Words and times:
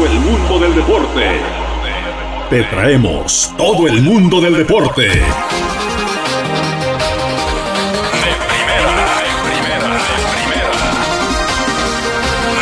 todo 0.00 0.08
el 0.10 0.20
mundo 0.20 0.58
del 0.58 0.74
deporte. 0.74 1.40
Te 2.48 2.62
traemos 2.64 3.52
todo 3.58 3.86
el 3.86 4.00
mundo 4.00 4.40
del 4.40 4.56
deporte. 4.56 5.02
De 5.02 5.18
primera, 8.48 8.94
de 9.20 9.28
primera, 9.44 9.88
de 10.08 10.16
primera. 10.32 10.72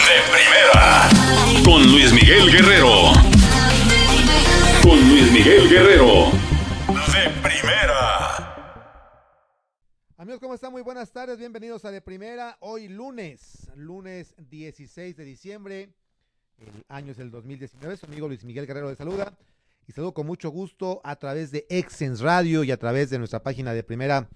De 0.08 0.18
primera. 0.32 1.62
Con 1.64 1.80
Luis 1.92 2.12
Miguel 2.12 2.50
Guerrero. 2.50 3.12
Con 4.82 4.98
Luis 5.08 5.30
Miguel 5.30 5.68
Guerrero. 5.68 6.32
De 6.88 7.30
primera. 7.40 8.02
Amigos, 10.16 10.40
¿cómo 10.40 10.54
están? 10.54 10.72
Muy 10.72 10.82
buenas 10.82 11.12
tardes, 11.12 11.38
bienvenidos 11.38 11.84
a 11.84 11.92
De 11.92 12.00
Primera. 12.00 12.56
Hoy 12.58 12.88
lunes, 12.88 13.70
lunes 13.76 14.34
16 14.38 15.16
de 15.16 15.24
diciembre, 15.24 15.94
el 16.60 16.84
año 16.88 17.12
es 17.12 17.18
el 17.18 17.30
2019. 17.30 17.96
Su 17.96 18.06
amigo 18.06 18.28
Luis 18.28 18.44
Miguel 18.44 18.66
Guerrero 18.66 18.90
le 18.90 18.96
saluda 18.96 19.32
y 19.86 19.92
saludo 19.92 20.12
con 20.12 20.26
mucho 20.26 20.50
gusto 20.50 21.00
a 21.04 21.16
través 21.16 21.50
de 21.50 21.66
Exens 21.68 22.20
Radio 22.20 22.64
y 22.64 22.70
a 22.70 22.76
través 22.76 23.10
de 23.10 23.18
nuestra 23.18 23.42
página 23.42 23.72
de 23.72 23.82
Primera 23.82 24.28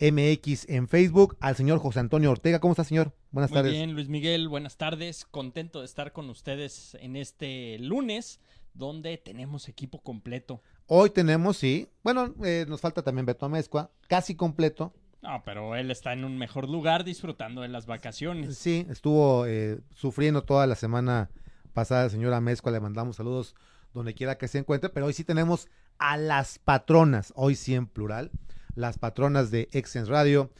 MX 0.00 0.68
en 0.68 0.88
Facebook 0.88 1.36
al 1.40 1.56
señor 1.56 1.78
José 1.78 2.00
Antonio 2.00 2.30
Ortega. 2.30 2.60
¿Cómo 2.60 2.72
está, 2.72 2.84
señor? 2.84 3.12
Buenas 3.30 3.50
Muy 3.50 3.58
tardes. 3.58 3.72
bien, 3.72 3.92
Luis 3.94 4.08
Miguel, 4.08 4.48
buenas 4.48 4.76
tardes. 4.76 5.24
Contento 5.24 5.80
de 5.80 5.86
estar 5.86 6.12
con 6.12 6.30
ustedes 6.30 6.96
en 7.00 7.16
este 7.16 7.78
lunes 7.80 8.40
donde 8.74 9.18
tenemos 9.18 9.68
equipo 9.68 10.00
completo. 10.00 10.62
Hoy 10.86 11.10
tenemos, 11.10 11.56
sí, 11.56 11.88
bueno, 12.02 12.34
eh, 12.44 12.64
nos 12.68 12.80
falta 12.80 13.02
también 13.02 13.26
Beto 13.26 13.46
Amezcua, 13.46 13.90
casi 14.06 14.34
completo. 14.36 14.94
No, 15.20 15.42
pero 15.44 15.74
él 15.74 15.90
está 15.90 16.12
en 16.12 16.24
un 16.24 16.38
mejor 16.38 16.68
lugar 16.68 17.02
disfrutando 17.04 17.62
de 17.62 17.68
las 17.68 17.86
vacaciones. 17.86 18.56
Sí, 18.56 18.86
estuvo 18.88 19.46
eh, 19.46 19.80
sufriendo 19.94 20.42
toda 20.42 20.66
la 20.68 20.76
semana 20.76 21.28
pasada 21.72 22.04
el 22.04 22.10
señor 22.10 22.32
Amezcua, 22.34 22.72
le 22.72 22.80
mandamos 22.80 23.16
saludos 23.16 23.54
donde 23.94 24.14
quiera 24.14 24.38
que 24.38 24.48
se 24.48 24.58
encuentre, 24.58 24.90
pero 24.90 25.06
hoy 25.06 25.12
sí 25.12 25.24
tenemos 25.24 25.68
a 25.98 26.16
las 26.16 26.58
patronas, 26.58 27.32
hoy 27.36 27.54
sí 27.54 27.74
en 27.74 27.86
plural, 27.86 28.30
las 28.74 28.98
patronas 28.98 29.50
de 29.50 29.68
Exens 29.72 30.08
Radio. 30.08 30.50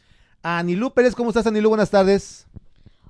Anilú 0.41 0.93
Pérez, 0.93 1.15
¿cómo 1.15 1.29
estás, 1.29 1.47
Anilú? 1.47 1.69
Buenas 1.69 1.89
tardes. 1.91 2.47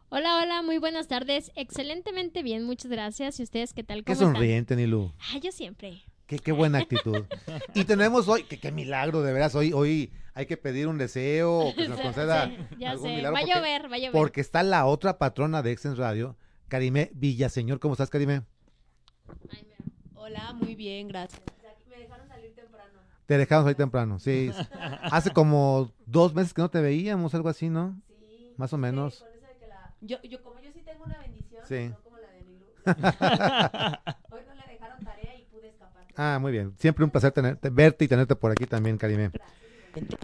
Hola, 0.10 0.40
hola, 0.42 0.62
muy 0.64 0.80
buenas 0.80 1.08
tardes. 1.08 1.52
Excelentemente 1.56 2.42
bien, 2.42 2.64
muchas 2.64 2.90
gracias. 2.92 3.40
¿Y 3.40 3.44
ustedes 3.44 3.74
qué 3.74 3.84
tal? 3.84 4.00
Qué 4.00 4.06
¿Cómo 4.06 4.14
están? 4.14 4.34
sonriente, 4.34 4.74
Anilú. 4.74 5.12
Ah, 5.34 5.38
yo 5.40 5.52
siempre. 5.52 6.02
Qué, 6.26 6.40
qué 6.40 6.52
buena 6.52 6.80
actitud. 6.80 7.26
y 7.76 7.86
tenemos 7.86 8.28
hoy, 8.28 8.44
que 8.44 8.60
qué 8.60 8.72
milagro, 8.72 9.22
de 9.22 9.34
veras, 9.34 9.54
hoy, 9.56 9.72
hoy 9.74 10.12
hay 10.34 10.46
que 10.46 10.58
pedir 10.58 10.88
un 10.88 10.98
deseo 10.98 11.74
que 11.76 11.84
se 11.84 11.90
nos 11.90 12.00
conceda 12.02 12.48
sí, 12.48 12.58
ya 12.80 12.92
algún 12.92 13.08
sé. 13.10 13.16
milagro. 13.18 13.34
Va 13.34 13.40
a 13.40 13.56
llover, 13.56 13.92
va 13.92 13.96
a 13.96 14.00
llover. 14.00 14.12
Porque 14.12 14.42
está 14.42 14.64
la 14.64 14.86
otra 14.86 15.18
patrona 15.20 15.62
de 15.62 15.72
Exens 15.72 15.98
Radio, 15.98 16.36
Karime 16.70 17.10
Villaseñor. 17.14 17.80
¿Cómo 17.80 17.94
estás, 17.96 18.10
Karime? 18.10 18.44
Hola, 20.16 20.54
muy 20.54 20.76
bien, 20.76 21.08
gracias. 21.08 21.42
Me 21.90 21.98
dejaron 21.98 22.28
salir 22.28 22.54
temprano. 22.56 23.00
Te 23.26 23.38
dejamos 23.38 23.66
hoy 23.68 23.76
temprano, 23.76 24.20
sí. 24.20 24.52
Hace 25.12 25.32
como 25.32 25.92
dos 26.06 26.34
meses 26.34 26.54
que 26.54 26.62
no 26.62 26.70
te 26.70 26.80
veíamos, 26.82 27.34
algo 27.36 27.50
así, 27.50 27.70
¿no? 27.70 28.00
Sí. 28.08 28.54
Más 28.58 28.72
o 28.74 28.78
menos. 28.78 29.16
Sí, 29.16 29.20
con 29.22 29.30
eso 29.34 29.48
de 29.48 29.58
que 29.60 29.68
la... 29.68 29.94
yo, 30.02 30.22
yo, 30.24 30.44
como 30.44 30.60
yo 30.60 30.72
sí 30.72 30.82
tengo 30.84 31.04
una 31.04 31.18
bendición, 31.18 31.64
Sí. 31.68 31.90
no 31.90 32.00
como 32.04 32.18
la 32.20 32.32
de 32.32 32.44
Nilu. 32.44 32.66
Hoy 34.36 34.42
no 34.48 34.56
le 34.56 34.74
dejaron 34.74 35.04
tarea 35.04 35.36
y 35.36 35.44
pude 35.46 35.70
escapar. 35.70 36.06
Ah, 36.16 36.38
muy 36.40 36.52
bien. 36.52 36.76
Siempre 36.78 37.04
un 37.04 37.12
placer 37.12 37.32
tenerte, 37.32 37.70
verte 37.70 38.06
y 38.06 38.08
tenerte 38.08 38.36
por 38.36 38.52
aquí 38.52 38.66
también, 38.66 38.98
Karime. 38.98 39.32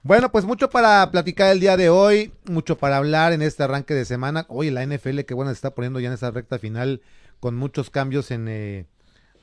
Bueno, 0.03 0.31
pues 0.31 0.45
mucho 0.45 0.69
para 0.69 1.09
platicar 1.11 1.52
el 1.52 1.59
día 1.59 1.77
de 1.77 1.89
hoy, 1.89 2.31
mucho 2.45 2.77
para 2.77 2.97
hablar 2.97 3.33
en 3.33 3.41
este 3.41 3.63
arranque 3.63 3.94
de 3.94 4.05
semana. 4.05 4.45
Oye, 4.49 4.72
la 4.72 4.85
NFL, 4.85 5.22
qué 5.22 5.33
bueno 5.33 5.52
se 5.52 5.55
está 5.55 5.75
poniendo 5.75 5.99
ya 5.99 6.07
en 6.07 6.13
esa 6.13 6.31
recta 6.31 6.59
final 6.59 7.02
con 7.39 7.55
muchos 7.55 7.89
cambios 7.89 8.31
en 8.31 8.47
eh, 8.47 8.85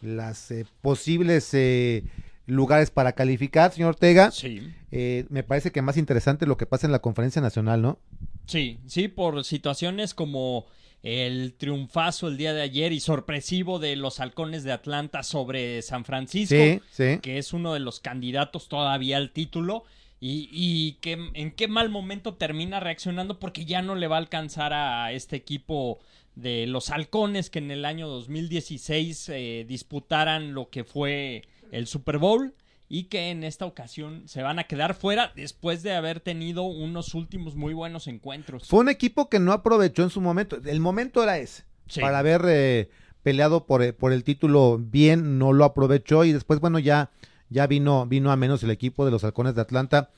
las 0.02 0.50
eh, 0.50 0.66
posibles 0.82 1.52
eh, 1.54 2.04
lugares 2.46 2.90
para 2.90 3.12
calificar, 3.12 3.72
señor 3.72 3.90
Ortega. 3.90 4.30
Sí. 4.30 4.72
Eh, 4.90 5.24
me 5.30 5.42
parece 5.42 5.70
que 5.70 5.80
más 5.80 5.96
interesante 5.96 6.46
lo 6.46 6.56
que 6.56 6.66
pasa 6.66 6.86
en 6.86 6.92
la 6.92 6.98
conferencia 7.00 7.40
nacional, 7.40 7.80
¿no? 7.80 7.98
Sí, 8.46 8.78
sí, 8.86 9.08
por 9.08 9.44
situaciones 9.44 10.14
como 10.14 10.66
el 11.02 11.54
triunfazo 11.54 12.28
el 12.28 12.36
día 12.36 12.52
de 12.52 12.62
ayer 12.62 12.92
y 12.92 13.00
sorpresivo 13.00 13.78
de 13.78 13.96
los 13.96 14.20
halcones 14.20 14.64
de 14.64 14.72
Atlanta 14.72 15.22
sobre 15.22 15.82
San 15.82 16.04
Francisco. 16.04 16.54
Sí, 16.54 16.80
sí. 16.90 17.18
que 17.22 17.38
es 17.38 17.52
uno 17.52 17.72
de 17.74 17.80
los 17.80 18.00
candidatos 18.00 18.68
todavía 18.68 19.16
al 19.16 19.30
título. 19.30 19.84
Y, 20.24 20.48
y 20.52 20.98
que 21.00 21.18
en 21.34 21.50
qué 21.50 21.66
mal 21.66 21.90
momento 21.90 22.34
termina 22.34 22.78
reaccionando 22.78 23.40
porque 23.40 23.64
ya 23.64 23.82
no 23.82 23.96
le 23.96 24.06
va 24.06 24.14
a 24.14 24.20
alcanzar 24.20 24.72
a 24.72 25.10
este 25.10 25.34
equipo 25.34 25.98
de 26.36 26.66
los 26.68 26.90
halcones 26.90 27.50
que 27.50 27.58
en 27.58 27.72
el 27.72 27.84
año 27.84 28.06
2016 28.06 29.28
eh, 29.30 29.66
disputaran 29.68 30.54
lo 30.54 30.70
que 30.70 30.84
fue 30.84 31.42
el 31.72 31.88
Super 31.88 32.18
Bowl 32.18 32.54
y 32.88 33.04
que 33.04 33.30
en 33.30 33.42
esta 33.42 33.64
ocasión 33.64 34.22
se 34.28 34.42
van 34.42 34.58
a 34.58 34.64
quedar 34.64 34.94
fuera 34.94 35.32
después 35.34 35.82
de 35.82 35.94
haber 35.94 36.20
tenido 36.20 36.64
unos 36.64 37.14
últimos 37.14 37.56
muy 37.56 37.74
buenos 37.74 38.06
encuentros. 38.06 38.68
Fue 38.68 38.80
un 38.80 38.90
equipo 38.90 39.28
que 39.28 39.40
no 39.40 39.52
aprovechó 39.52 40.02
en 40.02 40.10
su 40.10 40.20
momento. 40.20 40.58
El 40.64 40.80
momento 40.80 41.22
era 41.22 41.38
ese. 41.38 41.64
Sí. 41.88 42.00
Para 42.00 42.18
haber 42.18 42.42
eh, 42.46 42.90
peleado 43.22 43.66
por, 43.66 43.82
eh, 43.82 43.92
por 43.92 44.12
el 44.12 44.24
título 44.24 44.78
bien, 44.78 45.38
no 45.38 45.52
lo 45.52 45.64
aprovechó 45.64 46.24
y 46.24 46.32
después, 46.32 46.60
bueno, 46.60 46.78
ya, 46.78 47.10
ya 47.52 47.66
vino, 47.66 48.06
vino 48.06 48.32
a 48.32 48.36
menos 48.36 48.62
el 48.62 48.70
equipo 48.70 49.04
de 49.04 49.10
los 49.10 49.24
halcones 49.24 49.54
de 49.54 49.60
Atlanta. 49.60 50.10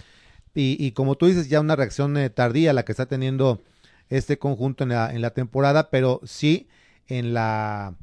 Y, 0.56 0.93
como 0.93 1.17
tú 1.17 1.27
dices, 1.27 1.49
ya 1.49 1.61
una 1.61 1.75
reacción 1.75 2.17
eh, 2.17 2.31
tardía 2.31 2.72
la 2.72 2.84
que 2.84 2.93
está 2.93 3.06
teniendo 3.06 3.62
este 4.09 4.39
conjunto 4.39 4.84
en 4.84 4.91
la, 4.91 5.12
en 5.12 5.21
la 5.21 5.31
temporada, 5.31 5.91
pero 5.91 6.21
sí 6.22 6.69
en 7.09 7.34
la 7.34 7.97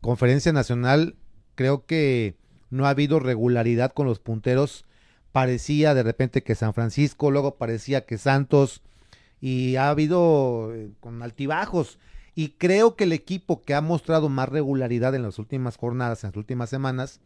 conferencia 0.00 0.52
nacional 0.52 1.16
creo 1.56 1.86
que 1.86 2.36
no 2.70 2.86
ha 2.86 2.90
habido 2.90 3.18
regularidad 3.18 3.92
con 3.92 4.06
los 4.06 4.20
punteros. 4.20 4.84
Parecía 5.32 5.92
de 5.94 6.04
repente 6.04 6.44
que 6.44 6.54
San 6.54 6.72
Francisco, 6.72 7.32
luego 7.32 7.56
parecía 7.56 8.06
que 8.06 8.16
Santos, 8.16 8.82
y 9.40 9.76
ha 9.76 9.90
habido 9.90 10.72
eh, 10.74 10.90
con 11.00 11.22
altibajos. 11.22 11.98
Y 12.34 12.50
creo 12.50 12.94
que 12.94 13.04
el 13.04 13.12
equipo 13.12 13.64
que 13.64 13.74
ha 13.74 13.80
mostrado 13.80 14.28
más 14.28 14.48
regularidad 14.48 15.14
en 15.14 15.22
las 15.22 15.40
últimas 15.40 15.76
jornadas, 15.76 16.22
en 16.22 16.28
las 16.28 16.36
últimas 16.36 16.70
semanas, 16.70 17.20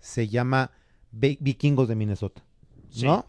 se 0.00 0.28
llama 0.28 0.72
Vikingos 1.10 1.88
de 1.88 1.94
Minnesota. 1.94 2.42
Sí. 2.90 3.06
¿No? 3.06 3.26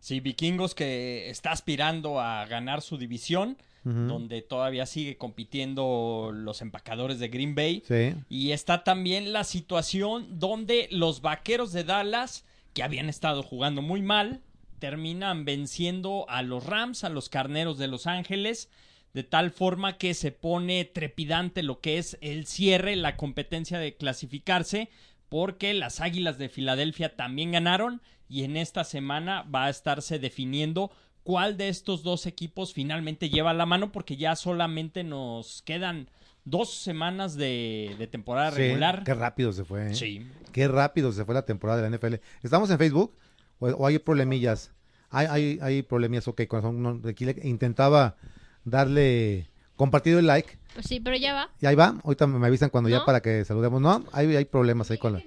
Sí, 0.00 0.20
Vikingos 0.20 0.74
que 0.74 1.28
está 1.30 1.52
aspirando 1.52 2.20
a 2.20 2.46
ganar 2.46 2.82
su 2.82 2.98
división, 2.98 3.56
donde 3.84 4.42
todavía 4.42 4.84
sigue 4.84 5.16
compitiendo 5.16 6.30
los 6.34 6.60
empacadores 6.60 7.18
de 7.20 7.28
Green 7.28 7.54
Bay. 7.54 7.82
Sí. 7.88 8.14
Y 8.28 8.50
está 8.50 8.84
también 8.84 9.32
la 9.32 9.44
situación 9.44 10.38
donde 10.38 10.88
los 10.90 11.22
vaqueros 11.22 11.72
de 11.72 11.84
Dallas, 11.84 12.44
que 12.74 12.82
habían 12.82 13.08
estado 13.08 13.42
jugando 13.42 13.80
muy 13.80 14.02
mal, 14.02 14.42
terminan 14.78 15.46
venciendo 15.46 16.26
a 16.28 16.42
los 16.42 16.66
Rams, 16.66 17.02
a 17.02 17.08
los 17.08 17.30
carneros 17.30 17.78
de 17.78 17.88
Los 17.88 18.06
Ángeles, 18.06 18.68
de 19.14 19.24
tal 19.24 19.50
forma 19.50 19.96
que 19.96 20.14
se 20.14 20.32
pone 20.32 20.84
trepidante 20.84 21.62
lo 21.62 21.80
que 21.80 21.98
es 21.98 22.18
el 22.20 22.46
cierre, 22.46 22.94
la 22.94 23.16
competencia 23.16 23.78
de 23.78 23.96
clasificarse, 23.96 24.90
porque 25.28 25.74
las 25.74 26.00
Águilas 26.00 26.38
de 26.38 26.48
Filadelfia 26.48 27.16
también 27.16 27.52
ganaron 27.52 28.00
y 28.28 28.44
en 28.44 28.56
esta 28.56 28.84
semana 28.84 29.42
va 29.42 29.66
a 29.66 29.70
estarse 29.70 30.18
definiendo 30.18 30.90
cuál 31.22 31.56
de 31.56 31.68
estos 31.68 32.02
dos 32.02 32.26
equipos 32.26 32.72
finalmente 32.72 33.28
lleva 33.28 33.52
la 33.52 33.66
mano, 33.66 33.92
porque 33.92 34.16
ya 34.16 34.34
solamente 34.36 35.04
nos 35.04 35.62
quedan 35.62 36.08
dos 36.44 36.72
semanas 36.72 37.36
de, 37.36 37.94
de 37.98 38.06
temporada 38.06 38.50
Sí, 38.52 38.58
regular. 38.58 39.04
Qué 39.04 39.14
rápido 39.14 39.52
se 39.52 39.64
fue. 39.64 39.90
¿eh? 39.90 39.94
Sí. 39.94 40.26
Qué 40.52 40.66
rápido 40.68 41.12
se 41.12 41.24
fue 41.24 41.34
la 41.34 41.44
temporada 41.44 41.82
de 41.82 41.90
la 41.90 41.96
NFL. 41.96 42.14
¿Estamos 42.42 42.70
en 42.70 42.78
Facebook? 42.78 43.14
¿O, 43.58 43.68
o 43.68 43.86
hay 43.86 43.98
problemillas? 43.98 44.72
Hay, 45.10 45.26
hay, 45.26 45.58
hay 45.62 45.82
problemillas, 45.82 46.28
ok, 46.28 46.42
corazón. 46.46 46.82
no, 46.82 47.00
aquí 47.08 47.24
le 47.24 47.36
intentaba 47.42 48.16
darle 48.64 49.50
compartido 49.76 50.18
el 50.18 50.26
like. 50.26 50.57
Pues 50.78 50.86
sí, 50.86 51.00
pero 51.00 51.16
ya 51.16 51.34
va. 51.34 51.50
Y 51.60 51.66
ahí 51.66 51.74
va. 51.74 51.96
Ahorita 52.04 52.28
me 52.28 52.46
avisan 52.46 52.70
cuando 52.70 52.88
ya 52.88 53.04
para 53.04 53.20
que 53.20 53.44
saludemos. 53.44 53.80
No, 53.80 54.04
hay, 54.12 54.36
hay 54.36 54.44
problemas 54.44 54.88
ahí 54.92 54.98
con 54.98 55.14
la... 55.14 55.22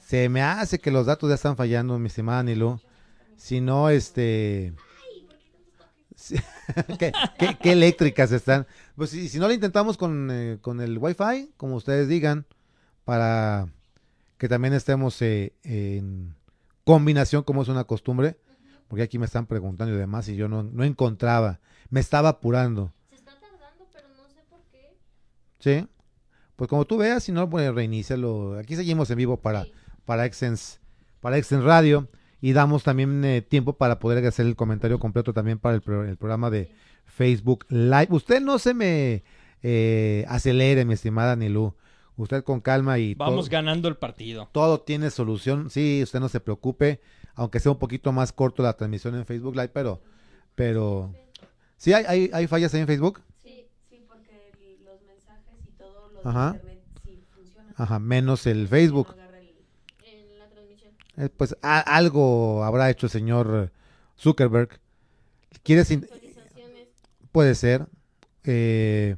Se 0.00 0.30
me 0.30 0.40
hace 0.40 0.78
que 0.78 0.90
los 0.90 1.04
datos 1.04 1.28
ya 1.28 1.34
están 1.34 1.54
fallando, 1.54 1.98
mi 1.98 2.06
estimada 2.06 2.42
Nilu. 2.42 2.80
Si 3.36 3.60
no, 3.60 3.90
este... 3.90 4.72
¿Qué, 6.98 7.12
qué- 7.38 7.58
qué 7.60 7.72
eléctricas 7.72 8.32
están. 8.32 8.66
Pues 8.96 9.10
si, 9.10 9.28
si 9.28 9.38
no 9.38 9.48
lo 9.48 9.52
intentamos 9.54 9.98
con, 9.98 10.30
eh, 10.32 10.56
con 10.62 10.80
el 10.80 10.96
Wi-Fi, 10.96 11.50
como 11.58 11.76
ustedes 11.76 12.08
digan, 12.08 12.46
para 13.04 13.68
que 14.38 14.48
también 14.48 14.72
estemos 14.74 15.20
eh, 15.20 15.52
en 15.62 16.34
combinación, 16.84 17.42
como 17.42 17.60
es 17.62 17.68
una 17.68 17.84
costumbre, 17.84 18.38
porque 18.88 19.02
aquí 19.02 19.18
me 19.18 19.26
están 19.26 19.44
preguntando 19.46 19.94
y 19.94 19.98
demás, 19.98 20.26
y 20.28 20.36
yo 20.36 20.48
no, 20.48 20.62
no 20.62 20.84
encontraba, 20.84 21.60
me 21.90 22.00
estaba 22.00 22.30
apurando. 22.30 22.92
Se 23.10 23.16
está 23.16 23.32
tardando, 23.38 23.86
pero 23.92 24.08
no 24.16 24.28
sé 24.28 24.42
por 24.50 24.60
qué. 24.72 24.96
¿Sí? 25.58 25.86
Pues 26.56 26.68
como 26.68 26.84
tú 26.86 26.96
veas, 26.98 27.22
si 27.24 27.32
no, 27.32 27.48
pues 27.48 27.72
reinícialo. 27.74 28.58
Aquí 28.58 28.74
seguimos 28.76 29.10
en 29.10 29.18
vivo 29.18 29.36
para, 29.36 29.66
para 30.04 30.24
Exens, 30.26 30.80
para 31.20 31.36
Exens 31.38 31.62
Radio 31.64 32.08
y 32.40 32.52
damos 32.52 32.82
también 32.84 33.24
eh, 33.24 33.42
tiempo 33.42 33.74
para 33.74 33.98
poder 33.98 34.24
hacer 34.26 34.46
el 34.46 34.56
comentario 34.56 34.98
completo 34.98 35.32
también 35.32 35.58
para 35.58 35.74
el, 35.76 35.80
pro- 35.82 36.04
el 36.04 36.16
programa 36.16 36.50
de 36.50 36.70
Facebook 37.04 37.64
Live. 37.68 38.08
Usted 38.10 38.40
no 38.40 38.58
se 38.58 38.74
me 38.74 39.22
eh, 39.62 40.24
acelere, 40.28 40.84
mi 40.84 40.94
estimada 40.94 41.36
Nilu. 41.36 41.74
Usted 42.16 42.42
con 42.42 42.60
calma 42.60 42.98
y 42.98 43.14
Vamos 43.14 43.46
todo, 43.46 43.52
ganando 43.52 43.86
el 43.88 43.96
partido. 43.96 44.48
todo 44.50 44.80
tiene 44.80 45.10
solución. 45.10 45.70
Sí, 45.70 46.00
usted 46.02 46.18
no 46.18 46.28
se 46.28 46.40
preocupe, 46.40 47.00
aunque 47.34 47.60
sea 47.60 47.70
un 47.70 47.78
poquito 47.78 48.10
más 48.10 48.32
corto 48.32 48.64
la 48.64 48.72
transmisión 48.76 49.14
en 49.14 49.24
Facebook 49.24 49.54
Live, 49.54 49.68
pero, 49.68 50.02
pero, 50.56 51.14
sí 51.76 51.92
hay, 51.92 52.04
hay, 52.06 52.30
hay 52.32 52.46
fallas 52.48 52.74
ahí 52.74 52.80
en 52.80 52.88
Facebook. 52.88 53.20
Sí, 53.40 53.68
sí, 53.88 54.02
porque 54.08 54.50
el- 54.60 54.84
los 54.84 55.00
mensajes 55.02 55.54
y 55.64 55.70
todo 55.78 56.07
los 56.07 56.07
Ajá. 56.24 56.52
internet 56.54 56.82
sí. 57.04 57.24
Ajá, 57.76 57.98
menos 57.98 58.46
el 58.46 58.68
Facebook. 58.68 59.14
El- 60.04 60.38
la 60.38 60.48
transmisión. 60.48 60.92
Eh, 61.16 61.28
pues 61.28 61.56
a- 61.62 61.80
algo 61.80 62.64
habrá 62.64 62.90
hecho 62.90 63.06
el 63.06 63.10
señor 63.10 63.72
Zuckerberg. 64.18 64.80
¿Quieres 65.62 65.88
puede 67.32 67.54
ser. 67.54 67.86
eh, 68.44 69.16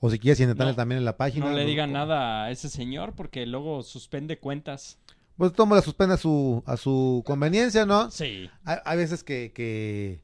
o 0.00 0.10
si 0.10 0.18
quieres 0.18 0.40
intentarle 0.40 0.72
No, 0.72 0.76
también 0.76 0.98
en 0.98 1.04
la 1.04 1.16
página. 1.16 1.46
No 1.46 1.52
le 1.56 1.64
digan 1.64 1.92
nada 1.92 2.44
a 2.44 2.50
ese 2.50 2.68
señor 2.68 3.14
porque 3.14 3.46
luego 3.46 3.82
suspende 3.82 4.38
cuentas. 4.38 4.98
Pues 5.36 5.52
toma 5.52 5.76
la 5.76 5.82
suspende 5.82 6.14
a 6.14 6.16
su, 6.16 6.62
a 6.66 6.76
su 6.76 7.22
conveniencia, 7.26 7.84
¿no? 7.86 8.10
Sí. 8.10 8.50
Hay, 8.64 8.78
hay 8.84 8.96
veces 8.96 9.22
que, 9.22 9.52
que 9.54 10.20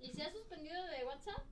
¿Y 0.00 0.08
se 0.12 0.22
ha 0.22 0.32
suspendido 0.32 0.74
de 0.86 1.04
WhatsApp? 1.06 1.44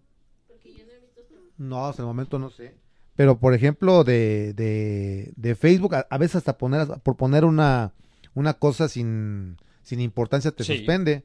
Porque 0.49 0.73
yo 0.75 0.85
no 0.87 0.93
he 0.93 0.99
visto 1.01 1.23
no, 1.59 1.87
hasta 1.87 2.03
el 2.03 2.07
momento 2.07 2.39
no 2.39 2.51
sé. 2.51 2.75
Pero 3.19 3.41
por 3.41 3.53
ejemplo 3.53 4.05
de, 4.05 4.53
de, 4.55 5.33
de 5.35 5.57
Facebook, 5.57 5.97
a, 5.97 6.07
a 6.09 6.19
veces 6.19 6.37
hasta 6.37 6.57
poner, 6.57 6.87
por 7.03 7.17
poner 7.17 7.45
una, 7.45 7.93
una 8.33 8.55
cosa 8.55 8.89
sin, 8.89 9.57
sin 9.83 9.99
importancia 10.01 10.53
te 10.53 10.63
Sí. 10.63 10.77
suspende. 10.77 11.25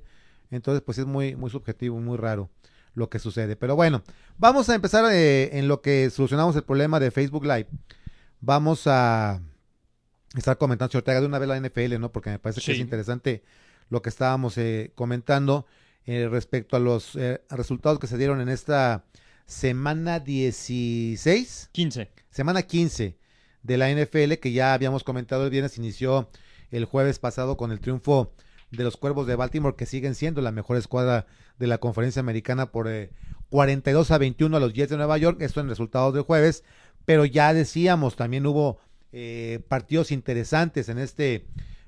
Entonces 0.49 0.81
pues 0.83 0.97
es 0.97 1.05
muy, 1.05 1.35
muy 1.35 1.51
subjetivo, 1.51 1.99
muy 1.99 2.17
raro 2.17 2.49
lo 2.95 3.11
que 3.11 3.19
sucede. 3.19 3.55
Pero 3.55 3.75
bueno, 3.75 4.01
vamos 4.39 4.69
a 4.69 4.73
empezar 4.75 5.05
eh, 5.13 5.51
en 5.59 5.67
lo 5.67 5.81
que 5.81 6.09
solucionamos 6.09 6.55
el 6.55 6.63
problema 6.63 6.99
de 6.99 7.11
Facebook 7.11 7.43
Live. 7.45 7.67
Vamos 8.41 8.87
a 8.87 9.39
estar 10.35 10.57
comentando, 10.57 10.91
si 10.93 10.97
Ortega, 10.97 11.21
de 11.21 11.27
una 11.27 11.37
vez 11.37 11.47
la 11.47 11.59
NFL, 11.59 11.99
¿no? 11.99 12.11
Porque 12.11 12.31
me 12.31 12.39
parece 12.39 12.59
que 12.59 12.71
es 12.71 12.79
interesante 12.79 13.43
lo 13.89 14.01
que 14.01 14.09
estábamos 14.09 14.57
eh, 14.57 14.91
comentando 14.95 15.67
eh, 16.07 16.27
respecto 16.27 16.75
a 16.75 16.79
los 16.79 17.15
eh, 17.17 17.41
resultados 17.51 17.99
que 17.99 18.07
se 18.07 18.17
dieron 18.17 18.41
en 18.41 18.49
esta 18.49 19.03
semana 19.45 20.19
16, 20.19 21.69
15. 21.71 22.09
semana 22.29 22.61
15 22.63 23.17
de 23.63 23.77
la 23.77 23.89
NFL, 23.91 24.33
que 24.41 24.51
ya 24.51 24.73
habíamos 24.73 25.03
comentado 25.03 25.43
el 25.45 25.49
viernes, 25.49 25.77
inició 25.77 26.29
el 26.71 26.85
jueves 26.85 27.19
pasado 27.19 27.55
con 27.57 27.71
el 27.71 27.79
triunfo 27.79 28.33
de 28.71 28.83
los 28.83 28.97
Cuervos 28.97 29.27
de 29.27 29.35
Baltimore, 29.35 29.75
que 29.75 29.85
siguen 29.85 30.15
siendo 30.15 30.41
la 30.41 30.51
mejor 30.51 30.77
escuadra 30.77 31.27
de 31.59 31.67
la 31.67 31.77
conferencia 31.77 32.19
americana 32.19 32.71
por 32.71 32.87
eh, 32.87 33.11
42 33.49 34.09
a 34.11 34.17
21 34.17 34.57
a 34.57 34.59
los 34.59 34.73
Jets 34.73 34.89
de 34.89 34.97
Nueva 34.97 35.17
York, 35.17 35.41
esto 35.41 35.61
en 35.61 35.69
resultados 35.69 36.13
del 36.13 36.23
jueves, 36.23 36.63
pero 37.05 37.25
ya 37.25 37.53
decíamos, 37.53 38.15
también 38.15 38.45
hubo 38.47 38.79
eh, 39.11 39.59
partidos 39.67 40.11
interesantes 40.11 40.89
en 40.89 40.97
este 40.97 41.45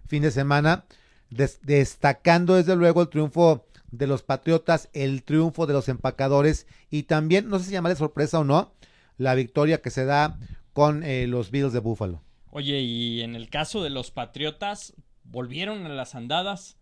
fin 0.08 0.22
de 0.22 0.30
semana, 0.32 0.86
des- 1.32 1.60
destacando 1.64 2.56
desde 2.56 2.76
luego 2.76 3.02
el 3.02 3.10
triunfo 3.10 3.66
de 3.98 4.08
los 4.08 4.24
Patriotas, 4.24 4.90
el 4.94 5.24
triunfo 5.24 5.66
de 5.66 5.74
los 5.74 5.90
empacadores 5.90 6.68
y 6.90 7.04
también, 7.04 7.50
no 7.50 7.60
sé 7.60 7.66
si 7.66 7.72
llamarle 7.72 7.96
sorpresa 7.96 8.40
o 8.40 8.44
no, 8.44 8.74
la 9.18 9.36
victoria 9.36 9.82
que 9.82 9.90
se 9.90 10.06
da 10.06 10.40
con 10.74 11.04
eh, 11.04 11.28
los 11.28 11.52
Bills 11.52 11.74
de 11.74 11.80
Buffalo. 11.80 12.22
Oye, 12.52 12.80
y 12.82 13.22
en 13.22 13.36
el 13.36 13.50
caso 13.50 13.84
de 13.84 13.90
los 13.90 14.12
Patriotas, 14.12 14.94
volvieron 15.24 15.86
a 15.86 15.90
las 15.90 16.16
andadas. 16.16 16.78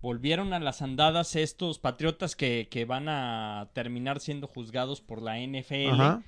Volvieron 0.00 0.52
a 0.52 0.60
las 0.60 0.82
andadas 0.82 1.36
estos 1.36 1.78
Patriotas 1.78 2.36
que, 2.36 2.68
que 2.70 2.84
van 2.84 3.08
a 3.08 3.70
terminar 3.72 4.20
siendo 4.20 4.46
juzgados 4.46 5.00
por 5.00 5.20
la 5.22 5.38
NFL. 5.38 5.90
Ajá. 5.90 6.22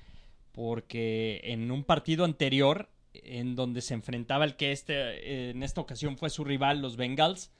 Porque 0.51 1.41
en 1.43 1.71
un 1.71 1.83
partido 1.83 2.25
anterior, 2.25 2.89
en 3.13 3.55
donde 3.55 3.81
se 3.81 3.93
enfrentaba 3.95 4.45
el 4.45 4.55
que 4.55 4.71
este, 4.71 4.93
eh, 4.93 5.49
en 5.51 5.63
esta 5.63 5.81
ocasión 5.81 6.17
fue 6.17 6.29
su 6.29 6.43
rival, 6.43 6.81
los 6.81 6.95
Bengals, 6.97 7.51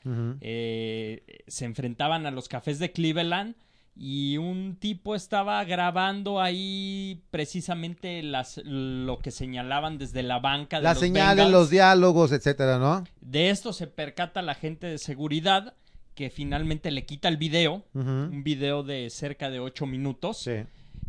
eh, 0.42 1.24
se 1.48 1.66
enfrentaban 1.66 2.26
a 2.26 2.32
los 2.32 2.48
Cafés 2.48 2.80
de 2.80 2.92
Cleveland 2.92 3.56
y 3.96 4.38
un 4.38 4.78
tipo 4.80 5.14
estaba 5.16 5.62
grabando 5.66 6.40
ahí 6.40 7.22
precisamente 7.32 8.24
las, 8.24 8.62
lo 8.64 9.20
que 9.20 9.32
señalaban 9.32 9.98
desde 9.98 10.24
la 10.24 10.40
banca 10.40 10.78
de 10.78 10.84
Las 10.84 11.00
señales, 11.00 11.36
Bengals. 11.38 11.52
los 11.52 11.70
diálogos, 11.70 12.32
etcétera, 12.32 12.78
¿no? 12.78 13.04
De 13.20 13.50
esto 13.50 13.74
se 13.74 13.88
percata 13.88 14.42
la 14.42 14.56
gente 14.56 14.88
de 14.88 14.98
seguridad 15.00 15.74
que 16.16 16.30
finalmente 16.30 16.92
le 16.92 17.06
quita 17.06 17.28
el 17.28 17.38
video, 17.38 17.84
un 17.94 18.44
video 18.44 18.84
de 18.84 19.10
cerca 19.10 19.50
de 19.50 19.60
ocho 19.60 19.86
minutos 19.86 20.38
Sí. 20.38 20.52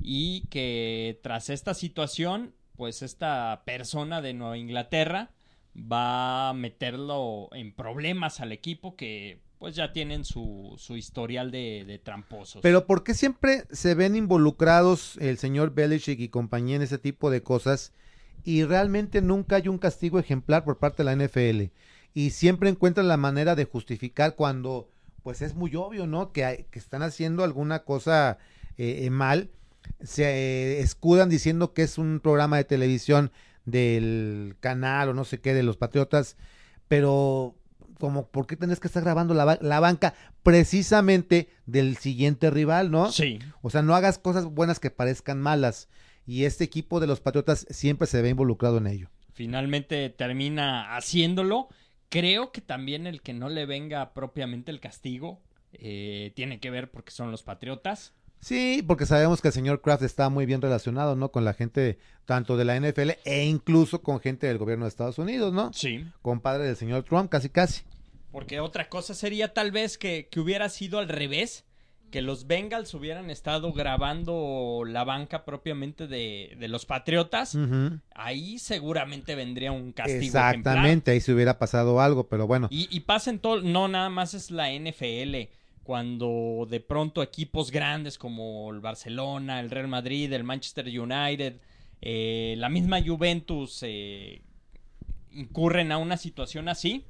y 0.01 0.43
que 0.49 1.19
tras 1.23 1.51
esta 1.51 1.75
situación, 1.75 2.55
pues 2.81 3.03
esta 3.03 3.61
persona 3.67 4.23
de 4.23 4.32
Nueva 4.32 4.56
Inglaterra 4.56 5.29
va 5.77 6.49
a 6.49 6.55
meterlo 6.55 7.50
en 7.53 7.75
problemas 7.75 8.41
al 8.41 8.53
equipo 8.53 8.97
que 8.97 9.43
pues 9.59 9.75
ya 9.77 9.93
tienen 9.93 10.25
su, 10.25 10.77
su 10.79 10.97
historial 10.97 11.50
de, 11.50 11.85
de 11.87 11.99
tramposos. 11.99 12.62
Pero 12.62 12.87
¿por 12.87 13.05
qué 13.05 13.12
siempre 13.12 13.65
se 13.71 13.94
ven 13.94 14.17
involucrados 14.17 15.19
el 15.19 15.37
señor 15.37 15.75
Belichick 15.75 16.21
y 16.21 16.31
compañía 16.31 16.77
en 16.77 16.81
ese 16.81 16.97
tipo 16.97 17.31
de 17.31 17.43
cosas 17.43 17.93
y 18.44 18.65
realmente 18.65 19.21
nunca 19.21 19.56
hay 19.56 19.69
un 19.69 19.77
castigo 19.77 20.19
ejemplar 20.19 20.65
por 20.65 20.79
parte 20.79 21.05
de 21.05 21.15
la 21.15 21.27
NFL? 21.27 21.65
Y 22.15 22.31
siempre 22.31 22.71
encuentran 22.71 23.09
la 23.09 23.19
manera 23.19 23.56
de 23.56 23.67
justificar 23.67 24.37
cuando 24.37 24.88
pues 25.23 25.43
es 25.43 25.55
muy 25.55 25.77
obvio, 25.77 26.06
¿no? 26.06 26.32
Que, 26.32 26.67
que 26.71 26.79
están 26.79 27.03
haciendo 27.03 27.44
alguna 27.44 27.81
cosa 27.81 28.38
eh, 28.79 29.00
eh, 29.05 29.11
mal. 29.11 29.50
Se 30.03 30.25
eh, 30.25 30.81
escudan 30.81 31.29
diciendo 31.29 31.73
que 31.75 31.82
es 31.82 31.99
un 31.99 32.21
programa 32.21 32.56
de 32.56 32.65
televisión 32.65 33.31
del 33.65 34.56
canal 34.61 35.11
o 35.11 35.15
no 35.15 35.25
sé 35.25 35.41
qué 35.41 35.55
de 35.55 35.62
los 35.62 35.77
Patriotas, 35.77 36.37
pero 36.88 37.55
como 37.99 38.29
¿por 38.29 38.47
qué 38.47 38.56
tenés 38.56 38.81
que 38.81 38.87
estar 38.88 39.03
grabando 39.03 39.35
la, 39.35 39.59
la 39.61 39.81
banca 39.81 40.15
precisamente 40.43 41.49
del 41.67 41.97
siguiente 41.99 42.50
rival, 42.50 42.91
no? 42.91 43.12
Sí, 43.12 43.38
O 43.61 43.69
sea, 43.71 43.82
no 43.82 43.94
hagas 43.94 44.19
cosas 44.19 44.47
buenas 44.47 44.81
que 44.81 44.91
parezcan 44.91 45.41
malas. 45.41 45.88
Y 46.27 46.44
este 46.44 46.65
equipo 46.65 47.00
de 47.00 47.06
los 47.06 47.21
Patriotas 47.21 47.67
siempre 47.71 48.06
se 48.06 48.23
ve 48.23 48.29
involucrado 48.31 48.79
en 48.79 48.87
ello. 48.87 49.11
finalmente 49.32 50.09
termina 50.11 50.97
haciéndolo. 50.97 51.69
Creo 52.09 52.53
que 52.53 52.61
también 52.61 53.06
el 53.06 53.21
que 53.23 53.32
no 53.35 53.49
le 53.49 53.67
venga 53.67 54.12
propiamente 54.15 54.71
el 54.71 54.81
castigo 54.81 55.41
eh, 55.73 56.32
tiene 56.35 56.59
que 56.61 56.71
ver 56.71 56.91
porque 56.91 57.11
son 57.12 57.31
los 57.31 57.43
Patriotas. 57.43 58.12
Sí, 58.41 58.83
porque 58.87 59.05
sabemos 59.05 59.43
que 59.43 59.49
el 59.49 59.55
señor 59.55 59.83
Kraft 59.83 60.03
está 60.03 60.31
muy 60.31 60.47
bien 60.47 60.63
relacionado, 60.63 61.15
¿no? 61.15 61.31
Con 61.31 61.45
la 61.45 61.53
gente 61.53 61.99
tanto 62.25 62.57
de 62.57 62.65
la 62.65 62.79
NFL 62.79 63.11
e 63.25 63.45
incluso 63.45 64.03
con 64.03 64.21
gente 64.21 64.47
del 64.47 64.59
gobierno 64.59 64.87
de 64.87 64.89
Estados 64.89 65.19
Unidos, 65.19 65.53
¿no? 65.53 65.73
Sí. 65.73 66.06
Compadre 66.23 66.65
del 66.65 66.77
señor 66.77 67.05
Trump, 67.05 67.31
casi 67.31 67.51
casi. 67.51 67.82
Porque 68.32 68.61
otra 68.61 68.89
cosa 68.89 69.15
sería 69.15 69.53
tal 69.53 69.73
vez 69.73 69.99
que, 69.99 70.29
que 70.31 70.41
hubiera 70.41 70.69
sido 70.69 70.99
al 71.01 71.09
revés, 71.09 71.65
que 72.11 72.23
los 72.23 72.47
Bengals 72.47 72.94
hubieran 72.94 73.31
estado 73.31 73.73
grabando 73.73 74.85
la 74.87 75.05
banca 75.05 75.44
propiamente 75.44 76.06
de, 76.06 76.56
de 76.59 76.69
los 76.69 76.87
Patriotas. 76.87 77.56
Ahí 78.15 78.59
seguramente 78.59 79.35
vendría 79.35 79.73
un 79.73 79.93
castigo 79.93 80.23
Exactamente, 80.23 81.11
ahí 81.13 81.20
se 81.20 81.32
hubiera 81.32 81.59
pasado 81.59 82.01
algo, 82.01 82.29
pero 82.29 82.47
bueno. 82.47 82.69
Y, 82.70 82.89
y 82.91 83.01
pasa 83.01 83.31
en 83.31 83.39
todo, 83.39 83.61
no 83.63 83.89
nada 83.89 84.09
más 84.09 84.35
es 84.35 84.51
la 84.51 84.73
NFL. 84.73 85.51
Cuando 85.82 86.67
de 86.69 86.81
pronto 86.81 87.22
equipos 87.22 87.70
grandes 87.70 88.19
como 88.19 88.70
el 88.70 88.81
Barcelona, 88.81 89.60
el 89.60 89.70
Real 89.70 89.89
Madrid, 89.89 90.32
el 90.32 90.44
Manchester 90.44 90.87
United, 90.87 91.56
eh, 92.03 92.55
la 92.58 92.69
misma 92.69 93.03
Juventus 93.03 93.81
eh, 93.82 94.43
incurren 95.32 95.93
a 95.93 95.99
una 95.99 96.17
situación 96.17 96.69
así, 96.69 97.06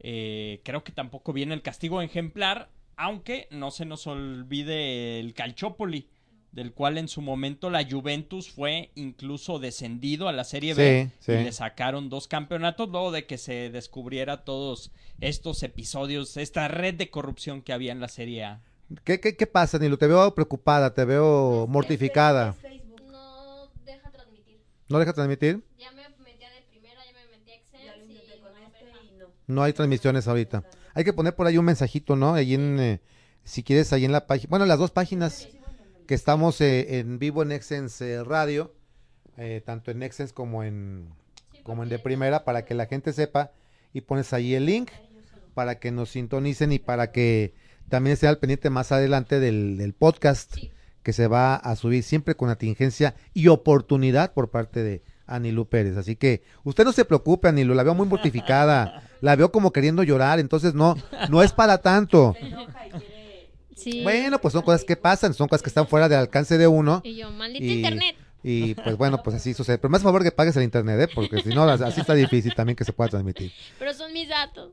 eh, 0.00 0.60
creo 0.64 0.84
que 0.84 0.92
tampoco 0.92 1.32
viene 1.32 1.54
el 1.54 1.62
castigo 1.62 2.00
ejemplar, 2.00 2.70
aunque 2.96 3.48
no 3.50 3.70
se 3.70 3.84
nos 3.84 4.06
olvide 4.06 5.20
el 5.20 5.34
Calciopoli, 5.34 6.08
del 6.54 6.72
cual 6.72 6.98
en 6.98 7.08
su 7.08 7.20
momento 7.20 7.68
la 7.68 7.84
Juventus 7.88 8.48
fue 8.50 8.90
incluso 8.94 9.58
descendido 9.58 10.28
a 10.28 10.32
la 10.32 10.44
Serie 10.44 10.72
B 10.74 11.10
Sí, 11.18 11.26
sí. 11.26 11.32
y 11.32 11.44
le 11.44 11.50
sacaron 11.52 12.08
dos 12.08 12.28
campeonatos 12.28 12.88
luego 12.90 13.10
de 13.10 13.26
que 13.26 13.38
se 13.38 13.70
descubriera 13.70 14.44
todos 14.44 14.92
estos 15.20 15.62
episodios, 15.64 16.36
esta 16.36 16.68
red 16.68 16.94
de 16.94 17.10
corrupción 17.10 17.60
que 17.60 17.72
había 17.72 17.90
en 17.92 18.00
la 18.00 18.08
Serie 18.08 18.44
A. 18.44 18.62
¿Qué, 19.02 19.18
qué, 19.18 19.36
qué 19.36 19.46
pasa, 19.48 19.78
Nilo? 19.78 19.98
Te 19.98 20.06
veo 20.06 20.32
preocupada, 20.34 20.94
te 20.94 21.04
veo 21.04 21.64
Es- 21.64 21.70
mortificada. 21.70 22.52
Facebook. 22.52 23.02
No 23.10 23.68
deja 23.84 24.10
transmitir. 24.12 24.60
¿No 24.88 24.98
deja 25.00 25.12
transmitir? 25.12 25.64
Ya 25.78 25.90
me 25.90 26.02
metí 26.02 26.38
de 26.38 26.62
primera, 26.70 27.00
ya 27.04 27.12
me 27.18 27.36
metí 27.36 27.50
a 27.50 27.54
Excel. 27.56 27.80
Ya 27.84 27.96
lo 27.96 28.04
intenté 28.04 28.36
y 28.36 28.40
con 28.40 28.52
no 28.52 28.58
este 28.66 28.84
y 28.84 29.18
no. 29.18 29.26
No 29.48 29.62
hay 29.64 29.72
transmisiones 29.72 30.28
ahorita. 30.28 30.62
Hay 30.94 31.02
que 31.02 31.12
poner 31.12 31.34
por 31.34 31.46
ahí 31.48 31.58
un 31.58 31.64
mensajito, 31.64 32.14
¿no? 32.14 32.34
Ahí 32.34 32.54
en, 32.54 32.78
eh, 32.78 33.00
si 33.42 33.64
quieres, 33.64 33.92
ahí 33.92 34.04
en 34.04 34.12
la 34.12 34.26
página. 34.28 34.50
Bueno, 34.50 34.66
las 34.66 34.78
dos 34.78 34.92
páginas 34.92 35.48
que 36.06 36.14
estamos 36.14 36.60
eh, 36.60 36.98
en 36.98 37.18
vivo 37.18 37.42
en 37.42 37.52
Excense 37.52 38.12
eh, 38.12 38.24
Radio, 38.24 38.72
eh, 39.36 39.62
tanto 39.64 39.90
en 39.90 40.02
Excense 40.02 40.32
como 40.34 40.62
en, 40.62 41.08
como 41.62 41.82
en 41.82 41.88
de 41.88 41.98
primera, 41.98 42.44
para 42.44 42.64
que 42.64 42.74
la 42.74 42.86
gente 42.86 43.12
sepa. 43.12 43.52
Y 43.92 44.00
pones 44.02 44.32
ahí 44.32 44.54
el 44.54 44.66
link 44.66 44.90
para 45.54 45.78
que 45.78 45.92
nos 45.92 46.10
sintonicen 46.10 46.72
y 46.72 46.78
para 46.78 47.12
que 47.12 47.54
también 47.88 48.14
esté 48.14 48.26
al 48.26 48.38
pendiente 48.38 48.70
más 48.70 48.90
adelante 48.90 49.38
del, 49.38 49.78
del 49.78 49.92
podcast 49.94 50.52
Sí. 50.54 50.72
que 51.04 51.12
se 51.12 51.28
va 51.28 51.54
a 51.54 51.76
subir 51.76 52.02
siempre 52.02 52.34
con 52.34 52.48
atingencia 52.48 53.14
y 53.34 53.48
oportunidad 53.48 54.32
por 54.32 54.50
parte 54.50 54.82
de, 54.82 55.02
Anilú 55.26 55.66
Pérez. 55.68 55.96
Así 55.96 56.16
que 56.16 56.42
usted 56.64 56.84
no 56.84 56.92
se 56.92 57.04
preocupe, 57.04 57.48
Anilú, 57.48 57.74
la 57.74 57.82
veo 57.82 57.94
muy 57.94 58.06
mortificada, 58.06 59.08
la 59.20 59.36
veo 59.36 59.50
como 59.52 59.72
queriendo 59.72 60.02
llorar, 60.02 60.38
entonces 60.38 60.74
no, 60.74 60.96
no 61.30 61.42
es 61.42 61.52
para 61.52 61.78
tanto. 61.78 62.34
Se 62.38 62.46
enoja 62.46 62.86
y 62.86 62.90
quiere. 62.90 63.50
Sí. 63.76 64.02
Bueno, 64.02 64.40
pues 64.40 64.52
son 64.52 64.62
cosas 64.62 64.84
que 64.84 64.96
pasan, 64.96 65.34
son 65.34 65.48
cosas 65.48 65.62
que 65.62 65.68
están 65.68 65.86
fuera 65.88 66.08
del 66.08 66.18
alcance 66.18 66.56
de 66.58 66.66
uno. 66.66 67.00
Y 67.04 67.16
yo, 67.16 67.30
maldito 67.30 67.64
Y, 67.64 67.72
internet. 67.72 68.16
y 68.42 68.74
pues 68.74 68.96
bueno, 68.96 69.22
pues 69.22 69.36
así 69.36 69.54
sucede. 69.54 69.78
Pero 69.78 69.90
más 69.90 70.02
favor 70.02 70.22
que 70.22 70.30
pagues 70.32 70.56
el 70.56 70.62
internet, 70.62 71.08
¿eh? 71.08 71.12
porque 71.14 71.40
si 71.42 71.48
no, 71.50 71.64
así 71.64 72.00
está 72.00 72.14
difícil 72.14 72.54
también 72.54 72.76
que 72.76 72.84
se 72.84 72.92
pueda 72.92 73.10
transmitir. 73.10 73.52
Pero 73.78 73.92
son 73.94 74.12
mis 74.12 74.28
datos. 74.28 74.72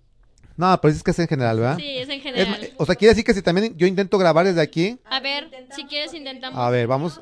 No, 0.57 0.79
pero 0.81 0.93
es 0.93 1.01
que 1.01 1.11
es 1.11 1.19
en 1.19 1.27
general, 1.27 1.59
¿verdad? 1.59 1.77
Sí, 1.77 1.97
es 1.97 2.09
en 2.09 2.17
Es- 2.17 2.23
general. 2.23 2.69
o 2.77 2.85
sea, 2.85 2.95
quiere 2.95 3.11
decir 3.13 3.23
que 3.23 3.33
si 3.33 3.41
también 3.41 3.75
yo 3.77 3.87
intento 3.87 4.17
grabar 4.17 4.45
desde 4.45 4.61
aquí, 4.61 4.99
A 5.05 5.19
ver, 5.21 5.49
si 5.75 5.85
quieres 5.85 6.13
intentamos. 6.13 6.59
a 6.59 6.69
ver, 6.69 6.87
vamos. 6.87 7.19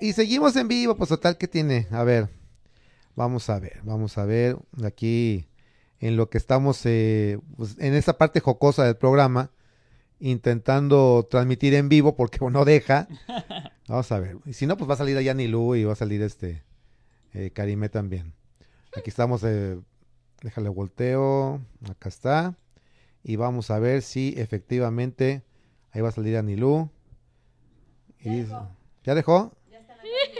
Y 0.00 0.12
seguimos 0.12 0.54
en 0.56 0.68
vivo, 0.68 0.96
pues 0.96 1.08
total, 1.08 1.38
¿qué 1.38 1.48
tiene? 1.48 1.86
A 1.90 2.04
ver, 2.04 2.28
vamos 3.14 3.48
a 3.50 3.58
ver, 3.58 3.80
vamos 3.82 4.18
a 4.18 4.24
ver 4.24 4.56
aquí 4.84 5.48
en 6.00 6.16
lo 6.16 6.28
que 6.28 6.36
estamos, 6.38 6.80
eh, 6.84 7.38
pues, 7.56 7.76
en 7.78 7.94
esa 7.94 8.18
parte 8.18 8.40
jocosa 8.40 8.84
del 8.84 8.96
programa, 8.96 9.50
intentando 10.20 11.26
transmitir 11.30 11.74
en 11.74 11.88
vivo 11.88 12.16
porque 12.16 12.38
no 12.50 12.64
deja. 12.64 13.08
Vamos 13.88 14.10
a 14.12 14.18
ver. 14.18 14.36
Y 14.46 14.52
si 14.54 14.66
no, 14.66 14.76
pues 14.76 14.88
va 14.88 14.94
a 14.94 14.98
salir 14.98 15.16
allá 15.16 15.34
Nilú 15.34 15.74
y 15.74 15.84
va 15.84 15.92
a 15.92 15.96
salir 15.96 16.22
este 16.22 16.62
eh, 17.34 17.50
Karime 17.52 17.88
también. 17.88 18.32
Aquí 18.96 19.10
estamos, 19.10 19.42
eh, 19.44 19.78
déjale 20.42 20.68
volteo, 20.70 21.60
acá 21.90 22.08
está. 22.08 22.54
Y 23.22 23.36
vamos 23.36 23.70
a 23.70 23.78
ver 23.78 24.02
si 24.02 24.34
efectivamente 24.36 25.42
ahí 25.92 26.00
va 26.00 26.08
a 26.08 26.12
salir 26.12 26.36
Anilú. 26.36 26.90
Y 28.20 28.44
¿Ya 29.04 29.14
dejó? 29.14 29.52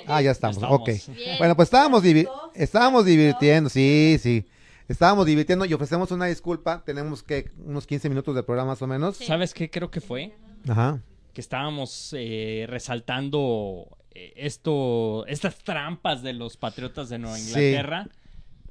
Ah, 0.08 0.22
ya 0.22 0.30
estamos, 0.30 0.56
estamos. 0.56 0.80
ok. 0.80 0.86
Bien. 1.16 1.38
Bueno, 1.38 1.56
pues 1.56 1.66
estábamos, 1.66 2.02
divi- 2.02 2.28
estábamos 2.54 3.04
divirtiendo, 3.04 3.68
sí, 3.70 4.18
sí. 4.20 4.46
Estábamos 4.88 5.26
divirtiendo 5.26 5.64
y 5.64 5.74
ofrecemos 5.74 6.10
una 6.12 6.26
disculpa. 6.26 6.82
Tenemos 6.84 7.22
que 7.22 7.50
unos 7.64 7.86
15 7.86 8.08
minutos 8.08 8.34
de 8.34 8.42
programa 8.42 8.72
más 8.72 8.82
o 8.82 8.86
menos. 8.86 9.16
Sí. 9.16 9.24
¿Sabes 9.26 9.52
qué 9.54 9.68
creo 9.70 9.90
que 9.90 10.00
fue? 10.00 10.36
Ajá. 10.68 11.00
Que 11.32 11.40
estábamos 11.40 12.14
eh, 12.16 12.66
resaltando 12.68 13.98
eh, 14.12 14.32
esto, 14.36 15.26
estas 15.26 15.58
trampas 15.58 16.22
de 16.22 16.32
los 16.32 16.56
patriotas 16.56 17.08
de 17.08 17.18
Nueva 17.18 17.36
Sí. 17.36 17.48
Inglaterra. 17.48 18.08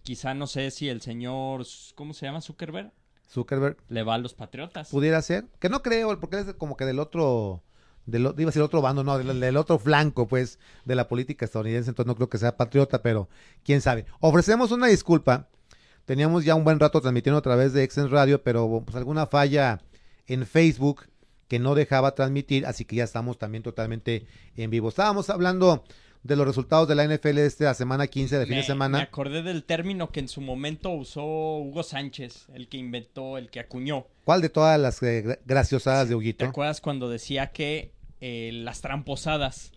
Quizá 0.03 0.33
no 0.33 0.47
sé 0.47 0.71
si 0.71 0.87
el 0.87 1.01
señor, 1.01 1.65
¿cómo 1.95 2.13
se 2.13 2.25
llama? 2.27 2.39
Zuckerberg, 2.41 2.91
Zuckerberg 3.29 3.77
le 3.89 4.03
va 4.03 4.13
a 4.13 4.17
los 4.19 4.33
patriotas. 4.35 4.89
pudiera 4.89 5.21
ser. 5.21 5.45
Que 5.59 5.67
no 5.67 5.81
creo, 5.81 6.19
porque 6.19 6.39
es 6.39 6.53
como 6.53 6.77
que 6.77 6.85
del 6.85 6.99
otro, 6.99 7.63
del, 8.05 8.21
iba 8.21 8.31
a 8.31 8.45
decir 8.45 8.61
otro 8.61 8.81
bando, 8.81 9.03
no, 9.03 9.17
del, 9.17 9.39
del 9.39 9.57
otro 9.57 9.79
flanco, 9.79 10.27
pues, 10.27 10.59
de 10.85 10.93
la 10.95 11.07
política 11.07 11.43
estadounidense. 11.45 11.89
Entonces 11.89 12.07
no 12.07 12.15
creo 12.15 12.29
que 12.29 12.37
sea 12.37 12.55
patriota, 12.55 13.01
pero 13.01 13.27
quién 13.63 13.81
sabe. 13.81 14.05
Ofrecemos 14.19 14.71
una 14.71 14.87
disculpa. 14.87 15.49
Teníamos 16.05 16.45
ya 16.45 16.55
un 16.55 16.63
buen 16.63 16.79
rato 16.79 17.01
transmitiendo 17.01 17.39
a 17.39 17.41
través 17.41 17.73
de 17.73 17.83
Exen 17.83 18.09
Radio, 18.11 18.41
pero 18.43 18.83
pues 18.85 18.95
alguna 18.95 19.25
falla 19.27 19.81
en 20.27 20.45
Facebook 20.45 21.07
que 21.47 21.59
no 21.59 21.75
dejaba 21.75 22.15
transmitir, 22.15 22.65
así 22.65 22.85
que 22.85 22.95
ya 22.97 23.03
estamos 23.03 23.37
también 23.37 23.63
totalmente 23.63 24.25
en 24.55 24.69
vivo. 24.69 24.89
Estábamos 24.89 25.29
hablando 25.29 25.83
de 26.23 26.35
los 26.35 26.47
resultados 26.47 26.87
de 26.87 26.95
la 26.95 27.05
NFL 27.07 27.35
de 27.35 27.45
esta 27.45 27.71
semana 27.75 28.07
15 28.07 28.39
de 28.39 28.45
fin 28.45 28.55
me, 28.55 28.61
de 28.61 28.63
semana. 28.63 28.97
me 28.97 29.03
acordé 29.03 29.43
del 29.43 29.63
término 29.63 30.09
que 30.11 30.19
en 30.21 30.27
su 30.27 30.41
momento 30.41 30.89
usó 30.89 31.23
Hugo 31.23 31.83
Sánchez, 31.83 32.47
el 32.55 32.67
que 32.67 32.77
inventó, 32.77 33.37
el 33.37 33.51
que 33.51 33.59
acuñó. 33.59 34.07
¿Cuál 34.23 34.41
de 34.41 34.49
todas 34.49 34.79
las 34.79 35.01
eh, 35.03 35.23
gra- 35.23 35.39
graciosadas 35.45 36.07
de 36.07 36.13
¿Te 36.13 36.15
Huguito? 36.15 36.45
acuerdas 36.45 36.81
cuando 36.81 37.09
decía 37.09 37.51
que 37.51 37.91
eh, 38.21 38.49
las 38.53 38.81
tramposadas, 38.81 39.71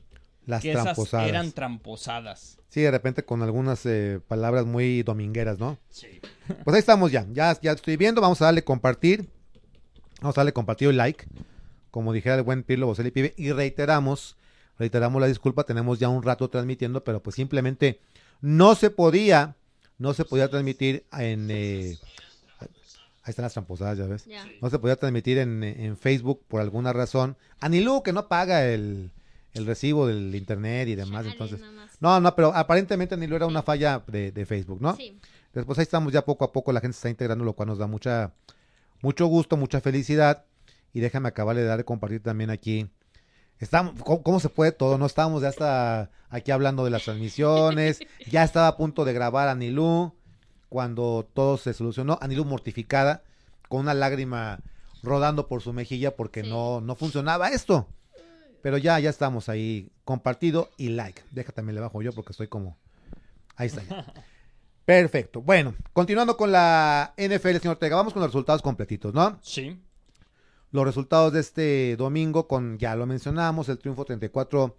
Las 0.46 0.62
que 0.62 0.70
esas 0.70 0.84
tramposadas. 0.84 1.28
eran 1.28 1.52
tramposadas? 1.52 2.57
Sí, 2.68 2.82
de 2.82 2.90
repente 2.90 3.24
con 3.24 3.42
algunas 3.42 3.86
eh, 3.86 4.20
palabras 4.28 4.66
muy 4.66 5.02
domingueras, 5.02 5.58
¿no? 5.58 5.78
Sí. 5.88 6.20
Pues 6.64 6.74
ahí 6.74 6.80
estamos 6.80 7.10
ya. 7.10 7.26
Ya, 7.32 7.58
ya 7.60 7.72
estoy 7.72 7.96
viendo. 7.96 8.20
Vamos 8.20 8.42
a 8.42 8.46
darle 8.46 8.62
compartir. 8.62 9.28
Vamos 10.20 10.36
a 10.36 10.40
darle 10.40 10.52
compartir 10.52 10.90
y 10.90 10.92
like. 10.92 11.26
Como 11.90 12.12
dijera 12.12 12.34
el 12.34 12.42
buen 12.42 12.62
Pirlo 12.62 12.86
Boselli 12.86 13.10
Pibe. 13.10 13.32
Y 13.38 13.52
reiteramos, 13.52 14.36
reiteramos 14.78 15.20
la 15.20 15.28
disculpa. 15.28 15.64
Tenemos 15.64 15.98
ya 15.98 16.10
un 16.10 16.22
rato 16.22 16.50
transmitiendo, 16.50 17.02
pero 17.04 17.22
pues 17.22 17.36
simplemente 17.36 18.00
no 18.42 18.74
se 18.74 18.90
podía, 18.90 19.56
no 19.96 20.12
se 20.12 20.24
podía 20.26 20.48
transmitir 20.48 21.06
en... 21.12 21.50
eh, 21.50 21.98
ahí 22.60 23.30
están 23.30 23.44
las 23.44 23.54
tramposadas, 23.54 23.96
ya 23.98 24.06
ves. 24.06 24.26
No 24.60 24.68
se 24.70 24.78
podía 24.78 24.96
transmitir 24.96 25.38
en, 25.38 25.64
en 25.64 25.96
Facebook 25.96 26.42
por 26.48 26.60
alguna 26.60 26.92
razón. 26.92 27.36
Anilú 27.60 28.02
que 28.02 28.12
no 28.12 28.28
paga 28.28 28.66
el, 28.66 29.10
el 29.54 29.66
recibo 29.66 30.06
del 30.06 30.34
internet 30.34 30.88
y 30.88 30.94
demás. 30.94 31.22
Chale, 31.24 31.30
entonces, 31.32 31.60
no, 32.00 32.20
no, 32.20 32.34
pero 32.36 32.54
aparentemente 32.54 33.14
Anilú 33.14 33.36
era 33.36 33.46
una 33.46 33.62
falla 33.62 34.02
de, 34.06 34.30
de 34.32 34.46
Facebook, 34.46 34.80
¿no? 34.80 34.96
Sí. 34.96 35.18
Después 35.52 35.78
ahí 35.78 35.82
estamos 35.82 36.12
ya 36.12 36.24
poco 36.24 36.44
a 36.44 36.52
poco, 36.52 36.72
la 36.72 36.80
gente 36.80 36.94
se 36.94 36.98
está 36.98 37.08
integrando, 37.10 37.44
lo 37.44 37.54
cual 37.54 37.68
nos 37.68 37.78
da 37.78 37.86
mucha, 37.86 38.32
mucho 39.02 39.26
gusto, 39.26 39.56
mucha 39.56 39.80
felicidad. 39.80 40.44
Y 40.92 41.00
déjame 41.00 41.28
acabar 41.28 41.56
de 41.56 41.64
dar 41.64 41.78
de 41.78 41.84
compartir 41.84 42.22
también 42.22 42.50
aquí. 42.50 42.88
Estamos, 43.58 43.94
¿cómo, 44.04 44.22
cómo 44.22 44.40
se 44.40 44.48
puede 44.48 44.72
todo? 44.72 44.98
No 44.98 45.06
estábamos 45.06 45.42
ya 45.42 45.48
hasta 45.48 46.10
aquí 46.30 46.50
hablando 46.50 46.84
de 46.84 46.90
las 46.90 47.02
transmisiones. 47.04 47.98
ya 48.30 48.44
estaba 48.44 48.68
a 48.68 48.76
punto 48.76 49.04
de 49.04 49.12
grabar 49.12 49.48
Anilú 49.48 50.14
cuando 50.68 51.28
todo 51.34 51.56
se 51.56 51.74
solucionó. 51.74 52.18
Anilú 52.22 52.44
mortificada, 52.44 53.22
con 53.68 53.80
una 53.80 53.94
lágrima 53.94 54.60
rodando 55.02 55.48
por 55.48 55.62
su 55.62 55.72
mejilla 55.72 56.14
porque 56.16 56.42
Sí. 56.42 56.48
no, 56.50 56.80
no 56.80 56.94
funcionaba 56.94 57.48
esto. 57.48 57.88
Pero 58.62 58.78
ya, 58.78 58.98
ya 58.98 59.10
estamos 59.10 59.48
ahí, 59.48 59.90
compartido 60.04 60.70
y 60.76 60.90
like. 60.90 61.22
Deja 61.30 61.52
también 61.52 61.74
le 61.76 61.80
bajo 61.80 62.02
yo 62.02 62.12
porque 62.12 62.32
estoy 62.32 62.48
como... 62.48 62.76
Ahí 63.56 63.68
está 63.68 63.82
ya. 63.82 64.04
Perfecto. 64.84 65.42
Bueno, 65.42 65.74
continuando 65.92 66.36
con 66.36 66.50
la 66.50 67.12
NFL, 67.18 67.56
señor 67.58 67.74
Ortega, 67.74 67.96
vamos 67.96 68.14
con 68.14 68.22
los 68.22 68.30
resultados 68.30 68.62
completitos, 68.62 69.12
¿no? 69.12 69.38
Sí. 69.42 69.78
Los 70.70 70.84
resultados 70.84 71.32
de 71.32 71.40
este 71.40 71.96
domingo 71.96 72.48
con, 72.48 72.78
ya 72.78 72.96
lo 72.96 73.04
mencionamos, 73.06 73.68
el 73.68 73.78
triunfo 73.78 74.06
34 74.06 74.74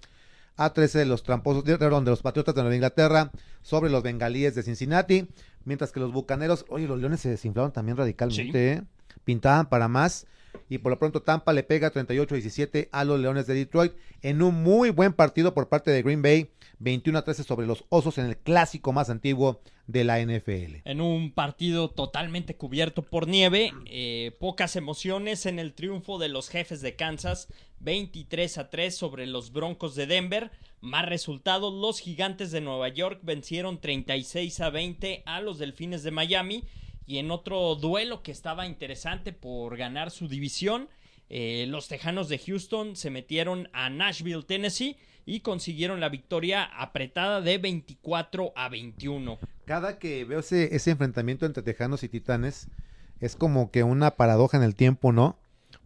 a 0.55 0.73
13 0.73 0.99
de 0.99 1.05
los 1.05 1.23
tramposos, 1.23 1.63
de, 1.63 1.77
perdón, 1.77 2.05
de 2.05 2.11
los 2.11 2.21
Patriotas 2.21 2.55
de 2.55 2.61
Nueva 2.61 2.75
Inglaterra 2.75 3.31
sobre 3.61 3.89
los 3.89 4.03
Bengalíes 4.03 4.55
de 4.55 4.63
Cincinnati, 4.63 5.27
mientras 5.63 5.91
que 5.91 5.99
los 5.99 6.11
Bucaneros, 6.11 6.65
oye, 6.69 6.87
los 6.87 6.99
Leones 6.99 7.21
se 7.21 7.29
desinflaron 7.29 7.71
también 7.71 7.95
radicalmente, 7.95 8.73
¿eh? 8.73 8.83
pintaban 9.23 9.69
para 9.69 9.87
más. 9.87 10.25
Y 10.69 10.77
por 10.77 10.91
lo 10.91 10.99
pronto 10.99 11.23
Tampa 11.23 11.51
le 11.51 11.63
pega 11.63 11.91
38-17 11.91 12.89
a 12.91 13.03
los 13.03 13.19
Leones 13.19 13.47
de 13.47 13.55
Detroit 13.55 13.93
en 14.21 14.41
un 14.41 14.63
muy 14.63 14.91
buen 14.91 15.13
partido 15.13 15.53
por 15.53 15.67
parte 15.67 15.91
de 15.91 16.03
Green 16.03 16.21
Bay, 16.21 16.51
21 16.77 17.19
a 17.19 17.23
13 17.23 17.43
sobre 17.43 17.67
los 17.67 17.85
Osos 17.89 18.17
en 18.19 18.25
el 18.27 18.37
clásico 18.37 18.93
más 18.93 19.09
antiguo 19.09 19.61
de 19.87 20.03
la 20.03 20.19
NFL. 20.21 20.81
En 20.85 21.01
un 21.01 21.31
partido 21.31 21.89
totalmente 21.89 22.55
cubierto 22.55 23.01
por 23.01 23.27
nieve, 23.27 23.73
eh, 23.87 24.31
pocas 24.39 24.75
emociones 24.75 25.47
en 25.47 25.57
el 25.57 25.73
triunfo 25.73 26.19
de 26.19 26.29
los 26.29 26.47
jefes 26.49 26.81
de 26.81 26.95
Kansas, 26.95 27.47
23 27.79 28.59
a 28.59 28.69
3 28.69 28.95
sobre 28.95 29.25
los 29.25 29.51
Broncos 29.51 29.95
de 29.95 30.05
Denver. 30.05 30.51
Más 30.79 31.07
resultados, 31.07 31.73
los 31.73 31.99
gigantes 31.99 32.51
de 32.51 32.61
Nueva 32.61 32.89
York 32.89 33.19
vencieron 33.23 33.81
36 33.81 34.59
a 34.61 34.69
20 34.69 35.23
a 35.25 35.41
los 35.41 35.57
Delfines 35.57 36.03
de 36.03 36.11
Miami. 36.11 36.63
Y 37.09 37.17
en 37.17 37.31
otro 37.31 37.73
duelo 37.73 38.21
que 38.21 38.31
estaba 38.31 38.67
interesante 38.67 39.33
por 39.33 39.75
ganar 39.77 40.11
su 40.11 40.27
división, 40.27 40.89
eh, 41.27 41.65
los 41.67 41.87
Tejanos 41.87 42.29
de 42.29 42.37
Houston 42.37 42.95
se 42.95 43.09
metieron 43.09 43.67
a 43.73 43.89
Nashville, 43.89 44.43
Tennessee 44.43 44.95
y 45.25 45.39
consiguieron 45.39 46.01
la 46.01 46.09
victoria 46.09 46.65
apretada 46.65 47.41
de 47.41 47.57
24 47.57 48.53
a 48.55 48.69
21. 48.69 49.39
Cada 49.65 49.97
que 49.97 50.23
veo 50.23 50.41
ese, 50.41 50.75
ese 50.75 50.91
enfrentamiento 50.91 51.47
entre 51.47 51.63
Tejanos 51.63 52.03
y 52.03 52.09
Titanes, 52.09 52.67
es 53.19 53.35
como 53.35 53.71
que 53.71 53.81
una 53.81 54.11
paradoja 54.11 54.57
en 54.57 54.63
el 54.63 54.75
tiempo, 54.75 55.11
¿no? 55.11 55.35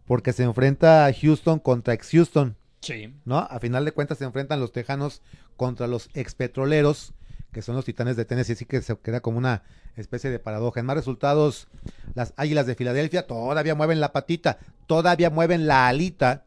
Porque 0.04 0.34
se 0.34 0.42
enfrenta 0.42 1.10
Houston 1.22 1.58
contra 1.58 1.94
ex 1.94 2.10
Houston, 2.10 2.54
Sí. 2.80 3.14
¿no? 3.24 3.38
A 3.38 3.60
final 3.60 3.86
de 3.86 3.92
cuentas 3.92 4.18
se 4.18 4.24
enfrentan 4.24 4.60
los 4.60 4.72
Tejanos 4.72 5.22
contra 5.56 5.86
los 5.86 6.10
ex 6.12 6.34
petroleros, 6.34 7.14
que 7.54 7.62
son 7.62 7.76
los 7.76 7.86
Titanes 7.86 8.16
de 8.16 8.26
Tennessee, 8.26 8.52
así 8.52 8.66
que 8.66 8.82
se 8.82 8.98
queda 8.98 9.20
como 9.20 9.38
una 9.38 9.62
especie 9.96 10.28
de 10.28 10.38
paradoja. 10.38 10.80
En 10.80 10.86
más 10.86 10.96
resultados, 10.96 11.68
las 12.14 12.34
Águilas 12.36 12.66
de 12.66 12.74
Filadelfia 12.74 13.26
todavía 13.26 13.74
mueven 13.74 14.00
la 14.00 14.12
patita, 14.12 14.58
todavía 14.86 15.30
mueven 15.30 15.66
la 15.66 15.88
alita, 15.88 16.44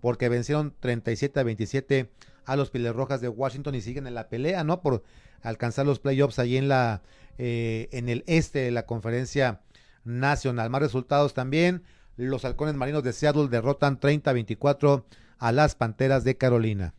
porque 0.00 0.30
vencieron 0.30 0.72
37 0.80 1.40
a 1.40 1.42
27 1.42 2.10
a 2.46 2.56
los 2.56 2.70
Piles 2.70 2.94
Rojas 2.94 3.20
de 3.20 3.28
Washington 3.28 3.74
y 3.74 3.80
siguen 3.80 4.06
en 4.06 4.14
la 4.14 4.28
pelea, 4.28 4.64
¿no? 4.64 4.80
Por 4.80 5.02
alcanzar 5.42 5.84
los 5.84 5.98
playoffs 5.98 6.38
ahí 6.38 6.56
en 6.56 6.68
la 6.68 7.02
eh, 7.36 7.88
en 7.90 8.08
el 8.08 8.22
este 8.26 8.60
de 8.60 8.70
la 8.70 8.86
conferencia 8.86 9.60
nacional. 10.04 10.70
Más 10.70 10.80
resultados 10.80 11.34
también. 11.34 11.82
Los 12.16 12.44
halcones 12.44 12.76
marinos 12.76 13.02
de 13.02 13.12
Seattle 13.12 13.48
derrotan 13.48 13.98
30 13.98 14.30
a 14.30 14.34
24 14.34 15.04
a 15.38 15.52
las 15.52 15.74
Panteras 15.74 16.22
de 16.22 16.36
Carolina. 16.36 16.94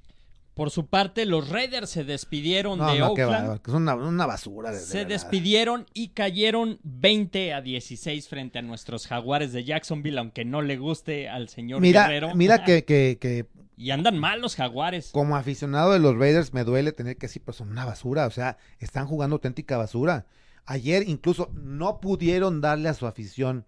Por 0.56 0.72
su 0.72 0.88
parte, 0.88 1.26
los 1.26 1.50
Raiders 1.50 1.90
se 1.90 2.04
despidieron 2.06 2.80
No, 2.80 2.92
de 2.92 3.00
no, 3.00 3.10
Oakland. 3.10 3.60
que 3.62 3.70
es 3.72 3.76
una, 3.76 3.94
una 3.96 4.26
basura. 4.26 4.72
de- 4.72 4.78
de 4.78 4.84
se 4.84 4.98
verdad. 5.00 5.10
despidieron 5.10 5.86
y 5.94 6.08
cayeron 6.10 6.80
20 6.84 7.54
a 7.54 7.62
16 7.62 8.28
frente 8.30 8.58
a 8.60 8.62
nuestros 8.64 9.06
jaguares 9.06 9.52
de 9.54 9.66
Jacksonville, 9.66 10.18
aunque 10.18 10.46
no 10.46 10.62
le 10.62 10.78
guste 10.78 11.30
al 11.30 11.50
señor 11.50 11.82
Mira, 11.82 12.04
Guerrero. 12.08 12.34
mira 12.36 12.64
que, 12.64 12.84
que, 12.86 13.18
que 13.20 13.46
Y 13.78 13.92
andan 13.92 14.18
mal 14.18 14.40
los 14.40 14.56
jaguares. 14.56 15.10
Como 15.12 15.36
aficionado 15.36 15.92
de 15.92 16.00
los 16.00 16.16
Raiders 16.18 16.54
me 16.54 16.64
duele 16.64 16.94
tener 16.94 17.18
que 17.18 17.28
decir, 17.28 17.42
pues 17.44 17.58
son 17.58 17.70
una 17.70 17.84
basura, 17.84 18.26
o 18.26 18.32
sea, 18.32 18.58
están 18.80 19.06
jugando 19.08 19.36
auténtica 19.36 19.76
basura. 19.78 20.26
Ayer 20.66 21.04
incluso 21.10 21.52
no 21.54 22.00
pudieron 22.00 22.62
darle 22.62 22.88
a 22.88 22.94
su 22.94 23.06
afición, 23.06 23.66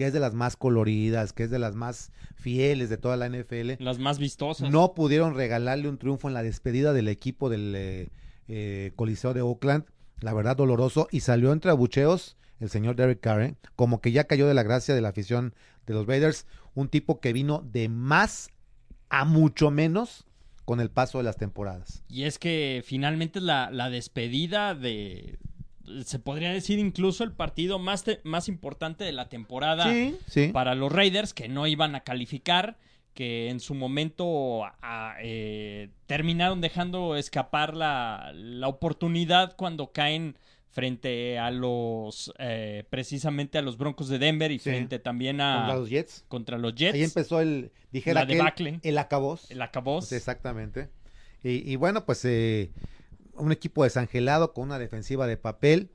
que 0.00 0.06
es 0.06 0.14
de 0.14 0.20
las 0.20 0.32
más 0.32 0.56
coloridas, 0.56 1.34
que 1.34 1.42
es 1.42 1.50
de 1.50 1.58
las 1.58 1.74
más 1.74 2.10
fieles 2.34 2.88
de 2.88 2.96
toda 2.96 3.18
la 3.18 3.28
NFL, 3.28 3.72
Las 3.80 3.98
más 3.98 4.18
vistosas. 4.18 4.70
no 4.70 4.94
pudieron 4.94 5.34
regalarle 5.34 5.90
un 5.90 5.98
triunfo 5.98 6.26
en 6.26 6.32
la 6.32 6.42
despedida 6.42 6.94
del 6.94 7.06
equipo 7.06 7.50
del 7.50 7.74
eh, 7.76 8.08
eh, 8.48 8.92
Coliseo 8.96 9.34
de 9.34 9.42
Oakland. 9.42 9.84
La 10.20 10.32
verdad, 10.32 10.56
doloroso. 10.56 11.06
Y 11.10 11.20
salió 11.20 11.52
entre 11.52 11.70
abucheos 11.70 12.38
el 12.60 12.70
señor 12.70 12.96
Derek 12.96 13.20
Carr, 13.20 13.42
¿eh? 13.42 13.56
como 13.76 14.00
que 14.00 14.10
ya 14.10 14.24
cayó 14.24 14.48
de 14.48 14.54
la 14.54 14.62
gracia 14.62 14.94
de 14.94 15.02
la 15.02 15.10
afición 15.10 15.52
de 15.86 15.92
los 15.92 16.06
Raiders. 16.06 16.46
Un 16.74 16.88
tipo 16.88 17.20
que 17.20 17.34
vino 17.34 17.62
de 17.70 17.90
más 17.90 18.48
a 19.10 19.26
mucho 19.26 19.70
menos 19.70 20.24
con 20.64 20.80
el 20.80 20.88
paso 20.88 21.18
de 21.18 21.24
las 21.24 21.36
temporadas. 21.36 22.04
Y 22.08 22.22
es 22.22 22.38
que 22.38 22.82
finalmente 22.86 23.38
es 23.38 23.44
la, 23.44 23.70
la 23.70 23.90
despedida 23.90 24.74
de. 24.74 25.38
Se 26.04 26.18
podría 26.18 26.52
decir 26.52 26.78
incluso 26.78 27.24
el 27.24 27.32
partido 27.32 27.78
más, 27.78 28.04
te- 28.04 28.20
más 28.24 28.48
importante 28.48 29.04
de 29.04 29.12
la 29.12 29.28
temporada 29.28 29.90
Sí, 29.92 30.16
sí. 30.26 30.48
para 30.52 30.74
los 30.74 30.90
Raiders 30.92 31.34
que 31.34 31.48
no 31.48 31.66
iban 31.66 31.94
a 31.94 32.00
calificar, 32.00 32.76
que 33.14 33.48
en 33.50 33.60
su 33.60 33.74
momento 33.74 34.64
a- 34.82 35.16
eh, 35.22 35.90
terminaron 36.06 36.60
dejando 36.60 37.16
escapar 37.16 37.74
la, 37.76 38.30
la 38.34 38.68
oportunidad 38.68 39.56
cuando 39.56 39.92
caen 39.92 40.36
frente 40.72 41.36
a 41.36 41.50
los 41.50 42.32
eh, 42.38 42.84
precisamente 42.90 43.58
a 43.58 43.62
los 43.62 43.76
Broncos 43.76 44.08
de 44.08 44.20
Denver 44.20 44.52
y 44.52 44.60
Sí. 44.60 44.70
frente 44.70 45.00
también 45.00 45.40
a 45.40 45.56
Contra 45.56 45.74
los 45.76 45.88
Jets. 45.90 46.24
contra 46.28 46.58
los 46.58 46.74
Jets. 46.76 46.94
Ahí 46.94 47.02
empezó 47.02 47.40
el, 47.40 47.72
dijera 47.90 48.20
La 48.20 48.26
que 48.28 48.34
el, 48.34 48.80
el 48.84 48.98
acabos. 48.98 49.50
el 49.50 49.60
acabó. 49.62 50.00
Sí, 50.02 50.14
exactamente. 50.14 50.88
Y, 51.42 51.68
y 51.70 51.74
bueno, 51.74 52.04
pues 52.06 52.24
eh, 52.24 52.70
un 53.40 53.52
equipo 53.52 53.84
desangelado 53.84 54.52
con 54.52 54.64
una 54.64 54.78
defensiva 54.78 55.26
de 55.26 55.36
papel, 55.36 55.90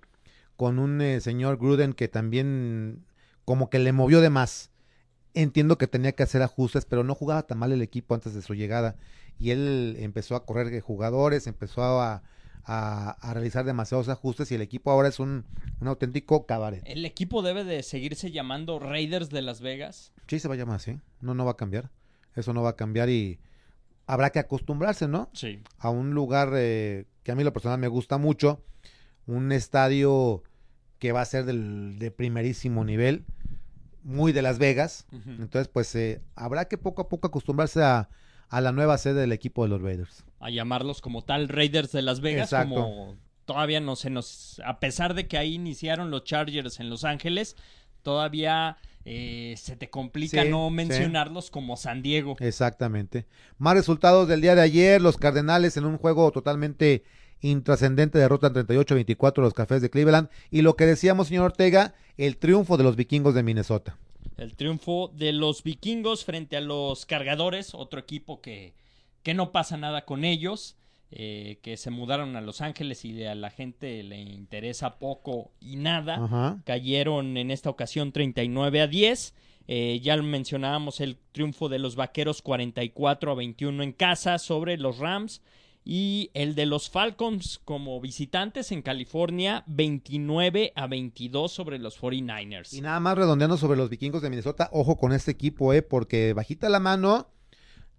con 0.56 0.80
un 0.80 1.02
eh, 1.02 1.22
señor 1.22 1.58
Gruden 1.58 1.94
que 1.94 2.08
también 2.08 3.06
como 3.46 3.70
que 3.70 3.80
le 3.80 3.92
movió 3.92 4.22
de 4.22 4.30
más. 4.30 4.72
Entiendo 5.34 5.78
que 5.78 5.88
tenía 5.88 6.14
que 6.14 6.24
hacer 6.24 6.42
ajustes, 6.42 6.86
pero 6.86 7.04
no 7.04 7.14
jugaba 7.14 7.44
tan 7.44 7.58
mal 7.58 7.72
el 7.72 7.82
equipo 7.82 8.16
antes 8.16 8.34
de 8.34 8.42
su 8.42 8.54
llegada. 8.54 8.96
Y 9.38 9.52
él 9.52 9.98
empezó 10.00 10.36
a 10.38 10.46
correr 10.46 10.80
jugadores, 10.80 11.46
empezó 11.48 11.82
a, 12.02 12.24
a- 12.64 13.10
a 13.20 13.34
realizar 13.34 13.66
demasiados 13.66 14.08
ajustes 14.08 14.50
y 14.52 14.56
el 14.56 14.62
equipo 14.62 14.92
ahora 14.92 15.10
es 15.10 15.20
un, 15.20 15.44
un 15.82 15.88
auténtico 15.90 16.46
cabaret. 16.46 16.82
El 16.86 17.04
equipo 17.06 17.42
debe 17.42 17.66
de 17.66 17.84
seguirse 17.84 18.32
llamando 18.32 18.80
Raiders 18.80 19.30
de 19.30 19.42
Las 19.42 19.60
Vegas. 19.60 20.14
Sí, 20.28 20.40
se 20.40 20.48
va 20.48 20.54
a 20.54 20.58
llamar 20.58 20.78
así. 20.78 21.00
No, 21.20 21.34
no 21.34 21.44
va 21.44 21.52
a 21.52 21.58
cambiar. 21.58 21.92
Eso 22.36 22.54
no 22.54 22.64
va 22.64 22.70
a 22.72 22.75
cambiar 22.78 23.10
y 23.10 23.38
habrá 24.08 24.30
que 24.32 24.40
acostumbrarse, 24.40 25.08
¿no? 25.08 25.30
Sí. 25.34 25.60
a 25.80 25.90
un 25.90 26.12
lugar 26.14 26.52
eh, 26.56 27.06
que 27.24 27.32
a 27.32 27.36
mí 27.36 27.44
lo 27.44 27.54
personal 27.54 27.80
me 27.80 27.88
gusta 27.88 28.18
mucho, 28.18 28.64
un 29.26 29.52
estadio 29.52 30.44
que 31.00 31.12
va 31.12 31.22
a 31.22 31.26
ser 31.26 31.46
del, 31.46 31.98
de 32.00 32.12
primerísimo 32.12 32.84
nivel, 32.86 33.26
muy 34.04 34.32
de 34.32 34.42
Las 34.44 34.60
Vegas. 34.60 35.08
Entonces, 35.12 35.68
pues 35.68 35.94
eh, 35.96 36.22
habrá 36.36 36.66
que 36.66 36.78
poco 36.78 37.02
a 37.02 37.10
poco 37.10 37.28
acostumbrarse 37.28 37.82
a, 37.84 38.10
a 38.50 38.62
la 38.62 38.72
nueva 38.72 38.98
sede 39.00 39.22
del 39.22 39.32
equipo 39.32 39.64
de 39.64 39.70
los 39.70 39.82
Raiders. 39.82 40.24
a 40.40 40.50
llamarlos 40.52 41.02
como 41.02 41.24
tal 41.24 41.48
Raiders 41.50 41.92
de 41.92 42.04
Las 42.04 42.22
Vegas, 42.22 42.54
Exacto. 42.54 42.76
como 42.76 43.18
todavía 43.46 43.80
no 43.80 43.96
se 43.96 44.10
nos, 44.12 44.62
a 44.64 44.80
pesar 44.80 45.16
de 45.16 45.28
que 45.28 45.38
ahí 45.40 45.56
iniciaron 45.56 46.12
los 46.12 46.24
Chargers 46.24 46.80
en 46.80 46.90
Los 46.92 47.04
Ángeles, 47.04 47.56
todavía 48.04 48.78
eh, 49.06 49.54
se 49.58 49.76
te 49.76 49.90
complica 49.90 50.44
Sí, 50.44 50.50
no 50.50 50.68
sí. 50.70 50.74
mencionarlos 50.76 51.52
como 51.52 51.78
San 51.78 52.02
Diego. 52.02 52.36
Exactamente. 52.40 53.26
Más 53.58 53.76
resultados 53.76 54.28
del 54.28 54.42
día 54.42 54.56
de 54.56 54.62
ayer, 54.62 55.02
los 55.02 55.18
Cardenales 55.18 55.78
en 55.78 55.86
un 55.86 55.98
juego 55.98 56.32
totalmente 56.32 57.04
intrascendente 57.42 58.18
derrotan 58.18 58.54
38-24 58.54 59.38
a 59.38 59.42
los 59.42 59.54
Cafés 59.54 59.82
de 59.82 59.90
Cleveland 59.90 60.30
y 60.50 60.62
lo 60.64 60.76
que 60.76 60.86
decíamos, 60.86 61.27
señor 61.27 61.46
Ortega, 61.46 61.94
el 62.18 62.38
triunfo 62.38 62.77
de 62.77 62.84
los 62.84 62.96
vikingos 62.96 63.36
de 63.36 63.44
Minnesota. 63.44 63.98
El 64.38 64.56
triunfo 64.56 65.12
de 65.16 65.32
los 65.32 65.64
vikingos 65.64 66.25
frente 66.25 66.58
a 66.58 66.62
los 66.62 67.06
cargadores, 67.06 67.74
otro 67.75 68.00
equipo 68.00 68.42
que, 68.42 68.74
que 69.22 69.34
no 69.34 69.51
pasa 69.51 69.77
nada 69.77 70.06
con 70.06 70.24
ellos, 70.24 70.75
eh, 71.11 71.59
que 71.61 71.77
se 71.77 71.91
mudaron 71.91 72.35
a 72.35 72.41
Los 72.41 72.61
Ángeles 72.61 73.05
y 73.05 73.24
a 73.24 73.35
la 73.35 73.50
gente 73.50 74.03
le 74.03 74.20
interesa 74.20 74.98
poco 74.98 75.51
y 75.59 75.77
nada. 75.77 76.15
Ajá. 76.24 76.61
cayeron 76.65 77.37
en 77.37 77.51
esta 77.51 77.70
ocasión 77.70 78.11
39 78.11 78.81
a 78.81 78.87
10. 78.87 79.33
Eh, 79.68 80.00
ya 80.03 80.18
mencionábamos 80.18 81.01
el 81.01 81.18
triunfo 81.31 81.70
de 81.70 81.79
los 81.79 81.96
Vaqueros 81.96 82.41
44 82.41 83.31
a 83.31 83.35
21 83.35 83.83
en 83.83 83.91
casa 83.94 84.37
sobre 84.39 84.77
los 84.77 84.98
Rams. 85.00 85.41
Y 85.87 86.31
el 86.33 86.55
de 86.55 86.65
los 86.65 86.89
Falcons 86.89 87.61
como 87.63 88.01
visitantes 88.01 88.72
en 88.72 88.81
California 88.81 89.63
29 89.68 90.74
a 90.75 90.87
22 90.87 91.51
sobre 91.51 91.77
los 91.77 92.01
49ers. 92.01 92.74
Y 92.74 92.81
nada 92.81 93.00
más 93.00 93.15
redondeando 93.15 93.55
sobre 93.55 93.77
los 93.77 93.91
vikingos 93.91 94.24
de 94.24 94.31
Minnesota, 94.31 94.68
ojo 94.74 94.98
con 94.98 95.13
este 95.13 95.29
equipo, 95.29 95.74
eh, 95.74 95.83
porque 95.83 96.33
bajita 96.33 96.70
la 96.70 96.79
mano, 96.79 97.27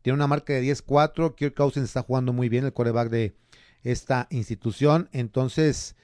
tiene 0.06 0.18
una 0.18 0.28
marca 0.28 0.52
de 0.52 0.62
10-4, 0.62 1.34
Kirk 1.34 1.54
Cousins 1.54 1.86
está 1.86 2.00
jugando 2.00 2.32
muy 2.32 2.48
bien, 2.48 2.64
el 2.64 2.72
quarterback 2.72 3.10
de 3.10 3.34
esta 3.82 4.28
institución, 4.30 5.08
entonces 5.10 5.96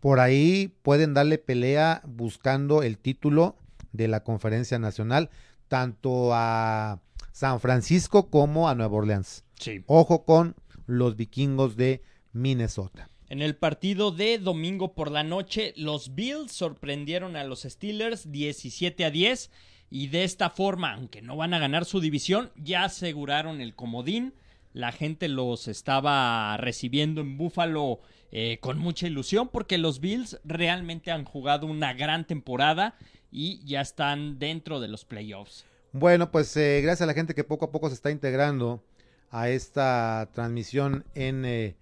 por 0.00 0.18
ahí 0.18 0.74
pueden 0.80 1.12
darle 1.12 1.36
pelea 1.36 2.00
buscando 2.06 2.82
el 2.82 2.96
título 2.96 3.58
de 3.92 4.08
la 4.08 4.24
conferencia 4.24 4.78
nacional, 4.78 5.28
tanto 5.68 6.30
a 6.32 7.02
San 7.32 7.60
Francisco 7.60 8.30
como 8.30 8.66
a 8.66 8.74
Nueva 8.74 8.96
Orleans. 8.96 9.44
Sí. 9.56 9.84
Ojo 9.84 10.24
con 10.24 10.56
los 10.86 11.16
vikingos 11.16 11.76
de 11.76 12.00
Minnesota. 12.32 13.10
En 13.28 13.42
el 13.42 13.56
partido 13.56 14.10
de 14.10 14.38
domingo 14.38 14.94
por 14.94 15.10
la 15.10 15.22
noche, 15.22 15.74
los 15.76 16.14
Bills 16.14 16.50
sorprendieron 16.50 17.36
a 17.36 17.44
los 17.44 17.64
Steelers 17.64 18.32
17 18.32 19.04
a 19.04 19.10
10 19.10 19.50
y 19.90 20.08
de 20.08 20.24
esta 20.24 20.50
forma, 20.50 20.94
aunque 20.94 21.20
no 21.20 21.36
van 21.36 21.52
a 21.52 21.58
ganar 21.58 21.84
su 21.84 22.00
división, 22.00 22.50
ya 22.56 22.84
aseguraron 22.84 23.60
el 23.60 23.74
comodín. 23.74 24.34
La 24.72 24.92
gente 24.92 25.28
los 25.28 25.66
estaba 25.66 26.56
recibiendo 26.56 27.20
en 27.20 27.36
Buffalo 27.36 28.00
eh, 28.30 28.58
con 28.60 28.78
mucha 28.78 29.08
ilusión 29.08 29.48
porque 29.48 29.78
los 29.78 29.98
Bills 29.98 30.38
realmente 30.44 31.10
han 31.10 31.24
jugado 31.24 31.66
una 31.66 31.92
gran 31.92 32.24
temporada 32.24 32.94
y 33.32 33.64
ya 33.64 33.80
están 33.80 34.38
dentro 34.38 34.78
de 34.78 34.86
los 34.86 35.04
playoffs. 35.04 35.66
Bueno, 35.92 36.30
pues 36.30 36.56
eh, 36.56 36.80
gracias 36.82 37.02
a 37.02 37.06
la 37.06 37.14
gente 37.14 37.34
que 37.34 37.42
poco 37.42 37.64
a 37.64 37.72
poco 37.72 37.88
se 37.88 37.94
está 37.94 38.12
integrando 38.12 38.84
a 39.30 39.48
esta 39.48 40.28
transmisión 40.32 41.04
en 41.16 41.44
eh, 41.44 41.76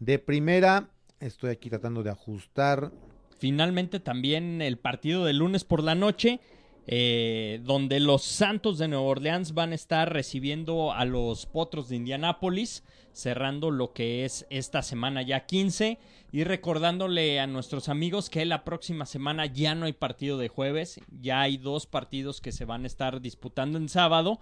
de 0.00 0.18
primera. 0.18 0.90
Estoy 1.20 1.50
aquí 1.50 1.70
tratando 1.70 2.02
de 2.02 2.10
ajustar. 2.10 2.92
Finalmente 3.38 4.00
también 4.00 4.60
el 4.60 4.76
partido 4.76 5.24
del 5.24 5.38
lunes 5.38 5.64
por 5.64 5.82
la 5.82 5.94
noche, 5.94 6.40
eh, 6.86 7.60
donde 7.62 8.00
los 8.00 8.22
Santos 8.22 8.78
de 8.78 8.88
Nueva 8.88 9.04
Orleans 9.04 9.54
van 9.54 9.72
a 9.72 9.74
estar 9.74 10.12
recibiendo 10.12 10.92
a 10.92 11.04
los 11.04 11.46
Potros 11.46 11.88
de 11.88 11.96
Indianápolis, 11.96 12.84
cerrando 13.12 13.70
lo 13.70 13.92
que 13.92 14.24
es 14.24 14.46
esta 14.50 14.82
semana 14.82 15.22
ya 15.22 15.46
15 15.46 15.98
y 16.32 16.44
recordándole 16.44 17.38
a 17.38 17.46
nuestros 17.46 17.88
amigos 17.88 18.28
que 18.28 18.44
la 18.44 18.64
próxima 18.64 19.06
semana 19.06 19.46
ya 19.46 19.74
no 19.74 19.86
hay 19.86 19.92
partido 19.92 20.36
de 20.36 20.48
jueves, 20.48 21.00
ya 21.20 21.40
hay 21.40 21.56
dos 21.56 21.86
partidos 21.86 22.40
que 22.40 22.50
se 22.50 22.64
van 22.64 22.84
a 22.84 22.88
estar 22.88 23.20
disputando 23.20 23.78
en 23.78 23.88
sábado 23.88 24.40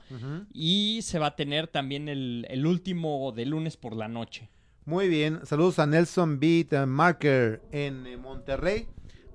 y 0.54 1.00
se 1.02 1.18
va 1.18 1.26
a 1.26 1.36
tener 1.36 1.68
también 1.68 2.08
el, 2.08 2.46
el 2.48 2.66
último 2.66 3.32
de 3.32 3.44
lunes 3.44 3.76
por 3.76 3.94
la 3.94 4.08
noche. 4.08 4.48
Muy 4.84 5.08
bien, 5.08 5.40
saludos 5.44 5.78
a 5.78 5.86
Nelson 5.86 6.40
Beat 6.40 6.72
eh, 6.72 6.86
Marker 6.86 7.62
en 7.70 8.04
eh, 8.04 8.16
Monterrey. 8.16 8.88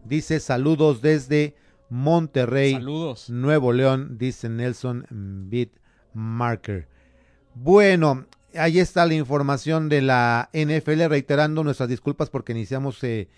Dice 0.04 0.42
saludos 0.42 1.02
desde 1.02 1.56
Monterrey, 1.90 2.74
Saludos. 2.74 3.30
Nuevo 3.30 3.74
León, 3.74 4.18
dice 4.18 4.50
Nelson 4.50 5.06
Beat 5.50 5.70
Marker. 6.14 6.88
Bueno, 7.56 8.26
ahí 8.56 8.80
está 8.80 9.06
la 9.06 9.14
información 9.14 9.90
de 9.90 10.02
la 10.02 10.50
NFL, 10.54 11.08
reiterando 11.08 11.64
nuestras 11.64 11.90
disculpas 11.90 12.30
porque 12.30 12.52
iniciamos 12.52 13.04
eh, 13.04 13.30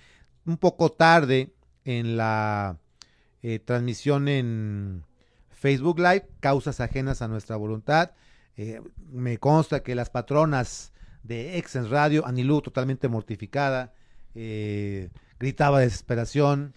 un 0.45 0.57
poco 0.57 0.91
tarde 0.91 1.53
en 1.85 2.17
la 2.17 2.77
eh, 3.41 3.59
transmisión 3.59 4.27
en 4.27 5.05
Facebook 5.49 5.99
Live, 5.99 6.27
causas 6.39 6.79
ajenas 6.79 7.21
a 7.21 7.27
nuestra 7.27 7.55
voluntad. 7.55 8.11
Eh, 8.57 8.81
me 9.11 9.37
consta 9.37 9.83
que 9.83 9.95
las 9.95 10.09
patronas 10.09 10.91
de 11.23 11.57
Exens 11.57 11.89
Radio, 11.89 12.25
Anilú 12.25 12.61
totalmente 12.61 13.07
mortificada, 13.07 13.93
eh, 14.35 15.09
gritaba 15.39 15.79
de 15.79 15.85
desesperación, 15.85 16.73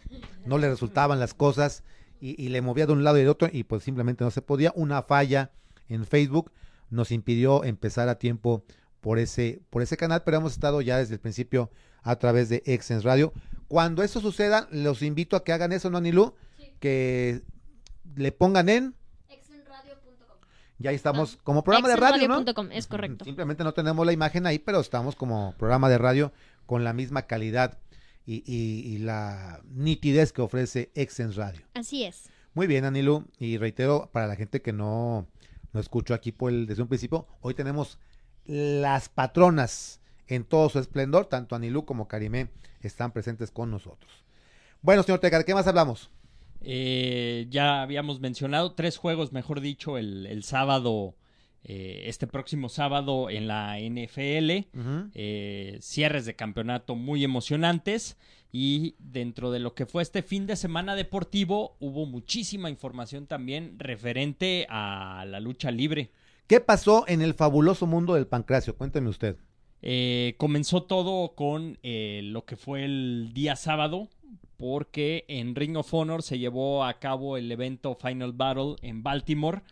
no 0.47 0.59
le 0.59 0.69
resultaban 0.69 1.19
las 1.19 1.35
cosas 1.35 1.83
y, 2.21 2.41
y 2.43 2.49
le 2.49 2.63
movía 2.63 2.87
de 2.87 2.93
un 2.93 3.05
lado 3.05 3.19
y 3.19 3.23
de 3.23 3.29
otro 3.29 3.49
y 3.53 3.65
pues 3.65 3.83
simplemente 3.83 4.25
no 4.25 4.31
se 4.31 4.43
podía. 4.43 4.73
Una 4.75 5.03
falla 5.03 5.51
en 5.89 6.07
Facebook 6.07 6.53
nos 6.91 7.11
impidió 7.11 7.65
empezar 7.65 8.09
a 8.09 8.19
tiempo 8.19 8.65
por 9.03 9.19
ese, 9.19 9.61
por 9.69 9.83
ese 9.83 9.97
canal, 9.97 10.23
pero 10.25 10.39
hemos 10.39 10.53
estado 10.53 10.81
ya 10.81 10.99
desde 10.99 11.15
el 11.15 11.21
principio 11.21 11.71
a 12.03 12.17
través 12.17 12.49
de 12.49 12.63
Exens 12.67 13.03
Radio. 13.03 13.33
Cuando 13.69 14.03
eso 14.03 14.21
suceda, 14.21 14.69
los 14.71 15.03
invito 15.03 15.37
a 15.37 15.45
que 15.45 15.53
hagan 15.53 15.73
eso, 15.73 15.91
¿no, 15.91 15.99
Anilú? 15.99 16.35
Sí. 16.57 16.73
Que 16.79 17.43
le 18.15 18.31
pongan 18.31 18.69
en 18.69 18.95
Exenradio.com. 19.29 20.37
Ya 20.79 20.93
estamos 20.93 21.39
como 21.43 21.65
programa 21.65 21.89
de 21.89 21.97
radio, 21.97 22.29
¿no? 22.29 22.45
Es 22.71 22.87
correcto. 22.87 23.25
Simplemente 23.25 23.65
no 23.65 23.75
tenemos 23.75 24.07
la 24.07 24.13
imagen 24.13 24.47
ahí, 24.47 24.59
pero 24.59 24.81
estamos 24.81 25.17
como 25.17 25.55
programa 25.59 25.89
de 25.89 25.99
radio 25.99 26.33
con 26.67 26.85
la 26.85 26.93
misma 26.93 27.23
calidad 27.23 27.79
y, 28.27 28.43
y- 28.47 28.95
y 28.95 28.99
la 28.99 29.61
nitidez 29.71 30.33
que 30.33 30.43
ofrece 30.43 30.91
Exen 30.95 31.35
Radio. 31.35 31.63
Así 31.75 32.05
es. 32.05 32.29
Muy 32.55 32.67
bien, 32.67 32.85
Anilu, 32.85 33.25
y 33.39 33.57
reitero, 33.57 34.11
para 34.13 34.27
la 34.27 34.37
gente 34.37 34.61
que 34.63 34.73
no, 34.73 35.27
no 35.73 35.81
escuchó 35.81 36.15
aquí 36.15 36.33
por 36.33 36.51
el, 36.53 36.67
desde 36.67 36.83
un 36.83 36.89
principio, 36.89 37.27
hoy 37.41 37.55
tenemos 37.55 37.99
las 38.45 39.09
patronas 39.09 40.01
en 40.29 40.45
todo 40.45 40.69
su 40.69 40.79
esplendor, 40.79 41.27
tanto 41.27 41.55
Anilú 41.57 41.85
como 41.85 42.09
Karimé 42.09 42.49
están 42.81 43.13
presentes 43.13 43.51
con 43.51 43.71
nosotros. 43.71 44.11
Bueno, 44.83 45.03
señor 45.03 45.21
Tecar, 45.21 45.45
¿qué 45.45 45.55
más 45.55 45.67
hablamos? 45.67 46.11
Eh, 46.61 47.47
ya 47.51 47.83
habíamos 47.83 48.21
mencionado 48.21 48.73
tres 48.75 48.97
juegos, 48.97 49.33
mejor 49.33 49.61
dicho, 49.61 49.99
el, 49.99 50.27
el 50.27 50.43
sábado, 50.45 51.15
eh, 51.65 52.05
este 52.07 52.27
próximo 52.27 52.69
sábado 52.69 53.31
en 53.31 53.47
la 53.47 53.79
NFL. 53.79 54.67
Eh, 55.15 55.79
cierres 55.81 56.27
de 56.27 56.35
campeonato 56.35 56.97
muy 56.97 57.23
emocionantes 57.23 58.17
y 58.51 58.97
dentro 58.99 59.51
de 59.51 59.61
lo 59.61 59.75
que 59.75 59.87
fue 59.87 60.03
este 60.03 60.23
fin 60.23 60.47
de 60.47 60.57
semana 60.57 60.97
deportivo 60.97 61.77
hubo 61.79 62.05
muchísima 62.05 62.69
información 62.69 63.27
también 63.27 63.79
referente 63.79 64.67
a 64.69 65.25
la 65.27 65.41
lucha 65.41 65.71
libre. 65.71 66.11
¿Qué 66.49 66.61
pasó 66.61 67.05
en 67.07 67.23
el 67.23 67.35
fabuloso 67.35 67.87
mundo 67.87 68.15
del 68.15 68.27
pancracio? 68.27 68.77
Cuénteme 68.77 69.09
usted. 69.09 69.37
Eh, 69.83 70.35
comenzó 70.39 70.83
todo 70.83 71.35
con 71.35 71.79
lo 71.83 72.45
que 72.45 72.57
fue 72.57 72.85
el 72.85 73.31
día 73.33 73.57
sábado 73.57 74.09
porque 74.63 75.25
en 75.27 75.57
Ring 75.57 75.77
of 75.77 75.93
Honor 75.93 76.23
se 76.23 76.39
llevó 76.39 76.85
a 76.85 77.01
cabo 77.01 77.37
el 77.37 77.51
evento 77.51 77.97
Final 77.97 78.33
Battle 78.33 78.77
en 78.83 79.03
Baltimore 79.03 79.63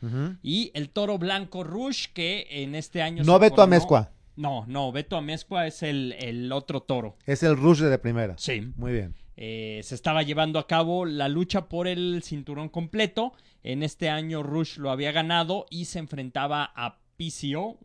y 0.43 0.73
el 0.75 0.91
toro 0.91 1.17
blanco 1.17 1.63
Rush 1.63 2.07
que 2.13 2.49
en 2.51 2.75
este 2.75 3.01
año... 3.01 3.23
No 3.23 3.39
Beto 3.39 3.63
Amezcua, 3.63 4.11
No, 4.35 4.65
no, 4.67 4.91
Beto 4.91 5.17
Amezcua 5.17 5.69
es 5.69 5.85
el, 5.85 6.17
el 6.19 6.51
otro 6.51 6.81
toro. 6.81 7.17
es 7.25 7.45
el 7.45 7.57
Rush 7.57 7.83
de 7.83 7.99
primera. 7.99 8.35
Sí. 8.37 8.63
Muy 8.75 8.91
bien. 8.91 9.15
Eh, 9.37 9.79
se 9.85 9.95
estaba 9.95 10.25
llevando 10.25 10.59
a 10.59 10.67
cabo 10.67 11.05
la 11.05 11.29
lucha 11.29 11.69
por 11.69 11.87
el 11.87 12.25
cinturón 12.25 12.69
completo. 12.69 13.33
En 13.63 13.85
este 13.85 14.09
año 14.11 14.43
Rush 14.43 14.79
lo 14.79 14.91
había 14.91 15.13
ganado 15.13 15.67
y 15.71 15.85
se 15.85 16.01
enfrentaba 16.01 16.73
a 16.75 16.99
PCO, 17.17 17.79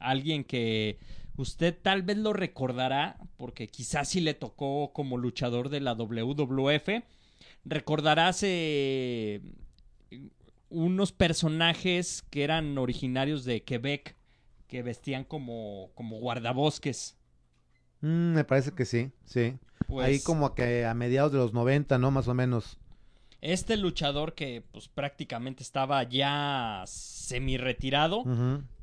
alguien 0.00 0.42
que 0.42 0.98
usted 1.38 1.76
tal 1.80 2.02
vez 2.02 2.18
lo 2.18 2.32
recordará 2.32 3.16
porque 3.36 3.68
quizás 3.68 4.08
sí 4.08 4.20
le 4.20 4.34
tocó 4.34 4.92
como 4.92 5.16
luchador 5.16 5.68
de 5.68 5.80
la 5.80 5.94
WWF. 5.94 7.02
Recordarás 7.64 8.40
eh, 8.42 9.40
unos 10.68 11.12
personajes 11.12 12.24
que 12.30 12.44
eran 12.44 12.76
originarios 12.76 13.44
de 13.44 13.62
Quebec 13.62 14.16
que 14.66 14.82
vestían 14.82 15.24
como, 15.24 15.90
como 15.94 16.18
guardabosques. 16.18 17.16
Mm, 18.00 18.34
me 18.34 18.44
parece 18.44 18.72
que 18.72 18.84
sí, 18.84 19.12
sí. 19.24 19.58
Pues, 19.86 20.06
Ahí 20.06 20.20
como 20.20 20.54
que 20.54 20.84
a 20.84 20.94
mediados 20.94 21.32
de 21.32 21.38
los 21.38 21.52
90, 21.52 21.98
¿no? 21.98 22.10
Más 22.10 22.28
o 22.28 22.34
menos. 22.34 22.78
Este 23.40 23.76
luchador 23.76 24.34
que 24.34 24.64
pues 24.72 24.88
prácticamente 24.88 25.62
estaba 25.62 26.02
ya 26.02 26.82
semi 26.86 27.56
retirado. 27.56 28.24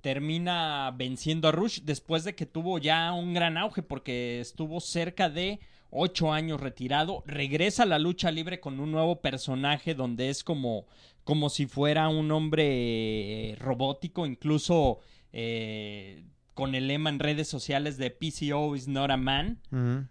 Termina 0.06 0.94
venciendo 0.96 1.48
a 1.48 1.52
Rush 1.52 1.80
después 1.82 2.24
de 2.24 2.36
que 2.36 2.46
tuvo 2.46 2.78
ya 2.78 3.12
un 3.12 3.34
gran 3.34 3.58
auge 3.58 3.82
porque 3.82 4.40
estuvo 4.40 4.80
cerca 4.80 5.32
de 5.32 5.60
ocho 5.90 6.32
años 6.32 6.62
retirado. 6.62 7.24
Regresa 7.26 7.82
a 7.82 7.88
la 7.88 7.98
lucha 7.98 8.30
libre 8.30 8.60
con 8.60 8.80
un 8.80 8.92
nuevo 8.92 9.20
personaje 9.22 9.96
donde 9.96 10.30
es 10.30 10.44
como, 10.44 10.86
como 11.24 11.50
si 11.50 11.66
fuera 11.66 12.08
un 12.08 12.32
hombre 12.32 12.68
eh, 12.68 13.56
robótico, 13.56 14.28
incluso 14.28 15.00
eh, 15.34 16.24
con 16.54 16.76
el 16.76 16.88
lema 16.88 17.10
en 17.10 17.18
redes 17.18 17.48
sociales 17.48 17.98
de 17.98 18.12
PCO 18.12 18.76
is 18.76 18.88
not 18.88 19.10
a 19.10 19.18
man 19.18 19.60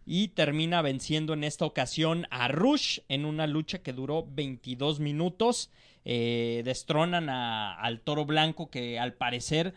y 0.05 0.27
termina 0.29 0.83
venciendo 0.83 1.35
en 1.35 1.45
esta 1.45 1.67
ocasión 1.67 2.27
a 2.33 2.49
Rush 2.49 2.99
en 3.09 3.27
una 3.27 3.47
lucha 3.47 3.79
que 3.79 3.93
duró 3.93 4.27
22 4.29 4.99
minutos. 4.99 5.71
Eh, 6.05 6.63
destronan 6.65 7.29
a- 7.31 7.75
al 7.75 8.01
Toro 8.01 8.25
Blanco 8.27 8.71
que 8.71 8.99
al 8.99 9.15
parecer 9.15 9.75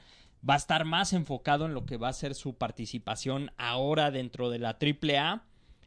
va 0.47 0.55
a 0.55 0.57
estar 0.57 0.85
más 0.85 1.13
enfocado 1.13 1.65
en 1.65 1.73
lo 1.73 1.85
que 1.85 1.97
va 1.97 2.09
a 2.09 2.13
ser 2.13 2.35
su 2.35 2.55
participación 2.55 3.51
ahora 3.57 4.11
dentro 4.11 4.49
de 4.49 4.59
la 4.59 4.77
AAA. 4.77 5.43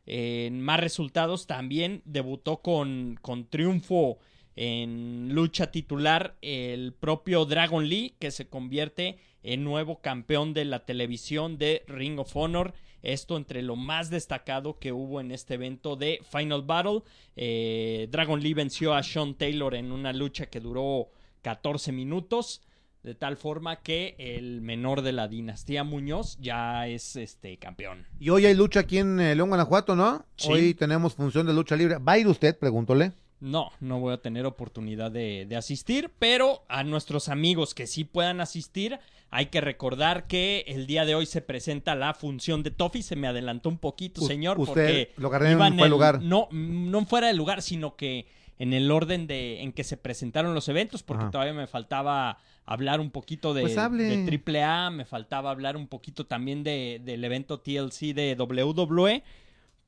Eh, 0.07 0.47
en 0.47 0.61
más 0.61 0.81
resultados 0.81 1.47
también 1.47 2.03
debutó 2.05 2.63
con, 2.63 3.19
con 3.21 3.47
triunfo 3.49 4.19
en 4.57 5.33
lucha 5.35 5.71
titular 5.71 6.37
el 6.43 6.93
propio 6.93 7.45
Dragon 7.45 7.89
Lee 7.89 8.17
que 8.19 8.31
se 8.31 8.49
convierte 8.49 9.19
en 9.43 9.63
nuevo 9.65 10.01
campeón 10.01 10.53
de 10.53 10.65
la 10.65 10.85
televisión 10.85 11.57
de 11.57 11.85
Ring 11.87 12.19
of 12.19 12.35
Honor. 12.37 12.75
Esto 13.03 13.37
entre 13.37 13.63
lo 13.63 13.77
más 13.77 14.11
destacado 14.11 14.79
que 14.79 14.93
hubo 14.93 15.21
en 15.21 15.31
este 15.31 15.55
evento 15.55 15.97
de 15.97 16.21
Final 16.31 16.63
Battle. 16.63 17.03
Eh, 17.37 18.09
Dragon 18.11 18.41
Lee 18.41 18.55
venció 18.55 18.95
a 18.95 19.03
Sean 19.03 19.35
Taylor 19.35 19.75
en 19.75 19.93
una 19.93 20.13
lucha 20.13 20.47
que 20.47 20.61
duró 20.61 21.11
14 21.43 21.93
minutos. 21.93 22.63
De 23.03 23.15
tal 23.15 23.39
forma 23.39 23.77
que 23.77 24.15
el 24.19 24.61
menor 24.61 25.01
de 25.01 25.13
la 25.13 25.27
dinastía 25.27 25.85
Muñoz 25.85 26.37
ya 26.39 26.87
es 26.87 27.17
este 27.17 27.57
campeón. 27.57 28.07
Y 28.19 28.29
hoy 28.29 28.45
hay 28.45 28.55
lucha 28.55 28.81
aquí 28.81 28.99
en 28.99 29.19
eh, 29.19 29.35
León, 29.35 29.49
Guanajuato, 29.49 29.97
¿no? 29.97 30.27
Sí. 30.37 30.53
Hoy 30.53 30.75
tenemos 30.75 31.15
función 31.15 31.47
de 31.47 31.55
lucha 31.55 31.77
libre. 31.77 31.97
¿Va 31.97 32.13
a 32.13 32.19
ir 32.19 32.29
usted? 32.29 32.59
Pregúntole. 32.59 33.13
No, 33.41 33.71
no 33.81 33.99
voy 34.01 34.13
a 34.15 34.19
tener 34.23 34.45
oportunidad 34.47 35.11
de, 35.11 35.47
de 35.49 35.57
asistir, 35.57 36.11
pero 36.19 36.63
a 36.69 36.85
nuestros 36.85 37.29
amigos 37.29 37.75
que 37.75 37.87
sí 37.87 38.05
puedan 38.05 38.41
asistir, 38.41 38.99
hay 39.31 39.47
que 39.47 39.61
recordar 39.61 40.27
que 40.27 40.65
el 40.67 40.87
día 40.87 41.05
de 41.05 41.15
hoy 41.15 41.25
se 41.27 41.41
presenta 41.41 41.95
la 41.95 42.13
función 42.15 42.63
de 42.63 42.71
Toffee. 42.71 43.03
Se 43.03 43.17
me 43.17 43.29
adelantó 43.29 43.69
un 43.69 43.79
poquito, 43.79 44.23
U- 44.23 44.27
señor, 44.27 44.59
usted 44.59 44.73
porque 44.73 45.13
lo 45.17 45.29
agarré 45.29 45.47
en 45.53 45.53
iba 45.59 45.71
de 45.71 45.83
el- 45.83 45.91
lugar. 45.91 46.21
No, 46.21 46.49
no 46.51 47.07
fuera 47.07 47.29
de 47.29 47.35
lugar, 47.35 47.63
sino 47.63 47.97
que 47.97 48.27
en 48.59 48.75
el 48.75 48.91
orden 48.91 49.27
de 49.27 49.63
en 49.63 49.73
que 49.73 49.85
se 49.85 49.97
presentaron 49.97 50.55
los 50.55 50.69
eventos, 50.69 51.03
porque 51.03 51.23
Ajá. 51.23 51.31
todavía 51.31 51.55
me 51.55 51.67
faltaba 51.67 52.39
hablar 52.67 53.01
un 53.01 53.11
poquito 53.11 53.55
de, 53.55 53.63
Pues 53.63 53.75
de 53.75 54.41
AAA, 54.63 54.91
me 54.91 55.05
faltaba 55.07 55.51
hablar 55.51 55.79
un 55.79 55.87
poquito 55.89 56.27
también 56.27 56.63
de, 56.63 57.01
del 57.03 57.25
evento 57.25 57.61
TLC 57.61 58.13
de 58.13 58.37
WWE. 58.39 59.23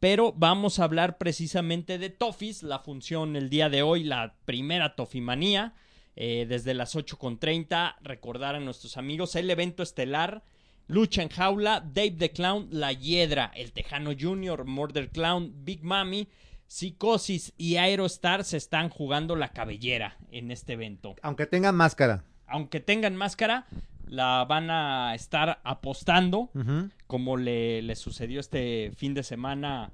Pero 0.02 0.32
vamos 0.36 0.80
a 0.80 0.84
hablar 0.84 1.16
precisamente 1.16 1.96
de 1.96 2.10
Toffees, 2.10 2.64
la 2.64 2.80
función 2.80 3.36
el 3.36 3.48
día 3.48 3.68
de 3.68 3.82
hoy, 3.82 4.02
la 4.02 4.34
primera 4.44 4.96
Tofimanía, 4.96 5.74
eh, 6.16 6.44
desde 6.48 6.74
las 6.74 6.96
8.30. 6.96 7.98
Recordar 8.02 8.56
a 8.56 8.58
nuestros 8.58 8.96
amigos 8.96 9.36
el 9.36 9.48
evento 9.48 9.84
estelar, 9.84 10.42
Lucha 10.88 11.22
en 11.22 11.28
Jaula, 11.28 11.84
Dave 11.86 12.16
the 12.18 12.32
Clown, 12.32 12.66
La 12.72 12.92
Hiedra, 12.92 13.52
El 13.54 13.70
Tejano 13.70 14.10
Jr., 14.18 14.64
Murder 14.64 15.08
Clown, 15.08 15.64
Big 15.64 15.84
Mami, 15.84 16.26
Psicosis 16.66 17.52
y 17.56 17.76
Aerostar 17.76 18.42
se 18.42 18.56
están 18.56 18.88
jugando 18.88 19.36
la 19.36 19.52
cabellera 19.52 20.16
en 20.32 20.50
este 20.50 20.72
evento. 20.72 21.14
Aunque 21.22 21.46
tengan 21.46 21.76
máscara. 21.76 22.24
Aunque 22.48 22.80
tengan 22.80 23.14
máscara, 23.14 23.68
la 24.12 24.44
van 24.44 24.70
a 24.70 25.14
estar 25.14 25.60
apostando 25.64 26.50
como 27.06 27.36
le, 27.38 27.80
le 27.82 27.94
sucedió 27.96 28.40
este 28.40 28.92
fin 28.94 29.14
de 29.14 29.22
semana. 29.22 29.90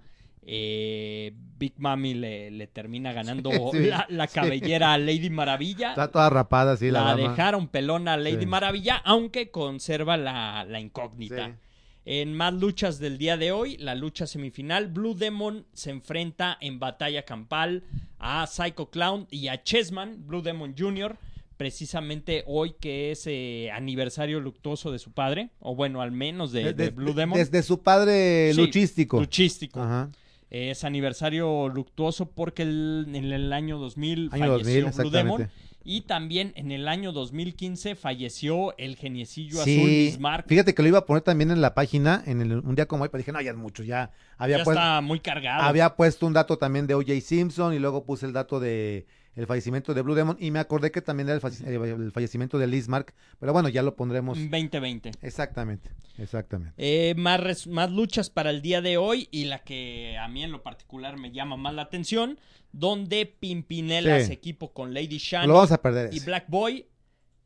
eh, 0.51 1.33
Big 1.59 1.75
Mami 1.77 2.15
le, 2.15 2.51
le 2.51 2.67
termina 2.67 3.13
ganando 3.13 3.51
Sí, 3.73 3.87
la, 3.87 4.07
la 4.09 4.27
sí. 4.27 4.35
cabellera 4.35 4.95
a 4.95 4.99
Lady 4.99 5.31
Maravilla. 5.31 5.91
Está 5.91 6.11
toda 6.11 6.31
rapada, 6.31 6.77
sí, 6.77 6.91
la, 6.91 7.03
la 7.05 7.11
dama. 7.17 7.31
dejaron 7.31 7.69
pelona 7.69 8.15
a 8.15 8.17
Lady. 8.17 8.47
Maravilla, 8.47 8.97
aunque 9.05 9.51
conserva 9.51 10.17
la, 10.17 10.65
la 10.65 10.81
incógnita. 10.81 11.57
En 12.05 12.33
más 12.35 12.55
luchas 12.55 12.99
del 12.99 13.19
día 13.19 13.37
de 13.37 13.53
hoy, 13.53 13.77
la 13.77 13.95
lucha 13.95 14.27
semifinal, 14.27 14.89
Blue 14.89 15.15
Demon 15.15 15.67
se 15.75 15.91
enfrenta 15.91 16.57
en 16.63 16.79
batalla 16.81 17.25
campal 17.27 17.85
a 18.19 18.47
Psycho 18.47 18.89
Clown 18.91 19.27
y 19.31 19.49
a 19.49 19.63
Chessman, 19.63 20.27
Blue 20.27 20.41
Demon 20.41 20.75
Jr., 20.79 21.19
precisamente 21.59 22.45
hoy 22.47 22.75
que 22.81 23.11
es 23.11 23.25
eh, 23.27 23.71
aniversario 23.75 24.41
luctuoso 24.41 24.91
de 24.91 24.99
su 24.99 25.13
padre, 25.13 25.51
o 25.61 25.75
bueno, 25.75 26.01
al 26.01 26.13
menos 26.13 26.51
de, 26.53 26.65
De- 26.65 26.73
de 26.73 26.85
de- 26.85 26.91
Blue 26.91 27.13
Demon. 27.13 27.37
Desde 27.39 27.63
su 27.63 27.83
padre 27.83 28.53
Sí, 28.55 28.61
luchístico. 28.61 29.21
Luchístico. 29.21 29.81
Ajá. 29.83 30.09
Es 30.51 30.83
aniversario 30.85 31.69
luctuoso 31.69 32.31
porque 32.31 32.63
el- 32.63 33.05
en 33.13 33.31
el 33.33 33.53
año 33.53 33.77
2000 33.79 34.31
Año 34.33 34.47
falleció 34.59 34.85
2000, 34.87 35.03
Blue 35.03 35.11
Demon. 35.11 35.51
Y 35.85 36.03
también 36.03 36.53
en 36.57 36.71
el 36.71 36.87
año 36.87 37.13
2015 37.13 37.95
falleció 37.95 38.77
el 38.79 38.97
geniecillo 38.97 39.63
Sí, 39.65 39.77
azul 39.79 39.89
Bismarck. 39.91 40.47
fíjate 40.49 40.75
que 40.75 40.83
lo 40.83 40.89
iba 40.89 40.99
a 40.99 41.07
poner 41.07 41.23
también 41.23 41.51
en 41.51 41.61
la 41.63 41.75
página 41.75 42.23
en 42.27 42.41
el- 42.43 42.59
un 42.59 42.75
día 42.75 42.87
como 42.87 43.03
hoy, 43.05 43.09
pero 43.11 43.19
dije, 43.21 43.33
no, 43.33 43.41
ya 43.41 43.53
es 43.53 43.57
mucho, 43.57 43.83
ya 43.83 44.11
había, 44.37 44.57
ya 44.59 44.63
está 44.65 45.01
muy 45.01 45.21
cargado. 45.21 45.63
había 45.63 45.97
puesto 45.97 46.27
un 46.27 46.35
dato 46.35 46.59
también 46.59 46.87
de 46.87 46.95
O.J. 46.95 47.21
Simpson 47.23 47.73
y 47.75 47.79
luego 47.79 48.05
puse 48.05 48.27
el 48.27 48.33
dato 48.35 48.61
de 48.61 49.07
el 49.39 49.47
fallecimiento 49.47 49.95
de 49.95 50.03
Blue 50.03 50.15
Demon 50.15 50.37
y 50.41 50.51
me 50.51 50.59
acordé 50.59 50.91
que 50.91 51.01
también 51.01 51.29
era 51.29 51.37
el, 51.37 51.41
falle- 51.41 51.65
el 51.67 52.13
fallecimiento 52.13 52.59
de 52.59 52.67
Liz 52.67 52.89
Mark, 52.89 53.15
pero 53.39 53.53
bueno, 53.53 53.69
ya 53.69 53.83
lo 53.83 53.95
pondremos. 53.97 54.37
2020. 54.37 55.13
Exactamente, 55.23 55.91
exactamente. 56.19 56.75
Eh, 56.77 57.15
más, 57.17 57.41
res- 57.41 57.67
más 57.69 57.91
luchas 57.91 58.31
para 58.31 58.51
el 58.51 58.61
día 58.63 58.83
de 58.83 58.97
hoy 58.97 59.29
y 59.31 59.45
la 59.45 59.61
que 59.61 60.19
a 60.19 60.27
mí 60.29 60.43
en 60.43 60.51
lo 60.53 60.63
particular 60.63 61.17
me 61.19 61.31
llama 61.31 61.57
más 61.57 61.73
la 61.75 61.83
atención, 61.83 62.39
donde 62.73 63.27
Pimpinela 63.27 64.21
Sí. 64.21 64.27
se 64.27 64.33
equipo 64.35 64.73
con 64.73 64.93
Lady 64.93 65.19
Lo 65.47 65.55
vamos 65.55 65.73
a 65.73 65.81
perder. 65.81 66.13
y 66.13 66.17
ese. 66.19 66.27
Black 66.27 66.47
Boy 66.49 66.87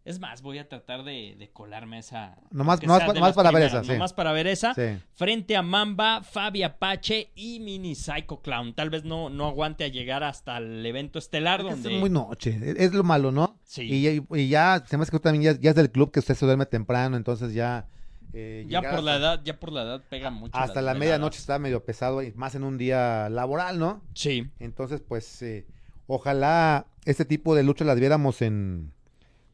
Es 0.05 0.19
más, 0.19 0.43
voy 0.43 0.59
a 0.59 0.69
tratar 0.69 1.05
de, 1.05 1.37
de 1.39 1.51
colarme 1.53 1.99
esa. 2.01 2.37
Nomás- 2.51 2.83
nomás 2.83 3.05
pa- 3.05 3.13
nomás 3.15 3.35
para 3.35 3.53
ver 3.53 3.63
esa, 3.63 3.85
sí. 3.85 3.93
Nomás 3.93 4.13
para 4.13 4.33
ver 4.33 4.49
esa. 4.49 4.75
Sí. 4.75 4.99
Frente 5.15 5.57
a 5.57 5.63
Mamba, 5.63 6.23
Fabi 6.25 6.65
Apache 6.65 7.31
y 7.37 7.61
Mini 7.61 7.95
Psycho 7.95 8.41
Clown. 8.43 8.75
Tal 8.75 8.91
vez 8.91 9.05
no, 9.05 9.31
no 9.31 9.47
aguante 9.47 9.85
a 9.85 9.89
llegar 9.89 10.25
hasta 10.25 10.59
el 10.59 10.85
evento 10.85 11.21
estelar 11.21 11.61
Es 11.61 11.67
donde. 11.67 11.91
muy 12.01 12.11
noche, 12.11 12.59
es 12.63 12.77
es 12.81 12.93
lo 12.95 13.05
malo, 13.05 13.31
¿no? 13.31 13.61
Sí. 13.63 13.83
Y, 13.83 14.03
ya- 14.03 14.25
y 14.37 14.49
ya, 14.49 14.83
se 14.87 14.97
me 14.97 15.05
hace 15.05 15.13
que 15.13 15.21
también 15.21 15.55
ya, 15.55 15.61
ya 15.61 15.71
es 15.71 15.77
del 15.77 15.93
club 15.93 16.11
que 16.11 16.19
usted 16.19 16.35
se 16.35 16.47
duerme 16.47 16.67
temprano, 16.67 17.17
entonces 17.17 17.55
ya... 17.55 17.87
eh, 18.33 18.67
ya 18.69 18.81
por 18.83 19.05
la 19.05 19.17
edad, 19.19 19.41
ya 19.45 19.61
por 19.61 19.71
la 19.71 19.83
edad 19.83 20.03
pega 20.11 20.31
mucho. 20.31 20.59
Hasta 20.59 20.83
la 20.83 20.95
medianoche 20.95 21.39
está 21.39 21.61
medio 21.61 21.85
pesado, 21.85 22.23
y 22.25 22.33
más 22.33 22.57
en 22.57 22.65
un 22.65 22.77
día 22.77 23.29
laboral, 23.31 23.79
¿no? 23.79 24.03
Sí. 24.15 24.49
Entonces, 24.59 25.01
pues, 25.07 25.43
eh, 25.43 25.65
ojalá 26.09 26.87
este 27.05 27.25
tipo 27.25 27.55
de 27.55 27.63
lucha 27.63 27.85
las 27.85 28.01
viéramos 28.01 28.43
en, 28.43 28.93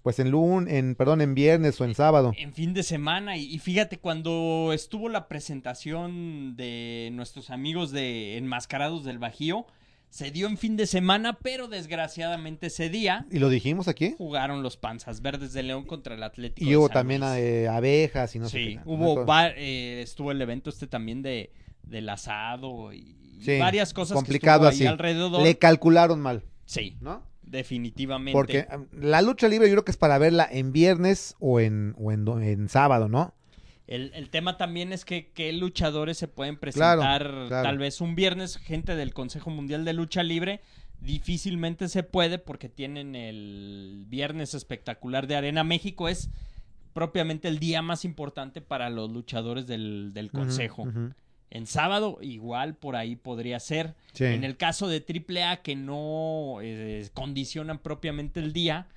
pues, 0.03 0.19
en 0.19 0.31
lun, 0.31 0.69
en, 0.69 0.95
perdón, 0.95 1.21
en 1.21 1.35
viernes 1.35 1.81
o 1.81 1.85
en 1.85 1.95
sábado. 1.95 2.33
En 2.39 2.53
fin 2.53 2.73
de 2.75 2.83
semana. 2.83 3.37
Y, 3.37 3.45
y 3.55 3.59
fíjate, 3.59 3.99
cuando 3.99 4.73
estuvo 4.73 5.09
la 5.09 5.29
presentación 5.29 6.57
de 6.57 7.11
nuestros 7.13 7.51
amigos 7.51 7.91
de 7.91 8.37
Enmascarados 8.37 9.05
del 9.05 9.19
Bajío, 9.19 9.67
se 10.11 10.31
dio 10.31 10.47
en 10.47 10.57
fin 10.57 10.77
de 10.79 10.87
semana, 10.87 11.39
pero 11.43 11.69
desgraciadamente 11.69 12.69
ese 12.69 12.89
día 12.89 13.27
Y 13.31 13.39
lo 13.41 13.51
dijimos 13.51 13.89
aquí. 13.89 14.15
jugaron 14.17 14.63
los 14.63 14.79
Panzas 14.79 15.21
Verdes 15.21 15.53
de 15.53 15.63
León 15.63 15.85
contra 15.85 16.15
el 16.15 16.23
Atlético. 16.23 16.67
Y 16.67 16.71
de 16.71 16.77
hubo 16.79 16.87
San 16.87 16.95
también 16.95 17.23
eh, 17.37 17.69
abejas 17.69 18.35
y 18.35 18.39
no 18.39 18.49
sé 18.49 18.59
sí, 18.59 18.65
qué. 18.69 18.75
tanto, 18.77 18.91
hubo 18.91 19.27
eh, 19.55 20.01
estuvo 20.03 20.33
el 20.33 20.41
evento 20.41 20.71
este 20.71 20.87
también 20.87 21.21
de 21.23 21.53
del 21.83 22.09
asado 22.09 22.93
y, 22.93 23.17
Sí, 23.41 23.59
varias 23.59 23.93
cosas 23.95 24.17
complicado 24.17 24.63
que 24.63 24.69
estuvo 24.75 24.83
ahí 24.83 24.87
así. 24.89 24.93
alrededor. 24.93 25.43
Le 25.43 25.59
calcularon 25.59 26.21
mal, 26.21 26.43
Sí, 26.65 26.97
¿no? 27.01 27.23
Definitivamente. 27.51 28.33
Porque 28.33 28.67
la 28.93 29.23
lucha 29.23 29.49
libre 29.49 29.69
yo 29.69 29.75
creo 29.75 29.85
que 29.85 29.91
es 29.91 29.97
para 29.97 30.19
verla 30.19 30.49
en 30.51 30.73
viernes 30.73 31.35
o 31.39 31.61
en, 31.61 31.95
o 31.99 32.13
en, 32.13 32.27
en 32.43 32.69
sábado, 32.69 33.09
¿no? 33.09 33.35
El, 33.87 34.13
el 34.15 34.29
tema 34.29 34.59
también 34.59 34.93
es 34.93 35.05
que 35.05 35.31
qué 35.33 35.53
luchadores 35.53 36.19
se 36.19 36.29
pueden 36.29 36.59
presentar 36.59 37.23
claro. 37.23 37.49
tal 37.49 37.79
vez 37.79 38.03
un 38.03 38.15
viernes, 38.15 38.59
gente 38.59 38.97
del 38.97 39.15
Consejo 39.15 39.51
Mundial 39.51 39.85
de 39.85 39.95
Lucha 39.95 40.23
Libre. 40.23 40.61
Difícilmente 41.01 41.89
se 41.89 42.03
puede 42.03 42.39
porque 42.39 42.69
tienen 42.69 43.15
el 43.15 44.05
viernes 44.09 44.53
espectacular 44.53 45.27
de 45.27 45.37
Arena 45.37 45.65
México. 45.65 46.09
Es 46.09 46.29
propiamente 46.93 47.49
el 47.49 47.61
día 47.61 47.81
más 47.81 48.05
importante 48.05 48.61
para 48.61 48.91
los 48.91 49.11
luchadores 49.11 49.67
del, 49.67 50.11
del 50.13 50.31
Consejo. 50.33 50.83
Ujú. 50.83 51.13
En 51.51 51.67
sábado, 51.67 52.19
igual 52.21 52.75
por 52.75 52.97
ahí 52.97 53.17
podría 53.17 53.59
ser. 53.61 53.95
Sí. 54.13 54.25
En 54.25 54.45
el 54.45 54.57
caso 54.57 54.89
de 54.89 55.05
AAA, 55.05 55.63
que 55.63 55.77
no 55.77 56.59
eh, 56.61 57.09
condicionan 57.15 57.79
propiamente 57.79 58.41
el 58.41 58.53
día, 58.53 58.89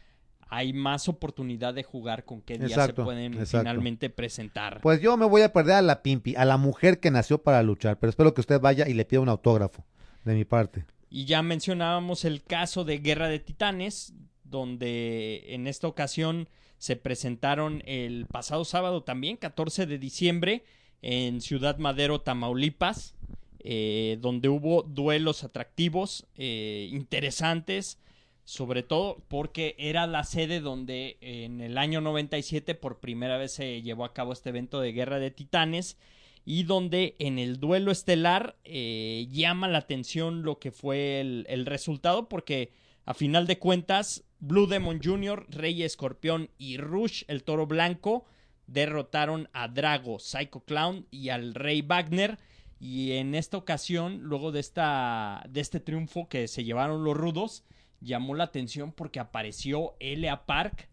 hay 0.52 0.74
más 0.74 1.08
oportunidad 1.08 1.74
de 1.74 1.84
jugar 1.84 2.26
con 2.26 2.42
qué 2.42 2.58
día 2.58 2.68
Exacto, 2.68 3.04
se 3.04 3.06
pueden 3.06 3.34
exacto. 3.36 3.60
finalmente 3.60 4.10
presentar. 4.10 4.82
Pues 4.82 5.00
yo 5.02 5.16
me 5.16 5.26
voy 5.26 5.44
a 5.44 5.54
perder 5.54 5.76
a 5.76 5.82
la 5.82 6.04
Pimpi, 6.04 6.36
a 6.36 6.44
la 6.44 6.58
mujer 6.58 7.00
que 7.00 7.10
nació 7.10 7.42
para 7.42 7.64
luchar, 7.64 7.98
pero 8.00 8.10
espero 8.10 8.34
que 8.34 8.42
usted 8.42 8.60
vaya 8.60 8.88
y 8.90 8.94
le 8.94 9.06
pida 9.06 9.22
un 9.22 9.30
autógrafo 9.30 9.86
de 10.26 10.34
mi 10.34 10.44
parte. 10.44 10.86
Y 11.10 11.24
ya 11.24 11.42
mencionábamos 11.42 12.26
el 12.26 12.44
caso 12.44 12.84
de 12.84 12.98
Guerra 12.98 13.30
de 13.30 13.40
Titanes, 13.40 14.14
donde 14.44 15.46
en 15.48 15.68
esta 15.68 15.88
ocasión 15.88 16.50
se 16.78 16.98
presentaron 16.98 17.82
el 17.86 18.26
pasado 18.26 18.66
sábado 18.66 19.04
también, 19.04 19.38
14 19.38 19.86
de 19.86 20.00
diciembre, 20.00 20.66
en 21.02 21.42
Ciudad 21.42 21.78
Madero, 21.78 22.22
Tamaulipas, 22.22 23.16
eh, 23.60 24.18
donde 24.22 24.50
hubo 24.50 24.84
duelos 24.84 25.44
atractivos, 25.44 26.26
eh, 26.36 26.90
interesantes, 26.92 28.00
sobre 28.44 28.84
todo 28.84 29.24
porque 29.28 29.76
era 29.78 30.08
la 30.08 30.24
sede 30.24 30.60
donde 30.60 31.18
en 31.22 31.62
el 31.62 31.78
año 31.78 32.02
97 32.02 32.76
por 32.76 33.00
primera 33.00 33.38
vez 33.38 33.54
se 33.54 33.82
llevó 33.82 34.04
a 34.04 34.14
cabo 34.14 34.34
este 34.34 34.50
evento 34.50 34.82
de 34.82 34.94
Guerra 34.94 35.20
de 35.20 35.32
Titanes 35.32 35.98
y 36.44 36.64
donde 36.64 37.16
en 37.20 37.38
el 37.38 37.60
duelo 37.60 37.92
estelar 37.92 38.58
eh, 38.64 39.28
llama 39.32 39.68
la 39.68 39.78
atención 39.78 40.42
lo 40.42 40.58
que 40.58 40.72
fue 40.72 41.22
el 41.22 41.66
resultado 41.68 42.28
porque 42.28 42.72
a 43.06 43.14
final 43.14 43.48
de 43.48 43.60
cuentas 43.60 44.24
Blue 44.40 44.68
Demon 44.68 45.00
Jr., 45.04 45.46
Rey 45.50 45.84
Escorpión 45.84 46.50
y 46.58 46.78
Rush, 46.78 47.24
el 47.28 47.44
toro 47.44 47.68
blanco, 47.68 48.26
derrotaron 48.72 49.50
a 49.54 49.68
Drago, 49.68 50.20
Psycho 50.20 50.62
Clown 50.62 51.08
y 51.12 51.30
al 51.30 51.54
Rey 51.54 51.82
Wagner. 51.82 52.38
Y 52.80 53.14
en 53.14 53.36
esta 53.36 53.58
ocasión, 53.58 54.22
luego 54.24 54.52
de, 54.52 54.60
esta, 54.60 55.44
de 55.50 55.62
este 55.62 55.80
triunfo 55.80 56.28
que 56.28 56.48
se 56.48 56.64
llevaron 56.64 57.04
los 57.04 57.16
rudos, 57.16 57.64
llamó 58.00 58.34
la 58.34 58.46
atención 58.46 58.92
porque 58.92 59.20
apareció 59.20 59.96
L.A. 60.00 60.46
Park 60.46 60.90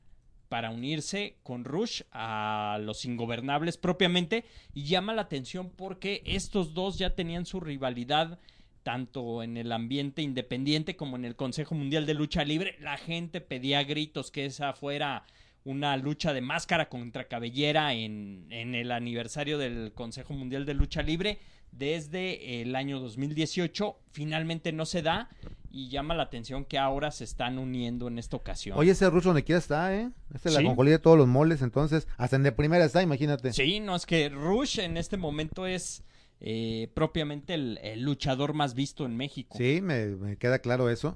para 0.48 0.70
unirse 0.70 1.36
con 1.42 1.64
Rush 1.64 2.02
a 2.12 2.78
los 2.82 3.04
ingobernables 3.04 3.76
propiamente 3.76 4.44
y 4.74 4.84
llama 4.84 5.14
la 5.14 5.22
atención 5.22 5.70
porque 5.70 6.22
estos 6.24 6.74
dos 6.74 6.98
ya 6.98 7.14
tenían 7.14 7.46
su 7.46 7.60
rivalidad 7.60 8.38
tanto 8.82 9.42
en 9.42 9.58
el 9.58 9.72
ambiente 9.72 10.22
independiente 10.22 10.96
como 10.96 11.16
en 11.16 11.26
el 11.26 11.36
Consejo 11.36 11.74
Mundial 11.74 12.06
de 12.06 12.14
Lucha 12.14 12.44
Libre. 12.44 12.76
La 12.80 12.96
gente 12.96 13.42
pedía 13.42 13.84
gritos 13.84 14.30
que 14.30 14.46
esa 14.46 14.72
fuera 14.72 15.26
una 15.68 15.98
lucha 15.98 16.32
de 16.32 16.40
máscara 16.40 16.88
contra 16.88 17.28
cabellera 17.28 17.92
en, 17.92 18.46
en 18.48 18.74
el 18.74 18.90
aniversario 18.90 19.58
del 19.58 19.92
Consejo 19.92 20.32
Mundial 20.32 20.64
de 20.64 20.72
Lucha 20.72 21.02
Libre 21.02 21.40
desde 21.72 22.62
el 22.62 22.74
año 22.74 22.98
2018. 23.00 23.98
Finalmente 24.10 24.72
no 24.72 24.86
se 24.86 25.02
da 25.02 25.28
y 25.70 25.90
llama 25.90 26.14
la 26.14 26.22
atención 26.22 26.64
que 26.64 26.78
ahora 26.78 27.10
se 27.10 27.24
están 27.24 27.58
uniendo 27.58 28.08
en 28.08 28.18
esta 28.18 28.38
ocasión. 28.38 28.78
Oye, 28.78 28.92
ese 28.92 29.10
ruso 29.10 29.28
donde 29.28 29.44
quiera 29.44 29.58
está, 29.58 29.94
¿eh? 29.94 30.10
Este 30.32 30.48
es 30.48 30.54
la 30.54 30.62
conjolía 30.62 30.94
de 30.94 30.98
todos 31.00 31.18
los 31.18 31.28
moles, 31.28 31.60
entonces, 31.60 32.08
hasta 32.16 32.36
en 32.36 32.44
de 32.44 32.52
primera 32.52 32.86
está, 32.86 33.02
imagínate. 33.02 33.52
Sí, 33.52 33.78
no, 33.78 33.94
es 33.94 34.06
que 34.06 34.30
Rush 34.30 34.80
en 34.80 34.96
este 34.96 35.18
momento 35.18 35.66
es 35.66 36.02
eh, 36.40 36.90
propiamente 36.94 37.52
el, 37.52 37.78
el 37.82 38.00
luchador 38.00 38.54
más 38.54 38.72
visto 38.72 39.04
en 39.04 39.18
México. 39.18 39.58
Sí, 39.58 39.80
me, 39.82 40.06
me 40.16 40.38
queda 40.38 40.60
claro 40.60 40.88
eso. 40.88 41.14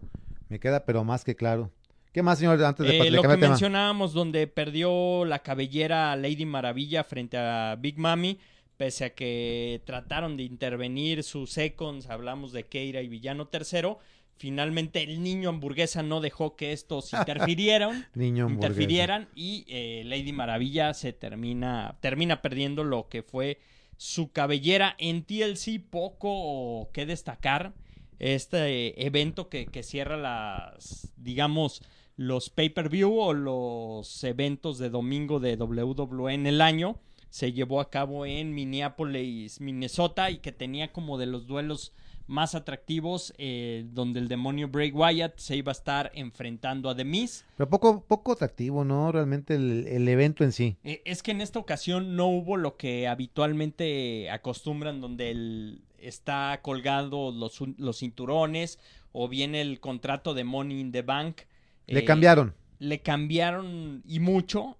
Me 0.50 0.60
queda, 0.60 0.84
pero 0.84 1.04
más 1.04 1.24
que 1.24 1.36
claro. 1.36 1.72
¿Qué 2.12 2.22
más, 2.22 2.38
señor, 2.38 2.62
antes 2.62 2.86
de, 2.86 2.98
Eh, 2.98 3.10
lo 3.10 3.22
que 3.22 3.28
tema? 3.28 3.48
mencionábamos 3.48 4.12
donde 4.12 4.46
perdió 4.46 5.24
la 5.24 5.38
cabellera 5.40 6.14
Lady 6.16 6.44
Maravilla 6.44 7.04
frente 7.04 7.38
a 7.38 7.76
Big 7.80 7.98
Mami, 7.98 8.38
pese 8.76 9.06
a 9.06 9.14
que 9.14 9.80
trataron 9.86 10.36
de 10.36 10.42
intervenir 10.42 11.22
sus 11.22 11.50
seconds, 11.50 12.10
hablamos 12.10 12.52
de 12.52 12.64
Keira 12.64 13.00
y 13.00 13.08
Villano 13.08 13.46
tercero, 13.48 13.98
finalmente 14.36 15.02
el 15.02 15.22
niño 15.22 15.48
hamburguesa 15.48 16.02
no 16.02 16.20
dejó 16.20 16.54
que 16.54 16.72
estos 16.72 17.12
interfirieran, 17.14 18.06
Niño 18.14 18.48
interfirieran 18.50 19.28
y 19.34 19.64
eh, 19.68 20.02
Lady 20.04 20.32
Maravilla 20.32 20.92
se 20.92 21.14
termina, 21.14 21.96
termina 22.00 22.42
perdiendo 22.42 22.84
lo 22.84 23.08
que 23.08 23.22
fue 23.22 23.58
su 23.96 24.32
cabellera 24.32 24.96
en 24.98 25.24
TLC, 25.24 25.80
poco 25.88 26.90
que 26.92 27.06
destacar. 27.06 27.72
Este 28.18 29.04
evento 29.04 29.48
que, 29.48 29.66
que 29.66 29.82
cierra 29.82 30.16
las, 30.16 31.12
digamos, 31.16 31.82
los 32.22 32.50
pay-per-view 32.50 33.18
o 33.18 33.32
los 33.34 34.22
eventos 34.22 34.78
de 34.78 34.90
domingo 34.90 35.40
de 35.40 35.56
WWE 35.56 36.34
en 36.34 36.46
el 36.46 36.60
año 36.60 36.96
se 37.30 37.52
llevó 37.52 37.80
a 37.80 37.90
cabo 37.90 38.26
en 38.26 38.54
Minneapolis, 38.54 39.60
Minnesota 39.60 40.30
y 40.30 40.38
que 40.38 40.52
tenía 40.52 40.92
como 40.92 41.18
de 41.18 41.26
los 41.26 41.46
duelos 41.46 41.92
más 42.28 42.54
atractivos 42.54 43.34
eh, 43.38 43.84
donde 43.90 44.20
el 44.20 44.28
demonio 44.28 44.68
Bray 44.68 44.92
Wyatt 44.92 45.38
se 45.38 45.56
iba 45.56 45.72
a 45.72 45.74
estar 45.74 46.12
enfrentando 46.14 46.88
a 46.88 46.94
The 46.94 47.04
Miz. 47.04 47.44
Pero 47.56 47.68
poco, 47.68 48.04
poco 48.04 48.32
atractivo, 48.32 48.84
¿no? 48.84 49.10
Realmente 49.10 49.56
el, 49.56 49.88
el 49.88 50.06
evento 50.08 50.44
en 50.44 50.52
sí. 50.52 50.76
Eh, 50.84 51.02
es 51.04 51.22
que 51.22 51.32
en 51.32 51.40
esta 51.40 51.58
ocasión 51.58 52.14
no 52.14 52.28
hubo 52.28 52.56
lo 52.56 52.76
que 52.76 53.08
habitualmente 53.08 54.30
acostumbran, 54.30 55.00
donde 55.00 55.30
el, 55.30 55.80
está 55.98 56.60
colgado 56.62 57.32
los, 57.32 57.60
los 57.78 57.98
cinturones 57.98 58.78
o 59.12 59.28
bien 59.28 59.54
el 59.54 59.80
contrato 59.80 60.34
de 60.34 60.44
Money 60.44 60.80
in 60.80 60.92
the 60.92 61.02
Bank. 61.02 61.42
Le 61.86 62.00
Eh, 62.00 62.04
cambiaron. 62.04 62.54
Le 62.78 63.00
cambiaron 63.00 64.02
y 64.06 64.20
mucho 64.20 64.76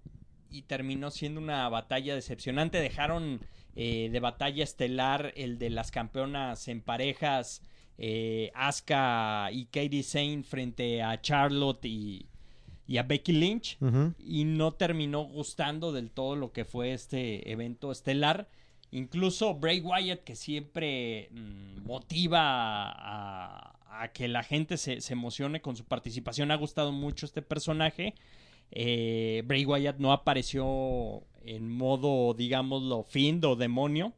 y 0.49 0.63
terminó 0.63 1.11
siendo 1.11 1.39
una 1.39 1.67
batalla 1.69 2.15
decepcionante. 2.15 2.79
Dejaron 2.79 3.41
eh, 3.75 4.09
de 4.11 4.19
batalla 4.19 4.63
estelar 4.63 5.33
el 5.35 5.57
de 5.57 5.69
las 5.69 5.91
campeonas 5.91 6.67
en 6.67 6.81
parejas. 6.81 7.61
Eh, 7.97 8.51
Asuka 8.55 9.49
y 9.51 9.65
Katie 9.65 10.03
Sane 10.03 10.43
frente 10.43 11.03
a 11.03 11.21
Charlotte 11.21 11.85
y, 11.85 12.27
y 12.87 12.97
a 12.97 13.03
Becky 13.03 13.33
Lynch 13.33 13.77
y 14.19 14.45
no 14.45 14.71
terminó 14.73 15.23
gustando 15.23 15.91
del 15.91 16.09
todo 16.09 16.35
lo 16.35 16.51
que 16.51 16.65
fue 16.65 16.93
este 16.93 17.51
evento 17.51 17.91
estelar. 17.91 18.47
Incluso 18.91 19.55
Bray 19.55 19.79
Wyatt, 19.79 20.23
que 20.23 20.35
siempre 20.35 21.29
mm, 21.31 21.83
motiva 21.83 22.91
a, 22.91 23.73
a 23.99 24.11
que 24.11 24.27
la 24.27 24.43
gente 24.43 24.77
se, 24.77 25.01
se 25.01 25.13
emocione 25.13 25.61
con 25.61 25.75
su 25.75 25.85
participación, 25.85 26.51
ha 26.51 26.55
gustado 26.55 26.91
mucho 26.91 27.25
este 27.25 27.41
personaje. 27.41 28.15
Eh, 28.71 29.43
Bray 29.45 29.65
Wyatt 29.65 29.99
no 29.99 30.11
apareció 30.11 31.23
en 31.43 31.69
modo, 31.69 32.33
digámoslo, 32.33 33.03
fiend 33.03 33.45
o 33.45 33.55
demonio 33.55 34.13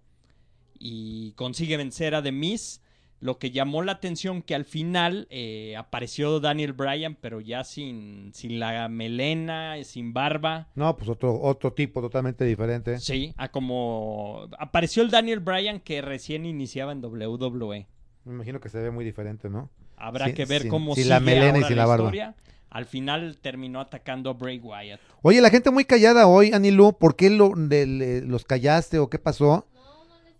y 0.79 1.33
consigue 1.33 1.77
vencer 1.77 2.15
a 2.15 2.23
The 2.23 2.31
Miz. 2.31 2.81
Lo 3.21 3.39
que 3.39 3.49
llamó 3.49 3.81
la 3.81 3.93
atención 3.93 4.41
que 4.41 4.55
al 4.55 4.65
final 4.65 5.27
eh, 5.29 5.75
apareció 5.77 6.39
Daniel 6.39 6.73
Bryan, 6.73 7.15
pero 7.15 7.41
ya 7.41 7.63
sin, 7.63 8.31
sin 8.33 8.59
la 8.59 8.87
melena, 8.87 9.77
sin 9.83 10.13
barba. 10.13 10.67
No, 10.75 10.95
pues 10.95 11.09
otro, 11.09 11.41
otro 11.41 11.73
tipo 11.73 12.01
totalmente 12.01 12.45
diferente. 12.45 12.99
Sí, 12.99 13.33
a 13.37 13.49
como 13.49 14.47
apareció 14.59 15.01
el 15.01 15.09
Daniel 15.09 15.39
Bryan 15.39 15.79
que 15.79 16.01
recién 16.01 16.45
iniciaba 16.45 16.91
en 16.91 17.03
WWE. 17.03 17.87
Me 18.25 18.33
imagino 18.33 18.59
que 18.59 18.69
se 18.69 18.79
ve 18.81 18.91
muy 18.91 19.05
diferente, 19.05 19.49
¿no? 19.49 19.69
Habrá 19.97 20.33
que 20.33 20.45
ver 20.45 20.67
cómo 20.67 20.95
sin 20.95 21.03
sigue 21.03 21.13
la 21.13 21.19
melena 21.19 21.59
y 21.59 21.63
sin 21.63 21.77
la 21.77 21.85
barba. 21.85 22.05
historia. 22.05 22.35
Al 22.69 22.85
final 22.85 23.37
terminó 23.41 23.79
atacando 23.79 24.29
a 24.29 24.33
Bray 24.33 24.59
Wyatt. 24.59 24.99
Oye, 25.21 25.39
la 25.41 25.49
gente 25.49 25.71
muy 25.71 25.85
callada 25.85 26.27
hoy, 26.27 26.51
Anilu, 26.51 26.93
¿por 26.97 27.15
qué 27.15 27.29
lo, 27.29 27.53
de- 27.55 27.85
le- 27.85 28.21
los 28.21 28.43
callaste 28.43 28.99
o 28.99 29.09
qué 29.09 29.17
pasó? 29.19 29.65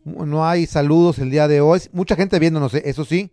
No 0.03 0.45
hay 0.47 0.65
saludos 0.65 1.17
el 1.19 1.31
día 1.31 1.47
de 1.47 1.61
hoy. 1.61 1.79
Mucha 1.93 2.15
gente 2.15 2.37
viéndonos, 2.39 2.73
¿eh? 2.73 2.81
eso 2.85 3.05
sí, 3.05 3.31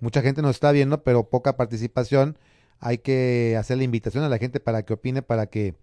mucha 0.00 0.20
gente 0.20 0.42
nos 0.42 0.50
está 0.56 0.72
viendo, 0.72 1.02
pero 1.02 1.24
poca 1.28 1.56
participación. 1.56 2.36
Hay 2.80 2.98
que 2.98 3.56
hacer 3.58 3.78
la 3.78 3.84
invitación 3.84 4.24
a 4.24 4.28
la 4.28 4.38
gente 4.38 4.58
para 4.60 4.82
que 4.84 4.94
opine, 4.94 5.22
para 5.22 5.46
que 5.46 5.74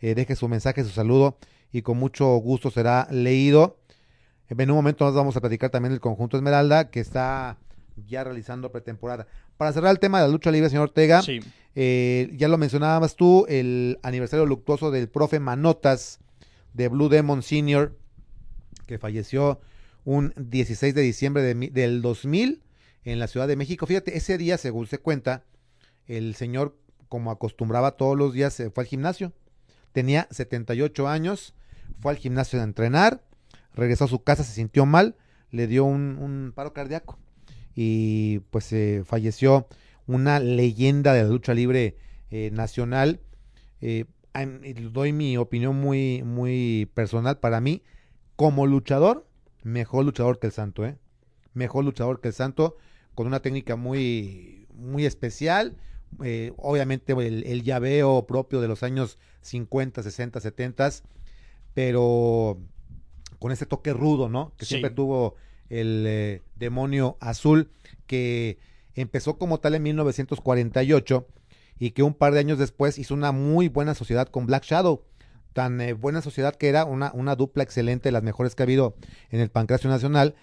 eh, 0.00 0.14
deje 0.14 0.34
su 0.36 0.48
mensaje, 0.48 0.82
su 0.84 0.90
saludo 0.90 1.36
y 1.72 1.82
con 1.82 1.98
mucho 1.98 2.34
gusto 2.36 2.70
será 2.70 3.06
leído. 3.10 3.76
En 4.48 4.70
un 4.70 4.76
momento 4.76 5.04
nos 5.04 5.14
vamos 5.14 5.36
a 5.36 5.40
platicar 5.40 5.70
también 5.70 5.92
del 5.92 6.00
conjunto 6.00 6.36
Esmeralda 6.36 6.90
que 6.90 7.00
está 7.00 7.58
ya 8.06 8.24
realizando 8.24 8.70
pretemporada. 8.72 9.26
Para 9.56 9.72
cerrar 9.72 9.90
el 9.92 9.98
tema 9.98 10.20
de 10.20 10.26
la 10.26 10.32
lucha 10.32 10.50
libre, 10.50 10.68
señor 10.68 10.84
Ortega, 10.88 11.22
Sí. 11.22 11.40
eh, 11.74 12.30
ya 12.36 12.48
lo 12.48 12.58
mencionabas 12.58 13.16
tú, 13.16 13.46
el 13.48 13.98
aniversario 14.02 14.46
luctuoso 14.46 14.90
del 14.90 15.08
profe 15.08 15.40
Manotas 15.40 16.18
de 16.72 16.88
Blue 16.88 17.08
Demon 17.08 17.42
Senior, 17.42 17.96
que 18.86 18.98
falleció 18.98 19.60
un 20.04 20.34
16 20.36 20.94
de 20.94 21.02
diciembre 21.02 21.42
de 21.42 21.54
del 21.70 22.02
2000 22.02 22.62
en 23.04 23.18
la 23.18 23.26
Ciudad 23.28 23.48
de 23.48 23.56
México. 23.56 23.86
Fíjate, 23.86 24.16
ese 24.16 24.36
día, 24.38 24.58
según 24.58 24.86
se 24.86 24.98
cuenta, 24.98 25.44
el 26.06 26.34
señor, 26.34 26.76
como 27.08 27.30
acostumbraba 27.30 27.92
todos 27.92 28.16
los 28.18 28.34
días, 28.34 28.52
se 28.54 28.70
fue 28.70 28.84
al 28.84 28.88
gimnasio. 28.88 29.32
Tenía 29.92 30.26
78 30.30 31.08
años, 31.08 31.54
fue 32.00 32.12
al 32.12 32.18
gimnasio 32.18 32.60
a 32.60 32.64
entrenar, 32.64 33.22
regresó 33.74 34.04
a 34.04 34.08
su 34.08 34.22
casa, 34.22 34.44
se 34.44 34.52
sintió 34.52 34.86
mal, 34.86 35.16
le 35.50 35.66
dio 35.66 35.84
un, 35.84 36.52
paro 36.54 36.72
cardíaco 36.72 37.18
y 37.74 38.40
pues 38.50 38.72
eh, 38.72 39.02
falleció 39.04 39.66
una 40.06 40.40
leyenda 40.40 41.12
de 41.12 41.22
la 41.22 41.28
lucha 41.28 41.54
libre 41.54 41.96
eh, 42.30 42.50
nacional. 42.52 43.20
Eh, 43.80 44.06
doy 44.92 45.12
mi 45.12 45.36
opinión 45.36 45.76
muy, 45.80 46.22
muy 46.24 46.90
personal. 46.94 47.38
Para 47.38 47.60
mí, 47.60 47.82
como 48.36 48.66
luchador, 48.66 49.26
mejor 49.62 50.04
luchador 50.04 50.38
que 50.38 50.48
el 50.48 50.52
Santo, 50.52 50.84
¿eh? 50.84 50.98
Mejor 51.52 51.84
luchador 51.84 52.20
que 52.20 52.28
el 52.28 52.34
Santo, 52.34 52.76
con 53.14 53.26
una 53.26 53.40
técnica 53.40 53.76
muy, 53.76 54.66
muy 54.74 55.06
especial. 55.06 55.76
eh, 56.22 56.52
obviamente 56.56 57.12
el, 57.12 57.44
el 57.44 57.62
llaveo 57.62 58.26
propio 58.26 58.60
de 58.60 58.68
los 58.68 58.82
años 58.82 59.18
50, 59.42 60.02
60, 60.02 60.40
70, 60.40 60.90
pero 61.74 62.58
con 63.44 63.52
ese 63.52 63.66
toque 63.66 63.92
rudo, 63.92 64.30
¿no? 64.30 64.54
Que 64.56 64.64
Sí. 64.64 64.70
siempre 64.70 64.88
tuvo 64.90 65.34
el 65.68 66.04
eh, 66.06 66.42
demonio 66.56 67.18
azul, 67.20 67.70
que 68.06 68.56
empezó 68.94 69.36
como 69.36 69.60
tal 69.60 69.74
en 69.74 69.82
1948 69.82 71.26
y 71.78 71.90
que 71.90 72.02
un 72.02 72.14
par 72.14 72.32
de 72.32 72.38
años 72.40 72.58
después 72.58 72.98
hizo 72.98 73.12
una 73.12 73.32
muy 73.32 73.68
buena 73.68 73.94
sociedad 73.94 74.28
con 74.28 74.46
Black 74.46 74.64
Shadow. 74.64 75.02
Tan 75.52 75.78
eh, 75.82 75.92
buena 75.92 76.22
sociedad 76.22 76.54
que 76.54 76.70
era 76.70 76.86
una, 76.86 77.12
una 77.12 77.36
dupla 77.36 77.62
excelente, 77.64 78.10
las 78.12 78.22
mejores 78.22 78.54
que 78.54 78.62
ha 78.62 78.64
habido 78.64 78.96
en 79.28 79.40
el 79.40 79.50
Pancracio 79.50 79.90
Nacional, 79.90 80.36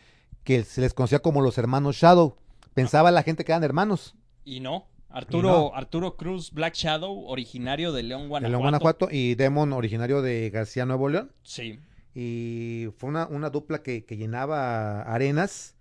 que 0.43 0.63
se 0.63 0.79
les 0.81 0.93
conocía 0.93 1.23
como 1.23 1.41
los 1.41 1.57
hermanos 1.57 1.95
Shadow. 1.95 2.35
Pensaba 2.75 3.09
la 3.09 3.23
gente 3.23 3.43
que 3.43 3.51
eran 3.51 3.63
hermanos. 3.63 4.13
Y 4.45 4.59
no. 4.59 4.85
Arturo, 5.09 5.49
no. 5.49 5.71
Arturo 5.73 6.17
Cruz, 6.17 6.51
Black 6.51 6.75
Shadow, 6.75 7.25
originario 7.25 7.93
de 7.93 8.03
León, 8.03 8.21
de 8.21 8.27
Guanajuato. 8.27 8.51
León, 8.51 8.61
Guanajuato 8.61 9.07
y 9.11 9.33
Demon, 9.33 9.73
originario 9.73 10.21
de 10.21 10.51
García, 10.51 10.85
Nuevo 10.85 11.09
León. 11.09 11.31
Sí. 11.41 11.79
Y 12.13 12.89
fue 12.97 13.09
una, 13.09 13.27
una 13.27 13.49
dupla 13.49 13.81
que, 13.83 14.03
que 14.05 14.17
llenaba 14.17 15.01
arenas 15.03 15.75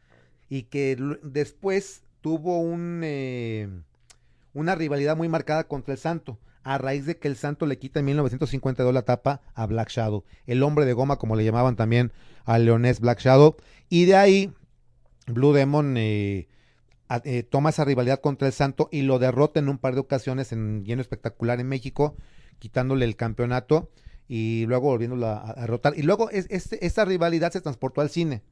y 0.48 0.64
que 0.64 0.96
después 1.22 2.02
tuvo 2.20 2.60
un, 2.60 3.00
eh, 3.04 3.68
una 4.52 4.74
rivalidad 4.74 5.16
muy 5.16 5.28
marcada 5.28 5.64
contra 5.64 5.92
el 5.94 5.98
Santo, 5.98 6.38
a 6.62 6.76
raíz 6.78 7.06
de 7.06 7.16
que 7.18 7.28
el 7.28 7.36
Santo 7.36 7.66
le 7.66 7.78
quita 7.78 8.00
en 8.00 8.06
1952 8.06 8.92
la 8.92 9.02
tapa 9.02 9.40
a 9.54 9.66
Black 9.66 9.88
Shadow, 9.90 10.24
el 10.46 10.62
hombre 10.62 10.84
de 10.84 10.92
goma 10.92 11.16
como 11.16 11.36
le 11.36 11.44
llamaban 11.44 11.76
también 11.76 12.12
al 12.44 12.64
leonés 12.64 13.00
Black 13.00 13.20
Shadow, 13.20 13.56
y 13.88 14.04
de 14.04 14.16
ahí 14.16 14.52
Blue 15.26 15.52
Demon 15.52 15.96
eh, 15.96 16.48
a- 17.08 17.22
eh, 17.24 17.42
toma 17.42 17.70
esa 17.70 17.84
rivalidad 17.84 18.20
contra 18.20 18.46
el 18.48 18.52
Santo 18.54 18.88
y 18.92 19.02
lo 19.02 19.18
derrota 19.18 19.58
en 19.60 19.68
un 19.68 19.78
par 19.78 19.94
de 19.94 20.00
ocasiones 20.00 20.52
en 20.52 20.84
lleno 20.84 21.00
espectacular 21.02 21.58
en 21.60 21.68
México, 21.68 22.16
quitándole 22.58 23.04
el 23.04 23.16
campeonato 23.16 23.90
y 24.32 24.64
luego 24.66 24.86
volviéndolo 24.90 25.26
a, 25.26 25.50
a 25.50 25.54
derrotar. 25.62 25.94
Y 25.98 26.02
luego 26.02 26.30
es, 26.30 26.46
esta 26.50 27.04
rivalidad 27.04 27.50
se 27.50 27.60
transportó 27.60 28.00
al 28.00 28.10
cine, 28.10 28.42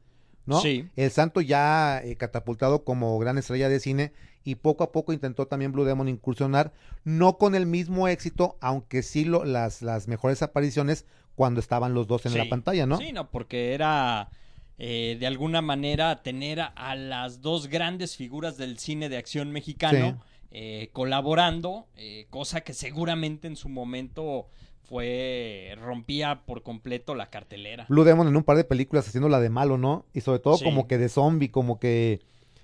¿no? 0.44 0.60
Sí. 0.60 0.88
El 0.96 1.12
Santo 1.12 1.40
ya 1.40 2.00
eh, 2.02 2.16
catapultado 2.16 2.82
como 2.82 3.16
gran 3.20 3.38
estrella 3.38 3.68
de 3.68 3.78
cine 3.78 4.12
y 4.42 4.56
poco 4.56 4.82
a 4.82 4.90
poco 4.90 5.12
intentó 5.12 5.46
también 5.46 5.70
Blue 5.70 5.84
Demon 5.84 6.08
incursionar, 6.08 6.72
no 7.04 7.38
con 7.38 7.54
el 7.54 7.66
mismo 7.66 8.08
éxito, 8.08 8.56
aunque 8.60 9.02
sí 9.04 9.24
lo, 9.24 9.44
las, 9.44 9.80
las 9.82 10.08
mejores 10.08 10.42
apariciones 10.42 11.04
cuando 11.36 11.60
estaban 11.60 11.94
los 11.94 12.08
dos 12.08 12.26
en 12.26 12.32
Sí. 12.32 12.38
la 12.38 12.48
pantalla, 12.48 12.84
¿no? 12.84 12.98
Sí, 12.98 13.12
no, 13.12 13.30
porque 13.30 13.72
era 13.72 14.30
eh, 14.78 15.16
de 15.20 15.26
alguna 15.28 15.62
manera 15.62 16.24
tener 16.24 16.60
a, 16.60 16.66
a 16.66 16.96
las 16.96 17.40
dos 17.40 17.68
grandes 17.68 18.16
figuras 18.16 18.56
del 18.56 18.78
cine 18.80 19.08
de 19.08 19.16
acción 19.16 19.52
mexicano 19.52 20.20
eh, 20.50 20.88
colaborando, 20.92 21.86
eh, 21.96 22.26
cosa 22.30 22.62
que 22.62 22.72
seguramente 22.72 23.46
en 23.46 23.54
su 23.54 23.68
momento 23.68 24.48
fue 24.88 25.76
rompía 25.80 26.42
por 26.46 26.62
completo 26.62 27.14
la 27.14 27.30
cartelera. 27.30 27.86
Blue 27.88 28.04
Demon 28.04 28.26
en 28.28 28.36
un 28.36 28.42
par 28.44 28.56
de 28.56 28.64
películas 28.64 29.06
haciendo 29.06 29.28
la 29.28 29.40
de 29.40 29.50
malo, 29.50 29.78
¿no? 29.78 30.06
Y 30.14 30.20
sobre 30.22 30.38
todo 30.40 30.56
Sí. 30.56 30.64
como 30.64 30.86
que 30.88 30.98
de 30.98 31.08
zombie, 31.08 31.50
como 31.50 31.78
que 31.78 32.20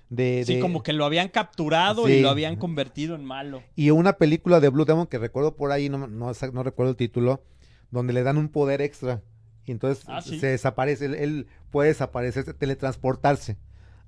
de, 0.09 0.43
Sí, 0.45 0.55
de- 0.55 0.59
como 0.59 0.83
que 0.83 0.93
lo 0.93 1.05
habían 1.05 1.29
capturado 1.29 2.07
Sí. 2.07 2.13
y 2.13 2.21
lo 2.21 2.29
habían 2.29 2.55
convertido 2.57 3.15
en 3.15 3.23
malo. 3.25 3.63
y 3.75 3.89
una 3.91 4.13
película 4.13 4.59
de 4.59 4.69
Blue 4.69 4.85
Demon 4.85 5.07
que 5.07 5.17
recuerdo 5.17 5.55
por 5.55 5.71
ahí, 5.71 5.89
no, 5.89 6.07
no, 6.07 6.31
no 6.53 6.63
recuerdo 6.63 6.91
el 6.91 6.97
título, 6.97 7.43
donde 7.91 8.13
le 8.13 8.23
dan 8.23 8.37
un 8.37 8.49
poder 8.49 8.81
extra 8.81 9.21
y 9.65 9.71
entonces 9.71 10.03
Ah, 10.07 10.21
¿sí? 10.21 10.39
se 10.39 10.47
desaparece, 10.47 11.05
él, 11.05 11.15
él 11.15 11.47
puede 11.71 11.89
desaparecer, 11.89 12.53
teletransportarse 12.53 13.57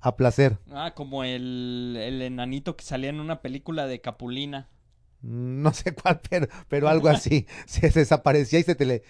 a 0.00 0.16
placer. 0.16 0.58
Ah, 0.70 0.92
como 0.94 1.24
el, 1.24 1.96
el 2.00 2.22
enanito 2.22 2.76
que 2.76 2.84
salía 2.84 3.10
en 3.10 3.18
una 3.20 3.40
película 3.42 3.86
de 3.88 4.00
Capulina. 4.00 4.68
Mm, 5.22 5.62
No 5.62 5.72
sé 5.74 5.94
cuál, 5.94 6.20
pero, 6.28 6.46
pero 6.68 6.88
algo 6.88 7.08
así. 7.10 7.46
Se, 7.66 7.90
desaparecía 7.90 8.58
y 8.58 8.62
se 8.64 8.76
tele- 8.76 9.02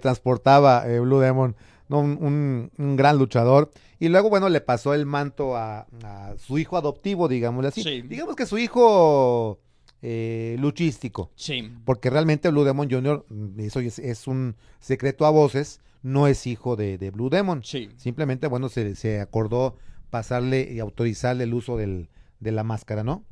teletransportaba 0.00 0.86
eh, 0.88 1.00
Blue 1.00 1.18
Demon. 1.20 1.56
No, 1.88 2.00
un, 2.00 2.18
un- 2.20 2.70
un 2.78 2.96
gran 2.96 3.16
luchador. 3.18 3.70
Y 3.98 4.08
luego, 4.08 4.28
bueno, 4.28 4.48
le 4.48 4.60
pasó 4.60 4.92
el 4.94 5.06
manto 5.06 5.56
a, 5.56 5.86
a 6.04 6.34
su 6.36 6.58
hijo 6.58 6.76
adoptivo, 6.76 7.28
digámosle 7.28 7.68
así. 7.68 7.82
Sí. 7.82 8.02
Digamos 8.02 8.34
que 8.36 8.44
su 8.46 8.58
hijo 8.58 9.60
eh, 10.02 10.56
luchístico. 10.58 11.30
Sí. 11.36 11.72
Porque 11.84 12.10
realmente 12.10 12.50
Blue 12.50 12.64
Demon 12.64 12.90
Jr., 12.90 13.24
mm, 13.28 13.60
eso 13.60 13.80
es, 13.80 13.98
es 13.98 14.26
un 14.26 14.56
secreto 14.80 15.26
a 15.26 15.30
voces, 15.30 15.80
no 16.02 16.26
es 16.26 16.46
hijo 16.46 16.76
de, 16.76 16.98
de 16.98 17.10
Blue 17.10 17.30
Demon. 17.30 17.62
Sí. 17.64 17.88
Simplemente, 17.96 18.46
bueno, 18.48 18.68
se, 18.68 18.94
se 18.96 19.20
acordó 19.20 19.76
pasarle 20.10 20.68
y 20.72 20.78
autorizarle 20.80 21.44
el 21.44 21.54
uso 21.54 21.76
del, 21.76 22.08
de 22.40 22.52
la 22.52 22.62
máscara, 22.64 23.02
¿no? 23.04 23.24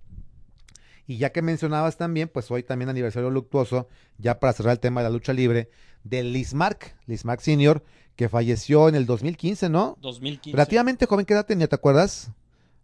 Y 1.07 1.19
ya 1.19 1.31
que 1.31 1.43
mencionabas 1.43 1.97
también, 1.97 2.29
pues 2.29 2.51
hoy 2.51 2.63
también 2.63 2.89
aniversario 2.89 3.31
luctuoso, 3.31 3.89
ya 4.19 4.41
para 4.41 4.53
cerrar 4.53 4.73
el 4.73 4.81
tema 4.81 5.03
de 5.03 5.09
la 5.09 5.13
lucha 5.13 5.33
libre, 5.33 5.69
de 6.03 6.23
Lismark, 6.23 6.97
Lismark 7.07 7.41
Senior, 7.41 7.83
que 8.17 8.29
falleció 8.29 8.89
en 8.89 8.95
el 8.95 9.07
2015, 9.07 9.69
¿no? 9.69 9.99
2015. 10.01 10.57
Relativamente 10.57 11.07
joven, 11.07 11.27
¿qué 11.27 11.35
edad 11.35 11.47
tenía, 11.47 11.69
te 11.69 11.75
acuerdas? 11.75 12.31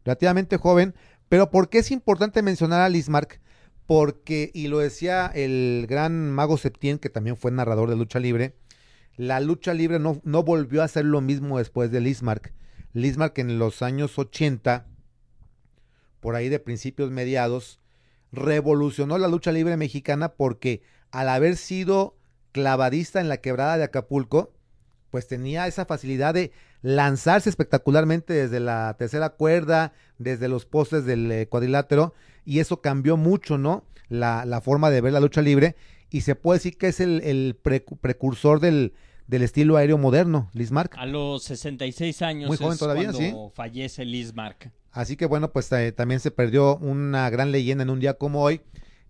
Relativamente 0.05 0.57
joven, 0.57 0.95
pero 1.29 1.51
¿por 1.51 1.69
qué 1.69 1.79
es 1.79 1.91
importante 1.91 2.43
mencionar 2.43 2.81
a 2.81 2.89
Lismark? 2.89 3.41
Porque, 3.87 4.51
y 4.55 4.69
lo 4.69 4.79
decía 4.79 5.31
el 5.35 5.87
gran 5.89 6.31
Mago 6.31 6.57
Septién, 6.57 6.99
que 6.99 7.11
también 7.11 7.37
fue 7.37 7.51
narrador 7.51 7.89
de 7.89 7.97
lucha 7.97 8.19
libre, 8.19 8.55
la 9.17 9.41
lucha 9.41 9.75
libre 9.75 9.99
no, 9.99 10.21
no 10.25 10.43
volvió 10.43 10.83
a 10.83 10.89
ser 10.89 11.05
lo 11.05 11.21
mismo 11.21 11.59
después 11.59 11.91
de 11.91 12.01
Lismark. 12.01 12.53
Lismark 12.93 13.39
en 13.39 13.59
los 13.59 13.83
años 13.83 14.19
80, 14.19 14.87
por 16.21 16.35
ahí 16.35 16.49
de 16.49 16.59
principios 16.59 17.11
mediados, 17.11 17.81
revolucionó 18.33 19.19
la 19.19 19.29
lucha 19.29 19.53
libre 19.53 19.77
mexicana 19.77 20.31
porque 20.35 20.83
al 21.11 21.29
haber 21.29 21.57
sido 21.57 22.17
clavadista 22.53 23.21
en 23.21 23.29
la 23.29 23.39
quebrada 23.39 23.77
de 23.79 23.85
Acapulco, 23.85 24.53
pues 25.11 25.27
tenía 25.27 25.67
esa 25.67 25.87
facilidad 25.87 26.35
de 26.35 26.53
lanzarse 26.83 27.51
espectacularmente 27.51 28.33
desde 28.33 28.61
la 28.61 28.95
tercera 28.99 29.31
cuerda, 29.31 29.93
desde 30.19 30.49
los 30.49 30.67
postes 30.67 31.05
del 31.05 31.31
eh, 31.33 31.47
cuadrilátero, 31.49 32.15
y 32.45 32.61
eso 32.61 32.81
cambió 32.81 33.17
mucho, 33.17 33.59
¿no? 33.59 33.85
La, 34.09 34.45
la 34.45 34.61
forma 34.61 34.91
de 34.91 35.01
ver 35.01 35.13
la 35.13 35.21
lucha 35.21 35.43
libre, 35.43 35.77
y 36.11 36.23
se 36.23 36.35
puede 36.35 36.59
decir 36.59 36.77
que 36.79 36.89
es 36.89 37.01
el, 37.01 37.21
el 37.23 37.61
precu- 37.63 37.99
precursor 38.01 38.61
del, 38.61 38.95
del 39.27 39.43
estilo 39.43 39.77
aéreo 39.77 39.99
moderno, 39.99 40.51
Lismark. 40.55 40.95
A 40.97 41.07
los 41.07 41.45
66 41.45 42.23
años 42.23 42.49
Muy 42.49 42.57
joven 42.57 42.73
es 42.73 42.79
todavía, 42.79 43.13
cuando 43.13 43.51
fallece 43.55 44.05
Liz 44.05 44.35
Mark. 44.35 44.73
Así 44.93 45.17
que 45.17 45.27
bueno, 45.27 45.53
pues 45.53 45.71
eh, 45.73 45.93
también 45.93 46.21
se 46.21 46.31
perdió 46.31 46.77
una 46.79 47.31
gran 47.31 47.53
leyenda 47.53 47.83
en 47.83 47.91
un 47.91 48.01
día 48.01 48.15
como 48.15 48.43
hoy. 48.43 48.61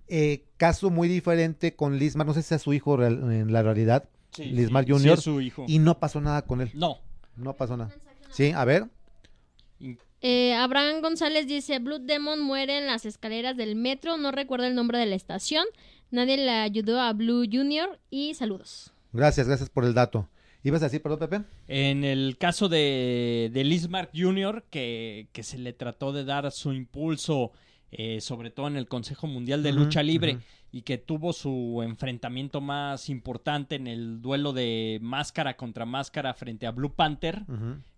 Eh, 0.08 0.44
caso 0.56 0.90
muy 0.90 1.08
diferente 1.08 1.74
con 1.76 1.98
Lismar, 1.98 2.26
no 2.26 2.34
sé 2.34 2.42
si 2.42 2.48
sea 2.48 2.58
su 2.58 2.72
hijo 2.72 2.96
real- 2.96 3.32
en 3.32 3.52
la 3.52 3.62
realidad, 3.62 4.08
Sí, 4.32 4.44
Lismar 4.46 4.84
sí, 4.84 4.90
Jr. 4.92 5.02
sí 5.02 5.10
es 5.10 5.20
su 5.20 5.40
hijo. 5.40 5.64
y 5.68 5.78
no 5.78 5.98
pasó 5.98 6.20
nada 6.20 6.42
con 6.42 6.60
él. 6.60 6.70
No. 6.74 6.98
No 7.36 7.54
pasó 7.54 7.76
nada. 7.76 7.90
Sí, 8.30 8.50
a 8.52 8.64
ver. 8.64 8.86
Eh, 10.22 10.54
Abraham 10.54 11.00
González 11.00 11.46
dice, 11.46 11.78
Blue 11.78 11.98
Demon 11.98 12.40
muere 12.40 12.76
en 12.78 12.86
las 12.86 13.06
escaleras 13.06 13.56
del 13.56 13.74
metro, 13.74 14.18
no 14.18 14.32
recuerdo 14.32 14.66
el 14.66 14.74
nombre 14.74 14.98
de 14.98 15.06
la 15.06 15.14
estación, 15.16 15.64
nadie 16.10 16.36
le 16.36 16.50
ayudó 16.50 17.00
a 17.00 17.12
Blue 17.14 17.46
Junior 17.50 17.98
y 18.10 18.34
saludos. 18.34 18.92
Gracias, 19.12 19.46
gracias 19.48 19.70
por 19.70 19.84
el 19.86 19.94
dato. 19.94 20.28
¿Ibas 20.62 20.82
a 20.82 20.86
decir, 20.86 21.00
perdón, 21.00 21.20
Pepe? 21.20 21.44
En 21.68 22.04
el 22.04 22.36
caso 22.38 22.68
de, 22.68 23.50
de 23.52 23.64
Lismark 23.64 24.10
Jr., 24.14 24.64
que, 24.70 25.28
que 25.32 25.42
se 25.42 25.58
le 25.58 25.72
trató 25.72 26.12
de 26.12 26.24
dar 26.24 26.50
su 26.52 26.72
impulso, 26.72 27.52
eh, 27.92 28.20
sobre 28.20 28.50
todo 28.50 28.68
en 28.68 28.76
el 28.76 28.86
Consejo 28.86 29.26
Mundial 29.26 29.62
de 29.62 29.72
Lucha 29.72 30.02
Libre, 30.02 30.38
y 30.70 30.82
que 30.82 30.98
tuvo 30.98 31.32
su 31.32 31.80
enfrentamiento 31.82 32.60
más 32.60 33.08
importante 33.08 33.76
en 33.76 33.86
el 33.86 34.20
duelo 34.20 34.52
de 34.52 34.98
máscara 35.00 35.56
contra 35.56 35.86
máscara 35.86 36.34
frente 36.34 36.66
a 36.66 36.72
Blue 36.72 36.92
Panther, 36.94 37.42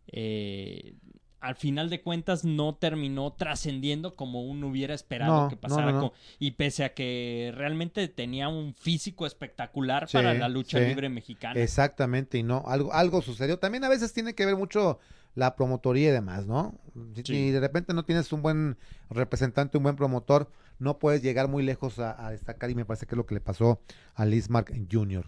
eh, 0.06 0.94
al 1.42 1.56
final 1.56 1.90
de 1.90 2.00
cuentas 2.00 2.44
no 2.44 2.74
terminó 2.76 3.32
trascendiendo 3.32 4.14
como 4.14 4.42
uno 4.42 4.68
hubiera 4.68 4.94
esperado 4.94 5.42
No, 5.42 5.48
que 5.48 5.56
pasara. 5.56 5.86
no, 5.86 5.92
no. 5.92 6.00
con- 6.00 6.12
y 6.38 6.52
pese 6.52 6.84
a 6.84 6.94
que 6.94 7.52
realmente 7.54 8.08
tenía 8.08 8.48
un 8.48 8.74
físico 8.74 9.26
espectacular 9.26 10.08
Sí, 10.08 10.16
para 10.16 10.34
la 10.34 10.48
lucha 10.48 10.78
sí. 10.78 10.84
libre 10.86 11.08
mexicana. 11.08 11.60
Exactamente, 11.60 12.38
y 12.38 12.42
no, 12.42 12.62
algo, 12.66 12.92
algo 12.92 13.20
sucedió. 13.22 13.58
También 13.58 13.84
a 13.84 13.88
veces 13.88 14.12
tiene 14.12 14.34
que 14.34 14.46
ver 14.46 14.56
mucho 14.56 14.98
la 15.34 15.56
promotoría 15.56 16.10
y 16.10 16.12
demás, 16.12 16.46
¿no? 16.46 16.78
Si, 17.16 17.22
Sí. 17.24 17.50
de 17.50 17.60
repente 17.60 17.94
no 17.94 18.04
tienes 18.04 18.32
un 18.32 18.42
buen 18.42 18.76
representante, 19.10 19.78
un 19.78 19.82
buen 19.84 19.96
promotor, 19.96 20.50
no 20.78 20.98
puedes 20.98 21.22
llegar 21.22 21.48
muy 21.48 21.62
lejos 21.62 21.98
a, 21.98 22.26
a 22.26 22.30
destacar 22.30 22.70
y 22.70 22.74
me 22.74 22.84
parece 22.84 23.06
que 23.06 23.14
es 23.14 23.16
lo 23.16 23.26
que 23.26 23.34
le 23.34 23.40
pasó 23.40 23.80
a 24.14 24.24
Lismark 24.24 24.72
Jr. 24.90 25.26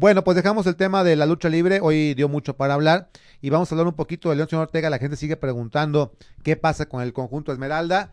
Bueno, 0.00 0.22
pues 0.22 0.36
dejamos 0.36 0.64
el 0.68 0.76
tema 0.76 1.02
de 1.02 1.16
la 1.16 1.26
lucha 1.26 1.48
libre, 1.48 1.80
hoy 1.82 2.14
dio 2.14 2.28
mucho 2.28 2.56
para 2.56 2.74
hablar 2.74 3.10
y 3.40 3.50
vamos 3.50 3.68
a 3.68 3.74
hablar 3.74 3.88
un 3.88 3.96
poquito 3.96 4.30
de 4.30 4.36
León 4.36 4.48
Señor 4.48 4.62
Ortega, 4.66 4.90
la 4.90 4.98
gente 4.98 5.16
sigue 5.16 5.36
preguntando 5.36 6.12
qué 6.44 6.54
pasa 6.54 6.86
con 6.86 7.02
el 7.02 7.12
conjunto 7.12 7.50
Esmeralda. 7.52 8.12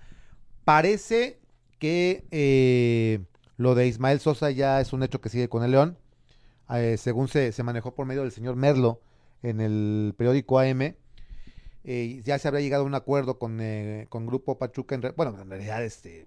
Parece 0.63 1.39
que 1.77 2.25
eh, 2.31 3.19
lo 3.57 3.75
de 3.75 3.85
Ismael 3.85 4.19
Sosa 4.19 4.49
ya 4.49 4.81
es 4.81 4.93
un 4.93 5.03
hecho 5.03 5.21
que 5.21 5.29
sigue 5.29 5.47
con 5.47 5.63
el 5.63 5.69
León 5.69 5.99
eh, 6.73 6.97
según 6.97 7.27
se, 7.27 7.51
se 7.51 7.61
manejó 7.61 7.93
por 7.93 8.07
medio 8.07 8.23
del 8.23 8.31
señor 8.31 8.55
Merlo 8.55 8.99
en 9.43 9.61
el 9.61 10.15
periódico 10.17 10.57
AM, 10.57 10.95
eh, 11.83 12.21
ya 12.23 12.39
se 12.39 12.47
habría 12.47 12.63
llegado 12.63 12.81
a 12.81 12.87
un 12.87 12.95
acuerdo 12.95 13.37
con, 13.37 13.61
eh, 13.61 14.07
con 14.09 14.25
Grupo 14.25 14.57
Pachuca, 14.57 14.95
en 14.95 15.03
bueno, 15.15 15.39
en 15.39 15.51
realidad 15.51 15.83
este, 15.83 16.25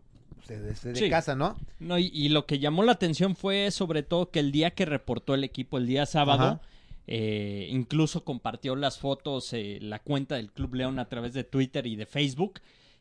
desde 0.57 0.93
de 0.93 0.99
Sí. 0.99 1.11
casa, 1.11 1.35
¿no? 1.35 1.57
No, 1.79 1.99
y, 1.99 2.11
y 2.13 2.29
lo 2.31 2.47
que 2.47 2.59
llamó 2.59 2.83
la 2.83 2.93
atención 2.93 3.37
fue 3.37 3.71
sobre 3.71 4.03
todo 4.03 4.31
que 4.31 4.41
el 4.41 4.51
día 4.53 4.71
que 4.73 4.85
reportó 4.87 5.35
el 5.35 5.45
equipo, 5.45 5.79
el 5.79 5.87
día 5.87 6.07
sábado, 6.07 6.61
eh, 7.07 7.69
incluso 7.71 8.25
compartió 8.25 8.77
las 8.77 8.99
fotos, 8.99 9.53
eh, 9.53 9.79
la 9.81 9.99
cuenta 10.01 10.37
del 10.37 10.51
Club 10.53 10.75
León 10.75 10.99
a 10.99 11.09
través 11.09 11.33
de 11.35 11.45
Twitter 11.45 11.87
y 11.87 11.97
de 11.97 12.07
Facebook. 12.07 12.61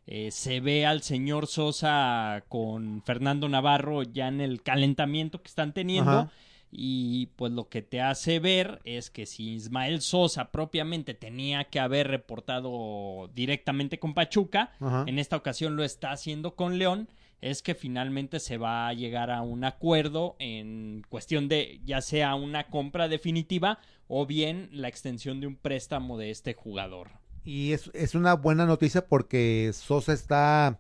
Eh, 0.10 0.32
se 0.32 0.62
ve 0.62 0.86
al 0.86 1.02
señor 1.04 1.48
Sosa 1.48 2.45
con 2.48 3.02
Fernando 3.04 3.50
Navarro 3.50 4.04
ya 4.04 4.30
en 4.30 4.39
el 4.39 4.62
calentamiento 4.62 5.41
que 5.41 5.50
están 5.50 5.74
teniendo. 5.74 6.12
Ajá. 6.12 6.32
Y 6.72 7.28
pues 7.38 7.54
lo 7.54 7.70
que 7.70 7.82
te 7.82 8.02
hace 8.02 8.39
ver 8.39 8.82
es 8.84 9.10
que 9.10 9.26
si 9.26 9.54
Ismael 9.54 10.02
Sosa 10.02 10.52
propiamente 10.52 11.14
tenía 11.14 11.64
que 11.66 11.80
haber 11.80 12.08
reportado 12.10 13.30
directamente 13.34 14.00
con 14.00 14.14
Pachuca, 14.14 14.72
Ajá. 14.80 15.04
en 15.08 15.18
esta 15.20 15.38
ocasión 15.38 15.76
lo 15.76 15.84
está 15.84 16.12
haciendo 16.12 16.56
con 16.56 16.78
León, 16.78 17.08
es 17.41 17.61
que 17.61 17.75
finalmente 17.75 18.39
se 18.39 18.57
va 18.57 18.88
a 18.88 18.93
llegar 18.93 19.31
a 19.31 19.41
un 19.41 19.63
acuerdo 19.63 20.35
en 20.39 21.05
cuestión 21.09 21.47
de 21.47 21.81
ya 21.85 22.01
sea 22.01 22.35
una 22.35 22.67
compra 22.69 23.07
definitiva 23.07 23.79
o 24.07 24.25
bien 24.25 24.69
la 24.71 24.88
extensión 24.88 25.39
de 25.39 25.47
un 25.47 25.55
préstamo 25.55 26.17
de 26.17 26.31
este 26.31 26.53
jugador. 26.53 27.11
Y 27.43 27.73
es, 27.73 27.91
es 27.93 28.15
una 28.15 28.33
buena 28.33 28.65
noticia 28.65 29.07
porque 29.07 29.71
Sosa 29.73 30.13
está 30.13 30.79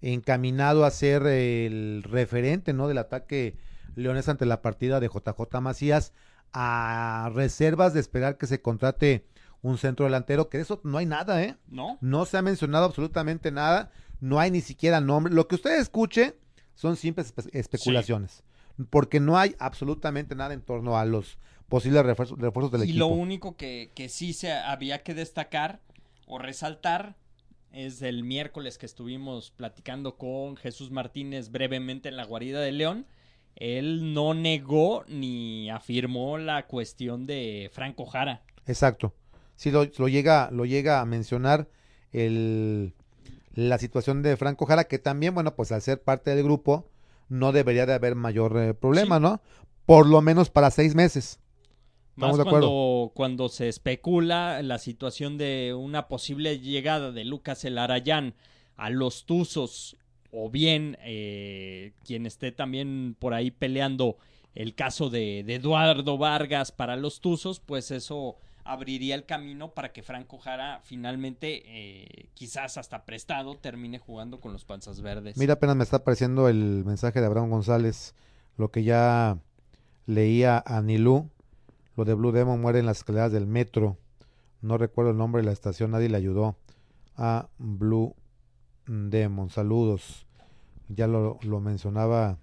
encaminado 0.00 0.84
a 0.84 0.90
ser 0.90 1.26
el 1.26 2.02
referente, 2.02 2.72
¿no? 2.72 2.88
Del 2.88 2.98
ataque 2.98 3.56
leones 3.94 4.28
ante 4.28 4.46
la 4.46 4.62
partida 4.62 5.00
de 5.00 5.08
JJ 5.08 5.60
Macías 5.60 6.12
a 6.52 7.30
reservas 7.34 7.94
de 7.94 8.00
esperar 8.00 8.36
que 8.36 8.46
se 8.46 8.60
contrate 8.60 9.26
un 9.62 9.78
centro 9.78 10.04
delantero, 10.04 10.48
que 10.48 10.58
de 10.58 10.64
eso 10.64 10.80
no 10.84 10.98
hay 10.98 11.06
nada, 11.06 11.42
¿eh? 11.42 11.56
¿No? 11.68 11.98
No 12.00 12.26
se 12.26 12.36
ha 12.36 12.42
mencionado 12.42 12.84
absolutamente 12.84 13.52
nada, 13.52 13.92
no 14.22 14.38
hay 14.40 14.50
ni 14.50 14.60
siquiera 14.62 15.00
nombre. 15.00 15.34
Lo 15.34 15.48
que 15.48 15.56
usted 15.56 15.78
escuche 15.78 16.36
son 16.74 16.96
simples 16.96 17.34
espe- 17.36 17.50
especulaciones, 17.52 18.44
porque 18.88 19.20
no 19.20 19.36
hay 19.36 19.54
absolutamente 19.58 20.34
nada 20.34 20.54
en 20.54 20.62
torno 20.62 20.96
a 20.96 21.04
los 21.04 21.38
posibles 21.68 22.04
refuerzos, 22.04 22.38
refuerzos 22.38 22.72
del 22.72 22.82
y 22.82 22.84
equipo. 22.84 22.98
lo 23.00 23.06
único 23.08 23.56
que, 23.56 23.90
que 23.94 24.08
sí 24.08 24.32
se 24.32 24.52
había 24.52 25.02
que 25.02 25.12
destacar 25.14 25.80
o 26.26 26.38
resaltar 26.38 27.16
es 27.72 28.00
el 28.02 28.22
miércoles 28.22 28.78
que 28.78 28.86
estuvimos 28.86 29.50
platicando 29.50 30.16
con 30.16 30.56
Jesús 30.56 30.90
Martínez 30.90 31.50
brevemente 31.50 32.08
en 32.08 32.16
la 32.16 32.24
guarida 32.24 32.60
de 32.60 32.72
León. 32.72 33.06
Él 33.56 34.14
no 34.14 34.32
negó 34.34 35.04
ni 35.08 35.68
afirmó 35.70 36.38
la 36.38 36.66
cuestión 36.66 37.26
de 37.26 37.70
Franco 37.72 38.06
Jara. 38.06 38.42
Exacto. 38.66 39.14
Sí, 39.56 39.70
lo, 39.70 39.84
lo 39.98 40.08
llega, 40.08 40.50
lo 40.52 40.64
llega 40.64 41.00
a 41.00 41.04
mencionar 41.06 41.68
el, 42.12 42.94
la 43.54 43.78
situación 43.78 44.22
de 44.22 44.36
Franco 44.36 44.66
Jara, 44.66 44.84
que 44.84 44.98
también, 44.98 45.34
bueno, 45.34 45.54
pues 45.54 45.72
al 45.72 45.82
ser 45.82 46.02
parte 46.02 46.34
del 46.34 46.44
grupo, 46.44 46.88
no 47.28 47.52
debería 47.52 47.86
de 47.86 47.94
haber 47.94 48.14
mayor 48.14 48.56
eh, 48.58 48.74
problema, 48.74 49.16
Sí. 49.16 49.22
¿no? 49.22 49.40
Por 49.86 50.06
lo 50.06 50.20
menos 50.22 50.50
para 50.50 50.70
seis 50.70 50.94
meses. 50.94 51.38
Más 52.14 52.30
Estamos 52.30 52.36
de 52.38 52.42
acuerdo. 52.42 52.66
cuando, 52.68 53.12
cuando 53.14 53.48
se 53.48 53.68
especula 53.68 54.62
la 54.62 54.78
situación 54.78 55.38
de 55.38 55.74
una 55.74 56.08
posible 56.08 56.58
llegada 56.58 57.10
de 57.10 57.24
Lucas 57.24 57.64
Elarayán 57.64 58.34
a 58.76 58.90
los 58.90 59.24
Tuzos 59.24 59.96
o 60.30 60.50
bien 60.50 60.98
eh, 61.02 61.92
quien 62.04 62.26
esté 62.26 62.52
también 62.52 63.16
por 63.18 63.32
ahí 63.34 63.50
peleando 63.50 64.16
el 64.54 64.74
caso 64.74 65.08
de, 65.08 65.42
de 65.46 65.54
Eduardo 65.54 66.18
Vargas 66.18 66.70
para 66.72 66.96
los 66.96 67.20
Tuzos, 67.20 67.60
pues 67.60 67.90
eso 67.90 68.36
abriría 68.64 69.14
el 69.14 69.26
camino 69.26 69.72
para 69.74 69.92
que 69.92 70.02
Franco 70.02 70.38
Jara 70.38 70.80
finalmente, 70.82 71.62
eh, 71.66 72.28
quizás 72.34 72.78
hasta 72.78 73.04
prestado, 73.04 73.56
termine 73.56 73.98
jugando 73.98 74.40
con 74.40 74.52
los 74.52 74.64
Panzas 74.64 75.00
Verdes. 75.00 75.36
Mira, 75.36 75.54
apenas 75.54 75.76
me 75.76 75.84
está 75.84 75.98
apareciendo 75.98 76.48
el 76.48 76.84
mensaje 76.84 77.20
de 77.20 77.26
Abraham 77.26 77.50
González, 77.50 78.14
lo 78.56 78.70
que 78.70 78.84
ya 78.84 79.38
leía 80.06 80.58
a 80.58 80.82
lo 81.96 82.04
de 82.04 82.14
Blue 82.14 82.32
Demon 82.32 82.60
muere 82.60 82.78
en 82.78 82.86
las 82.86 82.98
escaleras 82.98 83.32
del 83.32 83.46
metro. 83.46 83.98
No 84.60 84.78
recuerdo 84.78 85.10
el 85.10 85.18
nombre 85.18 85.42
de 85.42 85.46
la 85.46 85.52
estación, 85.52 85.90
nadie 85.90 86.08
le 86.08 86.16
ayudó 86.16 86.56
a 87.16 87.48
Blue 87.58 88.14
Demon. 88.86 89.50
Saludos. 89.50 90.26
Ya 90.88 91.06
lo, 91.06 91.38
lo 91.42 91.60
mencionaba 91.60 92.38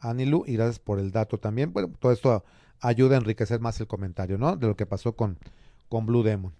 Anilu 0.00 0.44
y 0.46 0.54
gracias 0.54 0.78
por 0.78 0.98
el 0.98 1.10
dato 1.10 1.38
también. 1.38 1.72
Bueno, 1.72 1.92
todo 1.98 2.12
esto 2.12 2.44
ayuda 2.80 3.16
a 3.16 3.18
enriquecer 3.18 3.60
más 3.60 3.80
el 3.80 3.86
comentario, 3.86 4.38
¿no? 4.38 4.56
De 4.56 4.66
lo 4.66 4.76
que 4.76 4.86
pasó 4.86 5.14
con, 5.16 5.38
con 5.88 6.06
Blue 6.06 6.22
Demon. 6.22 6.52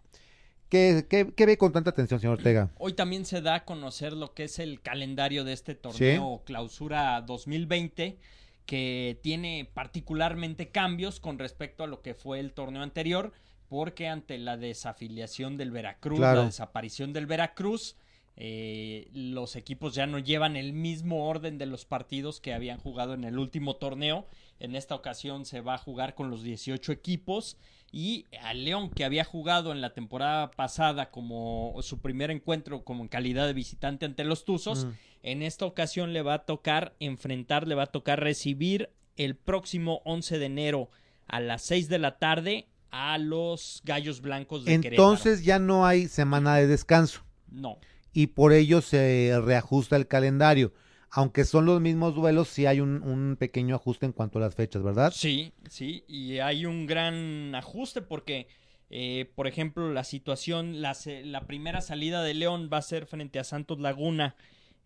¿Qué, 0.69 1.07
qué, 1.09 1.33
qué 1.37 1.47
ve 1.47 1.57
con 1.59 1.73
tanta 1.73 1.91
atención, 1.91 2.19
señor 2.19 2.39
Ortega? 2.39 2.71
Hoy 2.79 2.93
también 2.95 3.25
se 3.25 3.41
da 3.41 3.55
a 3.55 3.65
conocer 3.65 4.13
lo 4.13 4.35
que 4.35 4.45
es 4.45 4.59
el 4.59 4.81
calendario 4.81 5.45
de 5.45 5.53
este 5.53 5.77
torneo 5.77 6.43
Clausura 6.45 7.21
2020, 7.23 8.19
que 8.67 9.21
tiene 9.23 9.71
particularmente 9.73 10.71
cambios 10.71 11.21
con 11.21 11.39
respecto 11.39 11.85
a 11.85 11.87
lo 11.87 12.03
que 12.03 12.15
fue 12.15 12.41
el 12.41 12.53
torneo 12.53 12.83
anterior, 12.83 13.33
porque 13.69 14.09
ante 14.09 14.39
la 14.39 14.57
desafiliación 14.57 15.57
del 15.57 15.71
Veracruz, 15.71 16.19
Claro. 16.19 16.41
la 16.41 16.47
desaparición 16.47 17.13
del 17.13 17.27
Veracruz, 17.27 17.97
eh, 18.37 19.09
los 19.13 19.55
equipos 19.55 19.95
ya 19.95 20.07
no 20.07 20.19
llevan 20.19 20.57
el 20.57 20.73
mismo 20.73 21.29
orden 21.29 21.59
de 21.59 21.67
los 21.67 21.85
partidos 21.85 22.41
que 22.41 22.53
habían 22.53 22.79
jugado 22.79 23.15
en 23.15 23.23
el 23.25 23.39
último 23.39 23.77
torneo. 23.77 24.27
En 24.59 24.75
esta 24.75 24.95
ocasión 24.95 25.45
se 25.45 25.61
va 25.61 25.75
a 25.75 25.79
jugar 25.79 26.15
con 26.15 26.31
los 26.31 26.43
18 26.43 26.93
equipos 26.93 27.57
y 27.93 28.25
a 28.43 28.55
León 28.55 28.91
que 28.91 29.05
había 29.05 29.25
jugado 29.25 29.73
en 29.73 29.81
la 29.81 29.93
temporada 29.93 30.51
pasada 30.51 31.11
como 31.11 31.75
su 31.83 31.99
primer 32.01 32.31
encuentro 32.31 32.83
como 32.83 33.03
en 33.03 33.09
calidad 33.09 33.47
de 33.47 33.53
visitante 33.53 34.07
ante 34.07 34.25
los 34.25 34.45
Tuzos, 34.45 34.87
Mm. 34.87 34.91
en 35.23 35.43
esta 35.43 35.67
ocasión 35.67 36.13
le 36.13 36.23
va 36.23 36.35
a 36.35 36.45
tocar 36.45 36.95
enfrentar, 37.01 37.67
le 37.69 37.75
va 37.75 37.85
a 37.85 37.87
tocar 37.87 38.21
recibir 38.21 38.91
el 39.17 39.37
próximo 39.37 40.01
11 40.05 40.39
de 40.39 40.47
enero 40.47 40.91
a 41.29 41.41
las 41.41 41.63
6 41.63 41.89
de 41.89 41.99
la 41.99 42.19
tarde 42.19 42.67
a 42.91 43.19
los 43.19 43.83
Gallos 43.85 44.21
Blancos 44.21 44.65
de 44.65 44.75
Entonces 44.75 45.45
ya 45.45 45.59
no 45.59 45.85
hay 45.87 46.09
semana 46.09 46.57
de 46.57 46.67
descanso. 46.67 47.23
No. 47.51 47.79
y 48.13 48.29
por 48.29 48.55
ello 48.55 48.81
se 48.81 49.39
reajusta 49.45 49.95
el 49.97 50.07
calendario. 50.07 50.73
Aunque 51.11 51.45
son 51.45 51.65
los 51.67 51.81
mismos 51.81 52.15
duelos, 52.15 52.49
sí 52.49 52.67
hay 52.67 52.81
un, 52.81 53.03
un 53.03 53.37
pequeño 53.39 53.75
ajuste 53.77 54.07
en 54.07 54.13
cuanto 54.13 54.39
a 54.39 54.43
las 54.43 54.55
fechas, 54.55 54.83
¿verdad? 54.83 55.13
Sí, 55.15 55.53
sí, 55.71 56.05
y 56.09 56.39
hay 56.39 56.67
un 56.67 56.87
gran 56.87 57.55
ajuste 57.55 58.03
porque 58.03 58.47
Eh, 58.89 59.33
por 59.35 59.49
ejemplo, 59.49 59.93
la 59.93 60.05
situación, 60.05 60.81
la, 60.81 60.97
la 61.25 61.41
primera 61.49 61.81
salida 61.81 62.23
de 62.23 62.35
León 62.35 62.71
va 62.73 62.79
a 62.79 62.83
ser 62.83 63.07
frente 63.07 63.41
a 63.41 63.43
Santos 63.45 63.81
Laguna 63.81 64.37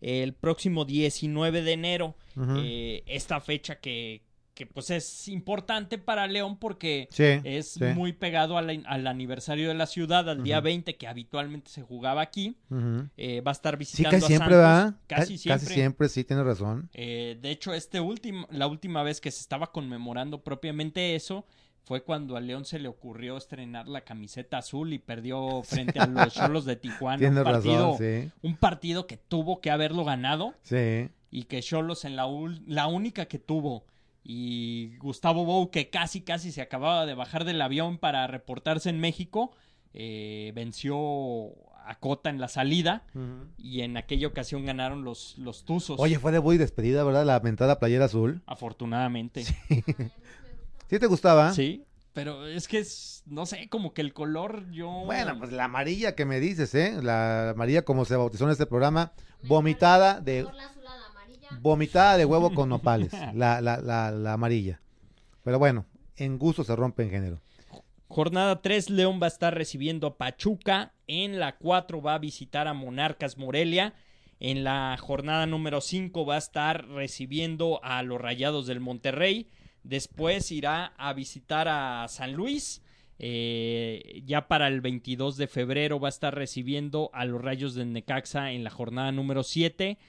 el 0.01 0.33
próximo 0.33 0.85
19 0.85 1.61
de 1.61 1.71
enero. 1.71 2.15
Eh, 2.57 3.03
esta 3.05 3.39
fecha 3.41 3.79
que, 3.79 4.23
que 4.53 4.65
pues 4.65 4.89
es 4.89 5.27
importante 5.29 5.97
para 5.97 6.27
León 6.27 6.57
porque 6.57 7.07
Sí, 7.11 7.23
es 7.43 7.71
sí. 7.71 7.83
muy 7.95 8.13
pegado 8.13 8.57
al, 8.57 8.83
al 8.85 9.07
aniversario 9.07 9.69
de 9.69 9.73
la 9.73 9.87
ciudad, 9.87 10.29
al 10.29 10.43
día 10.43 10.57
Ujú. 10.57 10.65
20 10.65 10.97
que 10.97 11.07
habitualmente 11.07 11.71
se 11.71 11.81
jugaba 11.81 12.21
aquí. 12.21 12.57
Eh, 13.17 13.41
va 13.41 13.51
a 13.51 13.53
estar 13.53 13.75
Sí, 13.75 13.79
visitando 13.79 14.11
casi 14.19 14.25
a 14.25 14.27
siempre 14.27 14.55
Santos. 14.55 14.93
va. 14.95 14.99
Casi 15.07 15.37
siempre. 15.37 15.63
Casi 15.65 15.73
siempre, 15.73 16.09
sí, 16.09 16.23
tienes 16.23 16.45
razón. 16.45 16.89
Eh, 16.93 17.37
de 17.41 17.49
hecho, 17.51 17.73
este 17.73 17.99
último, 18.01 18.45
la 18.51 18.67
última 18.67 19.03
vez 19.03 19.21
que 19.21 19.31
se 19.31 19.39
estaba 19.41 19.71
conmemorando 19.71 20.43
propiamente 20.43 21.15
eso 21.15 21.45
fue 21.83 22.03
cuando 22.03 22.35
a 22.37 22.41
León 22.41 22.63
se 22.65 22.77
le 22.77 22.87
ocurrió 22.87 23.37
estrenar 23.37 23.87
la 23.87 24.01
camiseta 24.01 24.57
azul 24.59 24.93
y 24.93 24.99
perdió 24.99 25.63
frente 25.95 25.99
a 25.99 26.05
los 26.07 26.33
Cholos 26.33 26.65
de 26.65 26.75
Tijuana. 26.75 27.17
Tienes 27.17 27.37
un 27.39 27.43
partido, 27.45 27.91
razón, 27.93 28.33
un 28.43 28.55
partido 28.57 29.07
que 29.07 29.17
tuvo 29.17 29.61
que 29.61 29.71
haberlo 29.71 30.03
ganado 30.05 30.53
Sí. 30.61 31.09
y 31.31 31.43
que 31.45 31.61
Cholos 31.61 32.05
en 32.05 32.15
la, 32.17 32.27
la 32.67 32.87
única 32.87 33.25
que 33.25 33.39
tuvo 33.39 33.85
y 34.23 34.97
Gustavo 34.97 35.45
Bou 35.45 35.71
que 35.71 35.89
casi 35.89 36.21
casi 36.21 36.51
se 36.51 36.61
acababa 36.61 37.05
de 37.05 37.15
bajar 37.15 37.43
del 37.43 37.61
avión 37.61 37.97
para 37.97 38.27
reportarse 38.27 38.89
en 38.89 38.99
México 38.99 39.51
eh, 39.93 40.51
venció 40.55 40.79
a 41.85 41.95
Cota 41.99 42.29
en 42.29 42.39
la 42.39 42.47
salida 42.47 43.03
y 43.57 43.81
en 43.81 43.97
aquella 43.97 44.27
ocasión 44.27 44.65
ganaron 44.65 45.03
los, 45.03 45.37
los 45.37 45.65
Tuzos. 45.65 45.99
Oye, 45.99 46.19
fue 46.19 46.31
debut 46.31 46.53
y 46.53 46.57
despedida, 46.57 47.03
¿verdad? 47.03 47.25
La 47.25 47.39
mentada 47.39 47.79
playera 47.79 48.05
azul. 48.05 48.41
Afortunadamente. 48.45 49.43
¿Sí 49.43 50.99
te 50.99 51.07
gustaba? 51.07 51.53
Sí, 51.53 51.85
pero 52.13 52.45
es 52.45 52.67
que 52.67 52.79
es, 52.79 53.23
no 53.25 53.45
sé, 53.45 53.67
como 53.69 53.93
que 53.93 54.01
el 54.01 54.13
color 54.13 54.69
yo... 54.71 54.89
Bueno, 55.05 55.37
pues 55.39 55.51
la 55.51 55.65
amarilla 55.65 56.15
que 56.15 56.25
me 56.25 56.39
dices, 56.39 56.75
¿eh? 56.75 56.99
La 57.01 57.51
amarilla 57.51 57.83
como 57.83 58.05
se 58.05 58.15
bautizó 58.15 58.45
en 58.45 58.51
este 58.51 58.65
programa, 58.65 59.13
vomitada 59.43 60.19
de 60.19 60.43
la 60.43 60.65
azulada. 60.65 61.00
Vomitada 61.59 62.17
de 62.17 62.25
huevo 62.25 62.53
con 62.53 62.69
nopales, 62.69 63.11
la, 63.33 63.61
la, 63.61 63.77
la, 63.77 64.11
la 64.11 64.33
amarilla. 64.33 64.79
Pero 65.43 65.59
bueno, 65.59 65.85
en 66.15 66.37
gusto 66.37 66.63
se 66.63 66.75
rompe 66.75 67.03
en 67.03 67.09
género. 67.09 67.41
Jornada 68.07 68.61
3, 68.61 68.89
León 68.89 69.19
va 69.21 69.27
a 69.27 69.29
estar 69.29 69.55
recibiendo 69.55 70.07
a 70.07 70.17
Pachuca. 70.17 70.93
En 71.07 71.39
la 71.39 71.57
4 71.57 72.01
va 72.01 72.15
a 72.15 72.19
visitar 72.19 72.67
a 72.67 72.73
Monarcas 72.73 73.37
Morelia. 73.37 73.93
En 74.39 74.63
la 74.63 74.97
jornada 74.99 75.45
número 75.45 75.81
5 75.81 76.25
va 76.25 76.35
a 76.35 76.39
estar 76.39 76.87
recibiendo 76.89 77.79
a 77.83 78.03
los 78.03 78.19
Rayados 78.19 78.67
del 78.67 78.79
Monterrey. 78.79 79.47
Después 79.83 80.51
irá 80.51 80.93
a 80.97 81.13
visitar 81.13 81.67
a 81.69 82.05
San 82.09 82.33
Luis. 82.33 82.81
Eh, 83.17 84.23
ya 84.25 84.47
para 84.47 84.67
el 84.67 84.81
22 84.81 85.37
de 85.37 85.47
febrero 85.47 85.99
va 85.99 86.07
a 86.07 86.09
estar 86.09 86.33
recibiendo 86.33 87.11
a 87.13 87.23
los 87.25 87.39
Rayos 87.39 87.75
del 87.75 87.93
Necaxa 87.93 88.51
en 88.51 88.63
la 88.63 88.71
jornada 88.71 89.11
número 89.11 89.43
7. 89.43 89.99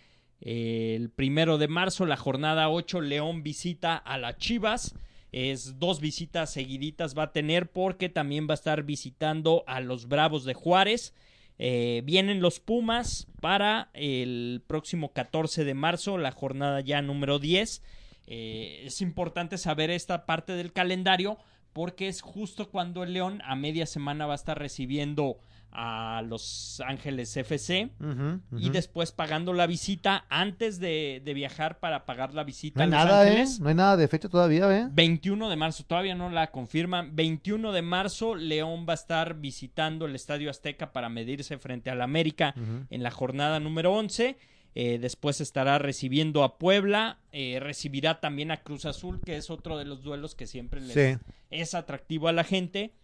El 0.44 1.08
primero 1.10 1.56
de 1.56 1.68
marzo, 1.68 2.04
la 2.04 2.16
jornada 2.16 2.68
8, 2.68 3.00
León 3.00 3.44
visita 3.44 3.96
a 3.96 4.18
las 4.18 4.38
Chivas. 4.38 4.94
Es 5.30 5.78
dos 5.78 6.00
visitas 6.00 6.52
seguiditas 6.52 7.16
va 7.16 7.24
a 7.24 7.32
tener 7.32 7.70
porque 7.70 8.08
también 8.08 8.48
va 8.48 8.52
a 8.52 8.54
estar 8.54 8.82
visitando 8.82 9.62
a 9.68 9.80
los 9.80 10.08
Bravos 10.08 10.44
de 10.44 10.54
Juárez. 10.54 11.14
Eh, 11.58 12.02
vienen 12.04 12.40
los 12.40 12.58
Pumas 12.58 13.28
para 13.40 13.90
el 13.94 14.62
próximo 14.66 15.12
14 15.12 15.64
de 15.64 15.74
marzo, 15.74 16.18
la 16.18 16.32
jornada 16.32 16.80
ya 16.80 17.00
número 17.02 17.38
10. 17.38 17.80
Eh, 18.26 18.82
es 18.84 19.00
importante 19.00 19.58
saber 19.58 19.90
esta 19.90 20.26
parte 20.26 20.54
del 20.54 20.72
calendario 20.72 21.38
porque 21.72 22.08
es 22.08 22.20
justo 22.20 22.68
cuando 22.68 23.04
el 23.04 23.12
León 23.12 23.42
a 23.44 23.54
media 23.54 23.86
semana 23.86 24.26
va 24.26 24.32
a 24.32 24.36
estar 24.36 24.58
recibiendo 24.58 25.38
a 25.74 26.22
Los 26.26 26.82
Ángeles 26.86 27.34
FC 27.36 27.90
Ujú, 27.98 28.40
y 28.58 28.70
después 28.70 29.10
pagando 29.12 29.52
la 29.54 29.66
visita 29.66 30.26
antes 30.28 30.78
de, 30.78 31.22
de 31.24 31.34
viajar 31.34 31.78
para 31.80 32.04
pagar 32.04 32.34
la 32.34 32.44
visita 32.44 32.84
No 32.86 32.94
hay 32.96 33.00
a 33.00 33.04
Los 33.04 33.10
nada, 33.12 33.24
¿eh? 33.26 33.28
Ángeles. 33.30 33.60
No 33.60 33.68
hay 33.70 33.74
nada 33.74 33.96
de 33.96 34.08
fecha 34.08 34.28
todavía, 34.28 34.78
¿eh? 34.78 34.88
21 34.92 35.48
de 35.48 35.56
marzo, 35.56 35.84
todavía 35.84 36.14
no 36.14 36.28
la 36.30 36.50
confirman. 36.50 37.16
21 37.16 37.72
de 37.72 37.82
marzo, 37.82 38.34
León 38.34 38.84
va 38.88 38.92
a 38.92 38.94
estar 38.94 39.34
visitando 39.40 40.06
el 40.06 40.14
Estadio 40.14 40.50
Azteca 40.50 40.92
para 40.92 41.08
medirse 41.08 41.56
frente 41.58 41.90
al 41.90 42.02
América 42.02 42.54
en 42.90 43.02
la 43.02 43.10
jornada 43.10 43.58
número 43.60 43.92
11. 43.94 44.36
Eh, 44.74 44.98
después 44.98 45.40
estará 45.42 45.78
recibiendo 45.78 46.42
a 46.44 46.56
Puebla, 46.58 47.18
eh, 47.32 47.58
recibirá 47.60 48.20
también 48.20 48.50
a 48.50 48.62
Cruz 48.62 48.86
Azul, 48.86 49.20
que 49.22 49.36
es 49.36 49.50
otro 49.50 49.76
de 49.76 49.84
los 49.84 50.02
duelos 50.02 50.34
que 50.34 50.46
siempre 50.46 50.80
les 50.80 50.94
Sí. 50.94 51.18
es 51.50 51.74
atractivo 51.74 52.28
a 52.28 52.32
la 52.32 52.42
gente. 52.44 52.94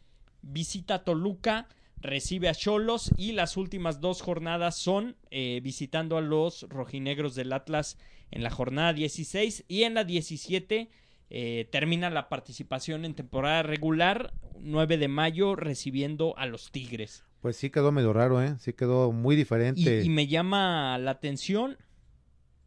Visita 0.41 0.95
a 0.95 1.05
Toluca, 1.05 1.66
recibe 2.01 2.49
a 2.49 2.55
Cholos 2.55 3.11
y 3.17 3.33
las 3.33 3.57
últimas 3.57 4.01
dos 4.01 4.23
jornadas 4.23 4.77
son 4.77 5.17
eh, 5.31 5.61
visitando 5.63 6.17
a 6.17 6.21
los 6.21 6.67
rojinegros 6.69 7.35
del 7.35 7.53
Atlas 7.53 7.99
en 8.31 8.43
la 8.43 8.51
jornada 8.51 8.93
16 8.93 9.65
y 9.69 9.83
en 9.85 9.95
la 9.95 10.05
17 10.05 10.91
eh, 11.31 11.69
termina 11.71 12.09
la 12.11 12.29
participación 12.29 13.05
en 13.05 13.15
temporada 13.15 13.63
regular 13.63 14.33
9 14.61 14.97
de 14.99 15.09
mayo 15.09 15.57
recibiendo 15.57 16.37
a 16.39 16.47
los 16.47 16.71
Tigres. 16.71 17.25
Pues 17.41 17.57
sí 17.57 17.71
quedó 17.71 17.93
medio 17.93 18.13
raro, 18.13 18.43
¿eh? 18.43 18.57
Sí 18.59 18.73
quedó 18.73 19.13
muy 19.13 19.35
Y, 19.35 19.39
diferente. 19.39 20.03
y 20.03 20.09
me 20.09 20.27
llama 20.27 20.99
la 20.99 21.13
atención 21.13 21.77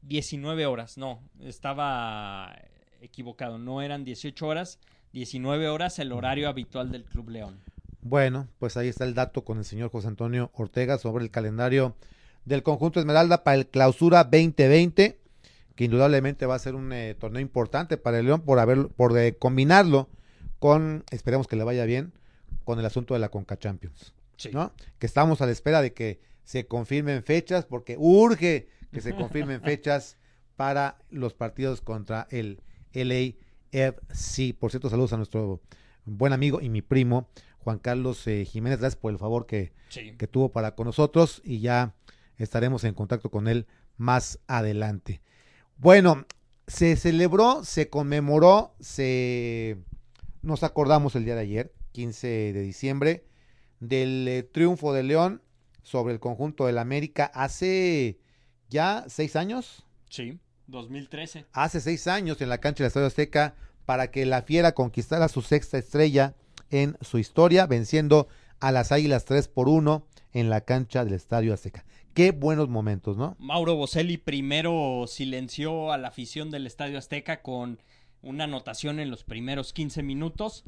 19 0.04 0.66
horas, 0.66 0.98
no, 0.98 1.22
estaba 1.42 2.56
equivocado, 3.02 3.58
no 3.58 3.82
eran 3.82 4.04
18 4.04 4.48
horas, 4.48 4.80
19 5.14 5.68
horas 5.68 6.00
el 6.00 6.12
horario 6.12 6.48
habitual 6.50 6.92
del 6.92 7.04
Club 7.04 7.30
León. 7.30 7.60
Bueno, 8.02 8.47
pues 8.60 8.78
ahí 8.78 8.88
está 8.88 9.06
el 9.06 9.14
dato 9.14 9.43
con 9.45 9.58
el 9.60 9.66
señor 9.66 9.91
José 9.91 10.08
Antonio 10.08 10.52
Ortega 10.54 10.97
sobre 10.97 11.24
el 11.24 11.32
calendario 11.32 11.95
del 12.45 12.64
conjunto 12.64 12.99
Esmeralda 12.99 13.43
para 13.43 13.56
el 13.56 13.68
clausura 13.68 14.24
2020, 14.24 15.20
que 15.76 15.84
indudablemente 15.84 16.45
va 16.47 16.56
a 16.56 16.60
ser 16.60 16.74
un 16.76 16.91
eh, 16.93 17.16
torneo 17.18 17.41
importante 17.41 17.97
para 17.97 18.20
el 18.20 18.26
León 18.26 18.41
por 18.41 18.60
haber, 18.60 18.88
por 18.88 19.18
eh, 19.18 19.38
combinarlo 19.38 20.10
con, 20.60 21.04
esperemos 21.12 21.47
que 21.47 21.56
le 21.56 21.64
vaya 21.64 21.86
bien, 21.86 22.14
con 22.64 22.80
el 22.80 22.86
asunto 22.86 23.14
de 23.14 23.20
la 23.20 23.30
Conca 23.30 23.58
Champions, 23.58 24.14
Sí. 24.38 24.49
¿no? 24.52 24.74
Que 24.97 25.06
estamos 25.06 25.41
a 25.41 25.45
la 25.45 25.52
espera 25.52 25.82
de 25.84 25.93
que 25.93 26.20
se 26.43 26.66
confirmen 26.66 27.24
fechas, 27.24 27.66
porque 27.66 27.95
urge 27.99 28.68
que 28.91 29.02
se 29.02 29.16
confirmen 29.16 29.62
fechas 29.64 30.18
para 30.56 30.97
los 31.12 31.34
partidos 31.36 31.82
contra 31.82 32.28
el 32.32 32.62
LAFC. 32.93 34.56
Por 34.58 34.72
cierto, 34.72 34.89
saludos 34.89 35.14
a 35.14 35.18
nuestro 35.18 35.62
buen 36.06 36.34
amigo 36.34 36.62
y 36.62 36.70
mi 36.70 36.82
primo 36.82 37.30
Juan 37.64 37.80
Carlos 37.80 38.26
eh, 38.28 38.45
Jiménez, 38.45 38.80
gracias 38.80 38.99
por 38.99 39.12
el 39.12 39.18
favor 39.20 39.45
que, 39.45 39.72
Sí. 39.89 40.16
que 40.18 40.28
tuvo 40.28 40.51
para 40.51 40.76
con 40.76 40.86
nosotros 40.88 41.41
y 41.45 41.59
ya 41.59 41.93
estaremos 42.38 42.84
en 42.84 42.93
contacto 42.93 43.30
con 43.30 43.47
él 43.47 43.68
más 43.97 44.39
adelante. 44.47 45.22
Bueno, 45.78 46.26
se 46.68 46.95
celebró, 46.95 47.64
se 47.64 47.89
conmemoró, 47.89 48.74
se 48.80 49.78
nos 50.41 50.64
acordamos 50.64 51.16
el 51.16 51.26
día 51.26 51.36
de 51.36 51.41
ayer, 51.41 51.74
15 51.91 52.28
de 52.53 52.62
diciembre, 52.62 53.26
del 53.80 54.28
eh, 54.28 54.43
triunfo 54.43 54.93
de 54.93 55.03
León 55.03 55.41
sobre 55.84 56.14
el 56.14 56.20
conjunto 56.20 56.66
del 56.68 56.78
América 56.78 57.32
hace 57.34 58.20
ya 58.70 59.03
seis 59.07 59.36
años, 59.36 59.86
Sí, 60.09 60.39
2013. 60.68 61.45
hace 61.51 61.82
seis 61.82 62.07
años 62.07 62.39
en 62.41 62.49
la 62.49 62.59
cancha 62.59 62.84
del 62.84 62.88
Estadio 62.88 63.07
Azteca 63.07 63.55
para 63.86 64.09
que 64.12 64.26
la 64.26 64.43
Fiera 64.43 64.72
conquistara 64.74 65.28
su 65.28 65.41
sexta 65.41 65.78
estrella 65.78 66.36
en 66.72 66.97
su 67.01 67.17
historia, 67.19 67.67
venciendo 67.67 68.28
a 68.59 68.72
las 68.72 68.91
Águilas 68.91 69.26
3 69.26 69.47
por 69.47 69.69
1 69.69 70.05
en 70.34 70.49
la 70.49 70.61
cancha 70.61 71.03
del 71.05 71.13
Estadio 71.13 71.53
Azteca. 71.53 71.86
Qué 72.13 72.32
buenos 72.32 72.67
momentos, 72.69 73.15
¿no? 73.17 73.36
Mauro 73.39 73.76
Boselli 73.76 74.17
primero 74.17 75.05
silenció 75.07 75.91
a 75.91 75.97
la 75.97 76.09
afición 76.09 76.51
del 76.51 76.67
Estadio 76.67 76.97
Azteca 76.97 77.41
con 77.41 77.80
una 78.22 78.43
anotación 78.43 78.99
en 78.99 79.09
los 79.09 79.24
primeros 79.24 79.74
15 79.74 80.03
minutos. 80.03 80.63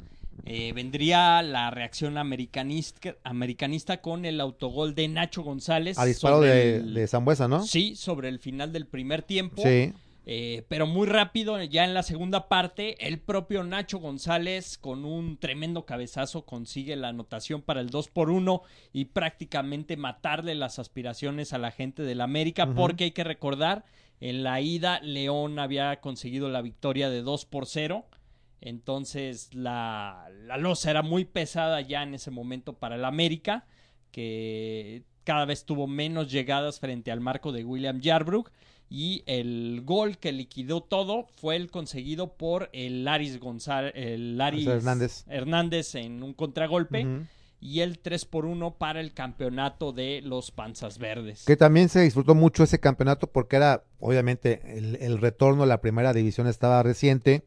Eh, 0.46 0.72
vendría 0.74 1.40
la 1.42 1.70
reacción 1.70 2.18
americanista, 2.18 3.14
americanista 3.22 4.00
con 4.00 4.24
el 4.24 4.40
autogol 4.40 4.94
de 4.94 5.06
Nacho 5.08 5.42
González. 5.42 5.96
A 5.98 6.04
disparo 6.04 6.36
sobre 6.38 6.48
de, 6.50 6.76
el- 6.78 6.94
de 6.94 7.06
Zambuesa, 7.06 7.46
¿no? 7.46 7.62
Sí, 7.62 7.94
sobre 7.94 8.28
el 8.28 8.38
final 8.40 8.72
del 8.72 8.86
primer 8.86 9.22
tiempo. 9.22 9.62
Sí. 9.62 9.92
Eh, 10.26 10.64
pero 10.68 10.86
muy 10.86 11.06
rápido, 11.06 11.62
ya 11.62 11.84
en 11.84 11.92
la 11.92 12.02
segunda 12.02 12.48
parte, 12.48 13.06
el 13.06 13.18
propio 13.18 13.62
Nacho 13.62 13.98
González 13.98 14.78
con 14.78 15.04
un 15.04 15.36
tremendo 15.36 15.84
cabezazo 15.84 16.46
consigue 16.46 16.96
la 16.96 17.08
anotación 17.08 17.60
para 17.60 17.82
el 17.82 17.90
2 17.90 18.08
por 18.08 18.30
1 18.30 18.62
y 18.94 19.06
prácticamente 19.06 19.98
matarle 19.98 20.54
las 20.54 20.78
aspiraciones 20.78 21.52
a 21.52 21.58
la 21.58 21.70
gente 21.70 22.04
del 22.04 22.22
América, 22.22 22.74
porque 22.74 23.04
hay 23.04 23.10
que 23.10 23.24
recordar, 23.24 23.84
en 24.20 24.44
la 24.44 24.62
ida 24.62 24.98
León 25.00 25.58
había 25.58 26.00
conseguido 26.00 26.48
la 26.48 26.62
victoria 26.62 27.10
de 27.10 27.20
2 27.20 27.44
por 27.44 27.66
0. 27.66 28.06
Entonces 28.62 29.52
la, 29.52 30.30
la 30.46 30.56
losa 30.56 30.90
era 30.90 31.02
muy 31.02 31.26
pesada 31.26 31.82
ya 31.82 32.02
en 32.02 32.14
ese 32.14 32.30
momento 32.30 32.78
para 32.78 32.94
el 32.94 33.04
América, 33.04 33.66
que 34.10 35.02
cada 35.24 35.44
vez 35.44 35.66
tuvo 35.66 35.86
menos 35.86 36.32
llegadas 36.32 36.80
frente 36.80 37.10
al 37.10 37.20
marco 37.20 37.52
de 37.52 37.64
William 37.64 38.00
Yarbrough 38.00 38.48
y 38.88 39.22
el 39.26 39.82
gol 39.84 40.18
que 40.18 40.32
liquidó 40.32 40.82
todo 40.82 41.26
fue 41.36 41.56
el 41.56 41.70
conseguido 41.70 42.34
por 42.34 42.70
el 42.72 43.04
Laris 43.04 43.40
González, 43.40 43.92
el 43.96 44.36
Laris 44.36 44.66
Hernández. 44.66 45.24
Hernández 45.28 45.94
en 45.94 46.22
un 46.22 46.34
contragolpe. 46.34 47.06
Y 47.60 47.80
el 47.80 47.98
3 47.98 48.26
por 48.26 48.44
1 48.44 48.74
para 48.74 49.00
el 49.00 49.14
campeonato 49.14 49.92
de 49.92 50.20
los 50.22 50.50
Panzas 50.50 50.98
Verdes. 50.98 51.44
Que 51.46 51.56
también 51.56 51.88
se 51.88 52.02
disfrutó 52.02 52.34
mucho 52.34 52.62
ese 52.62 52.78
campeonato 52.78 53.26
porque 53.26 53.56
era, 53.56 53.84
obviamente, 54.00 54.60
el, 54.76 54.96
el 54.96 55.16
retorno 55.16 55.62
a 55.62 55.66
la 55.66 55.80
primera 55.80 56.12
división 56.12 56.46
estaba 56.46 56.82
reciente. 56.82 57.42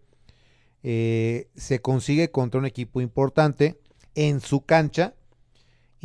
Eh, 0.81 1.49
se 1.55 1.81
consigue 1.81 2.31
contra 2.31 2.59
un 2.59 2.65
equipo 2.65 3.01
importante 3.01 3.79
en 4.15 4.39
su 4.41 4.61
cancha. 4.61 5.13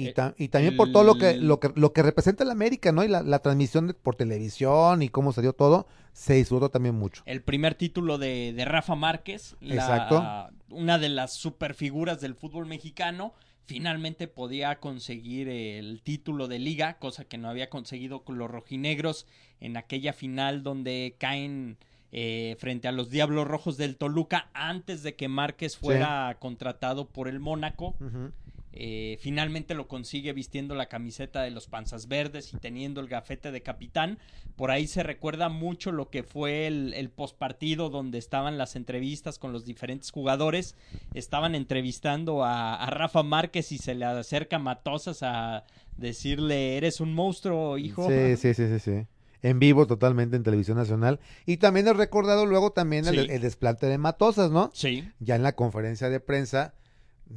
Y, 0.03 0.09
Eh, 0.09 0.12
ta- 0.12 0.34
y 0.38 0.48
también 0.48 0.76
por 0.76 0.90
todo 0.92 1.05
lo 1.05 1.16
que, 1.16 1.34
lo 1.36 1.61
que 1.61 1.70
lo 1.74 1.92
que 1.92 2.03
representa 2.03 2.44
el 2.44 2.50
América, 2.50 2.92
¿no? 2.92 3.05
Y 3.05 3.09
la, 3.09 3.22
la 3.22 3.38
transmisión 3.40 3.86
de- 3.88 3.94
por 3.94 4.14
televisión 4.16 5.03
y 5.03 5.09
cómo 5.09 5.32
se 5.32 5.42
dio 5.42 5.53
todo, 5.53 5.86
se 6.12 6.34
disfrutó 6.34 6.68
también 6.70 6.94
mucho. 6.94 7.22
El 7.26 7.42
primer 7.42 7.74
título 7.74 8.18
de, 8.18 8.53
de 8.53 8.64
Rafa 8.64 8.94
Márquez, 8.94 9.57
la- 9.61 9.74
Exacto. 9.74 10.24
una 10.70 10.98
de 10.98 11.09
las 11.09 11.32
superfiguras 11.34 12.20
del 12.20 12.34
fútbol 12.34 12.66
mexicano, 12.66 13.34
finalmente 13.64 14.26
podía 14.28 14.80
conseguir 14.80 15.48
el 15.48 16.03
título 16.03 16.48
de 16.48 16.59
liga, 16.59 16.98
cosa 16.98 17.24
que 17.24 17.38
no 17.38 17.48
había 17.48 17.70
conseguido 17.70 18.24
con 18.24 18.36
los 18.38 18.50
rojinegros 18.50 19.26
en 19.61 19.76
aquella 19.76 20.12
final 20.12 20.62
donde 20.62 21.14
caen 21.18 21.78
eh, 22.14 22.57
frente 22.59 22.88
a 22.88 22.92
los 22.92 23.09
Diablos 23.09 23.46
Rojos 23.46 23.78
del 23.78 23.96
Toluca 23.96 24.50
antes 24.53 25.03
de 25.03 25.14
que 25.14 25.28
Márquez 25.28 25.78
fuera 25.78 26.36
contratado 26.40 27.09
por 27.09 27.26
el 27.26 27.40
Mónaco. 27.40 27.94
Ujú. 28.00 28.32
Eh, 28.75 29.18
finalmente 29.20 29.75
lo 29.75 29.87
consigue 29.87 30.33
vistiendo 30.33 30.75
la 30.75 30.87
camiseta 30.87 31.43
de 31.43 31.51
los 31.51 31.66
Panzas 31.66 32.09
Verdes 32.09 32.55
y 32.55 32.57
teniendo 32.57 33.01
el 33.01 33.09
gafete 33.09 33.51
de 33.53 33.62
capitán. 33.62 34.18
Por 34.57 34.70
ahí 34.70 34.87
se 34.87 35.03
recuerda 35.03 35.49
mucho 35.51 35.93
lo 35.93 36.09
que 36.09 36.23
fue 36.23 36.66
el, 36.66 36.95
el 36.95 37.11
postpartido 37.11 37.91
donde 37.91 38.18
estaban 38.18 38.57
las 38.57 38.75
entrevistas 38.77 39.39
con 39.39 39.53
los 39.53 39.66
diferentes 39.66 40.11
jugadores. 40.11 40.75
Estaban 41.12 41.55
entrevistando 41.55 42.45
a, 42.45 42.75
a 42.77 42.91
Rafa 42.91 43.23
Márquez 43.23 43.73
y 43.73 43.79
se 43.79 43.95
le 43.95 44.05
acerca 44.07 44.59
Matosas 44.59 45.23
a 45.23 45.64
decirle, 45.97 46.77
eres 46.77 47.01
un 47.01 47.14
monstruo, 47.14 47.79
hijo. 47.79 48.09
Sí, 48.09 48.37
sí, 48.37 48.55
sí, 48.55 48.68
sí, 48.68 48.79
sí. 48.79 49.07
En 49.43 49.59
vivo 49.59 49.87
totalmente 49.87 50.37
en 50.37 50.45
televisión 50.45 50.77
nacional. 50.79 51.18
Y 51.47 51.57
también 51.57 51.89
he 51.89 51.93
recordado 51.93 52.47
luego 52.47 52.70
también 52.70 53.07
el, 53.09 53.27
Sí. 53.27 53.27
el 53.33 53.43
desplante 53.43 53.87
de 53.87 53.99
Matosas, 53.99 54.51
¿no? 54.51 54.70
Sí. 54.73 55.05
ya 55.18 55.35
en 55.37 55.43
la 55.43 55.53
conferencia 55.57 56.09
de 56.09 56.20
prensa, 56.20 56.75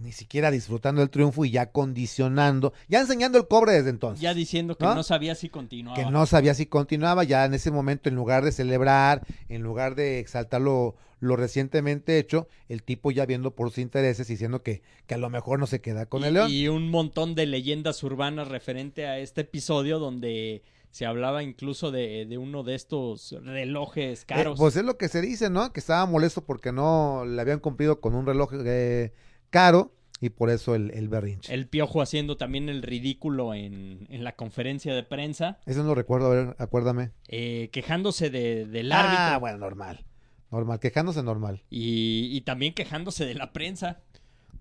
ni 0.02 0.12
siquiera 0.12 0.52
disfrutando 0.52 1.02
el 1.02 1.10
triunfo 1.10 1.46
y 1.46 1.52
ya 1.52 1.72
condicionando, 1.72 2.74
ya 2.88 3.02
enseñando 3.02 3.38
el 3.38 3.48
cobre 3.48 3.74
desde 3.74 3.90
entonces. 3.90 4.22
Ya 4.22 4.34
diciendo 4.34 4.78
que 4.78 4.86
¿No? 4.86 4.96
no, 4.96 5.04
sabía 5.04 5.36
si 5.36 5.50
continuaba. 5.50 5.96
que 5.96 6.10
no 6.10 6.26
sabía 6.26 6.54
si 6.54 6.66
continuaba, 6.66 7.24
ya 7.24 7.46
en 7.46 7.54
ese 7.54 7.72
momento, 7.72 8.10
en 8.10 8.16
lugar 8.16 8.44
de 8.44 8.52
celebrar, 8.52 9.26
en 9.50 9.62
lugar 9.64 9.96
de 9.96 10.20
exaltar 10.20 10.62
lo, 10.62 10.96
lo 11.20 11.36
recientemente 11.36 12.20
hecho, 12.20 12.48
el 12.70 12.84
tipo 12.84 13.12
ya 13.12 13.26
viendo 13.26 13.52
por 13.52 13.70
sus 13.70 13.80
intereses, 13.80 14.28
diciendo 14.28 14.62
que, 14.64 14.82
que 15.08 15.16
a 15.16 15.18
lo 15.18 15.30
mejor 15.30 15.60
no 15.60 15.68
se 15.68 15.82
queda 15.82 16.06
con 16.06 16.22
y, 16.24 16.26
el 16.26 16.34
León. 16.36 16.52
y 16.52 16.68
un 16.68 16.90
montón 16.92 17.34
de 17.36 17.46
leyendas 17.46 18.04
urbanas 18.04 18.48
referente 18.50 19.08
a 19.08 19.18
este 19.20 19.42
episodio 19.42 20.00
donde 20.00 20.62
se 20.92 21.06
hablaba 21.06 21.44
incluso 21.44 21.92
de, 21.92 22.26
de 22.26 22.38
uno 22.38 22.64
de 22.64 22.76
estos 22.76 23.36
relojes 23.44 24.22
Eh, 24.22 24.26
caros. 24.28 24.58
pues 24.58 24.78
es 24.78 24.86
lo 24.86 24.98
que 24.98 25.10
se 25.10 25.20
dice, 25.22 25.50
¿no? 25.50 25.74
Que 25.74 25.82
estaba 25.82 26.06
molesto 26.06 26.46
porque 26.46 26.72
no 26.72 27.26
le 27.26 27.42
habían 27.42 27.60
cumplido 27.60 28.00
con 28.00 28.16
un 28.16 28.26
reloj 28.26 28.52
eh, 28.66 29.12
caro 29.56 29.94
y 30.22 30.30
por 30.30 30.50
eso 30.50 30.76
el, 30.76 30.92
el 30.92 31.08
berrinche. 31.10 31.54
el 31.54 31.68
piojo 31.68 32.02
haciendo 32.02 32.36
también 32.38 32.68
el 32.70 32.82
ridículo 32.82 33.54
en, 33.54 34.06
en 34.10 34.24
la 34.24 34.36
conferencia 34.36 34.94
de 34.94 35.04
prensa, 35.04 35.60
Eso 35.66 35.82
no 35.82 35.90
lo 35.90 35.96
recuerdo, 35.96 36.28
a 36.28 36.36
ver, 36.36 36.56
acuérdame. 36.60 37.12
eh, 37.28 37.70
quejándose 37.72 38.30
de- 38.30 38.66
del 38.66 38.92
árbitro 38.92 39.16
Ah, 39.36 39.38
bueno, 39.40 39.58
normal. 39.58 40.06
Normal, 40.52 40.80
quejándose 40.80 41.22
normal. 41.24 41.64
y, 41.70 42.30
y 42.36 42.42
también 42.42 42.74
quejándose 42.74 43.26
de 43.26 43.36
la 43.36 43.52
prensa. 43.54 44.02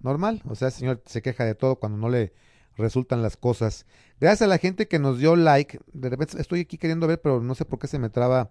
Normal, 0.02 0.42
o 0.48 0.54
sea, 0.54 0.68
el 0.68 0.74
señor 0.74 1.02
se 1.06 1.22
queja 1.22 1.44
de 1.44 1.54
todo 1.54 1.76
cuando 1.76 1.98
no 1.98 2.08
le 2.08 2.32
resultan 2.76 3.22
las 3.22 3.36
cosas. 3.36 3.86
Gracias 4.20 4.42
a 4.42 4.46
la 4.48 4.58
gente 4.58 4.86
que 4.88 4.98
nos 4.98 5.18
dio 5.18 5.34
like. 5.36 5.78
De 5.92 6.08
repente 6.10 6.40
estoy 6.40 6.60
aquí 6.60 6.78
queriendo 6.78 7.06
ver, 7.06 7.20
pero 7.20 7.40
no 7.40 7.54
sé 7.54 7.64
por 7.64 7.78
qué 7.78 7.86
se 7.86 7.98
me 7.98 8.10
traba 8.10 8.50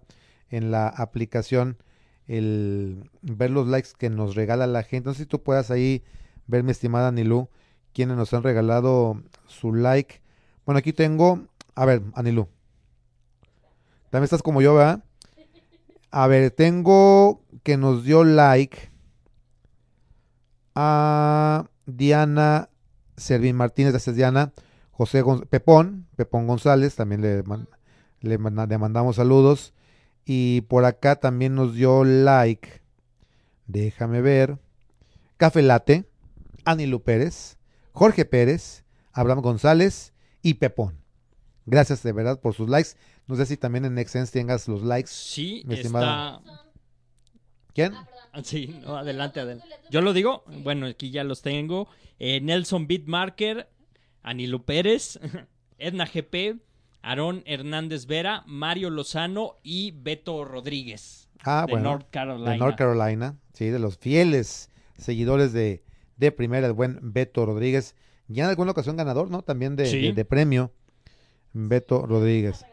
en 0.50 0.70
la 0.70 0.88
aplicación 0.88 1.76
el 2.26 3.10
ver 3.22 3.50
los 3.50 3.66
likes 3.68 3.90
que 3.98 4.08
nos 4.10 4.34
regala 4.34 4.66
la 4.66 4.82
gente. 4.82 5.08
No 5.08 5.14
sé 5.14 5.24
si 5.24 5.26
tú 5.26 5.42
puedas 5.42 5.70
ahí 5.70 6.02
ver, 6.46 6.62
mi 6.62 6.70
estimada 6.70 7.08
Anilú, 7.08 7.48
quienes 7.92 8.16
nos 8.16 8.32
han 8.34 8.42
regalado 8.42 9.22
su 9.46 9.72
like. 9.72 10.22
Bueno, 10.64 10.78
aquí 10.78 10.92
tengo, 10.92 11.46
a 11.74 11.84
ver, 11.84 12.02
Anilú. 12.14 12.48
También 14.10 14.24
estás 14.24 14.42
como 14.42 14.62
yo, 14.62 14.74
¿verdad? 14.74 15.04
A 16.10 16.26
ver, 16.26 16.50
tengo 16.50 17.42
que 17.62 17.76
nos 17.76 18.04
dio 18.04 18.24
like 18.24 18.90
a 20.74 21.66
Diana 21.86 22.68
Servín 23.16 23.56
Martínez, 23.56 23.92
gracias 23.92 24.16
Diana, 24.16 24.52
José 24.92 25.24
Pepón, 25.50 26.06
Pepón 26.16 26.46
González, 26.46 26.94
también 26.94 27.20
le, 27.20 27.42
le, 28.20 28.38
le 28.38 28.78
mandamos 28.78 29.16
saludos. 29.16 29.74
Y 30.24 30.62
por 30.62 30.84
acá 30.84 31.16
también 31.16 31.54
nos 31.54 31.74
dio 31.74 32.04
like, 32.04 32.80
déjame 33.66 34.20
ver, 34.20 34.58
Café 35.36 35.62
Late, 35.62 36.06
Anilu 36.64 37.02
Pérez, 37.02 37.58
Jorge 37.92 38.24
Pérez, 38.24 38.84
Abraham 39.12 39.40
González 39.42 40.12
y 40.42 40.54
Pepón. 40.54 40.98
Gracias 41.66 42.02
de 42.02 42.12
verdad 42.12 42.40
por 42.40 42.54
sus 42.54 42.68
likes. 42.68 42.90
No 43.26 43.36
sé 43.36 43.46
si 43.46 43.56
también 43.56 43.84
en 43.84 43.94
Nexens 43.94 44.30
tengas 44.30 44.68
los 44.68 44.82
likes. 44.82 45.08
Sí, 45.10 45.62
Mi 45.66 45.74
está... 45.74 45.80
estimada. 45.80 46.42
¿Quién? 47.74 47.94
Ah, 47.94 48.08
Sí, 48.42 48.80
no, 48.84 48.96
adelante, 48.96 49.38
adelante. 49.40 49.68
Yo 49.90 50.00
lo 50.00 50.12
digo, 50.12 50.44
bueno, 50.62 50.86
aquí 50.86 51.10
ya 51.10 51.22
los 51.22 51.40
tengo. 51.42 51.88
Eh, 52.18 52.40
Nelson 52.40 52.86
Beatmarker, 52.88 53.68
Anilo 54.22 54.64
Pérez, 54.64 55.20
Edna 55.78 56.04
GP, 56.06 56.60
Aarón 57.02 57.42
Hernández 57.46 58.06
Vera, 58.06 58.42
Mario 58.46 58.90
Lozano 58.90 59.58
y 59.62 59.92
Beto 59.92 60.44
Rodríguez 60.44 61.28
Ah, 61.44 61.64
de 61.66 61.72
bueno. 61.74 61.90
North 61.90 62.08
Carolina. 62.10 62.50
de 62.52 62.56
North 62.58 62.76
Carolina, 62.76 63.36
sí, 63.52 63.66
de 63.66 63.78
los 63.78 63.98
fieles 63.98 64.68
seguidores 64.98 65.52
de, 65.52 65.84
de 66.16 66.32
primera, 66.32 66.66
el 66.66 66.72
buen 66.72 66.98
Beto 67.02 67.44
Rodríguez. 67.46 67.94
Ya 68.28 68.44
en 68.44 68.50
alguna 68.50 68.70
ocasión 68.70 68.96
ganador, 68.96 69.30
¿no? 69.30 69.42
También 69.42 69.76
de, 69.76 69.86
Sí. 69.86 70.00
de- 70.02 70.12
de 70.12 70.24
premio, 70.24 70.72
Beto 71.52 72.06
Rodríguez. 72.06 72.64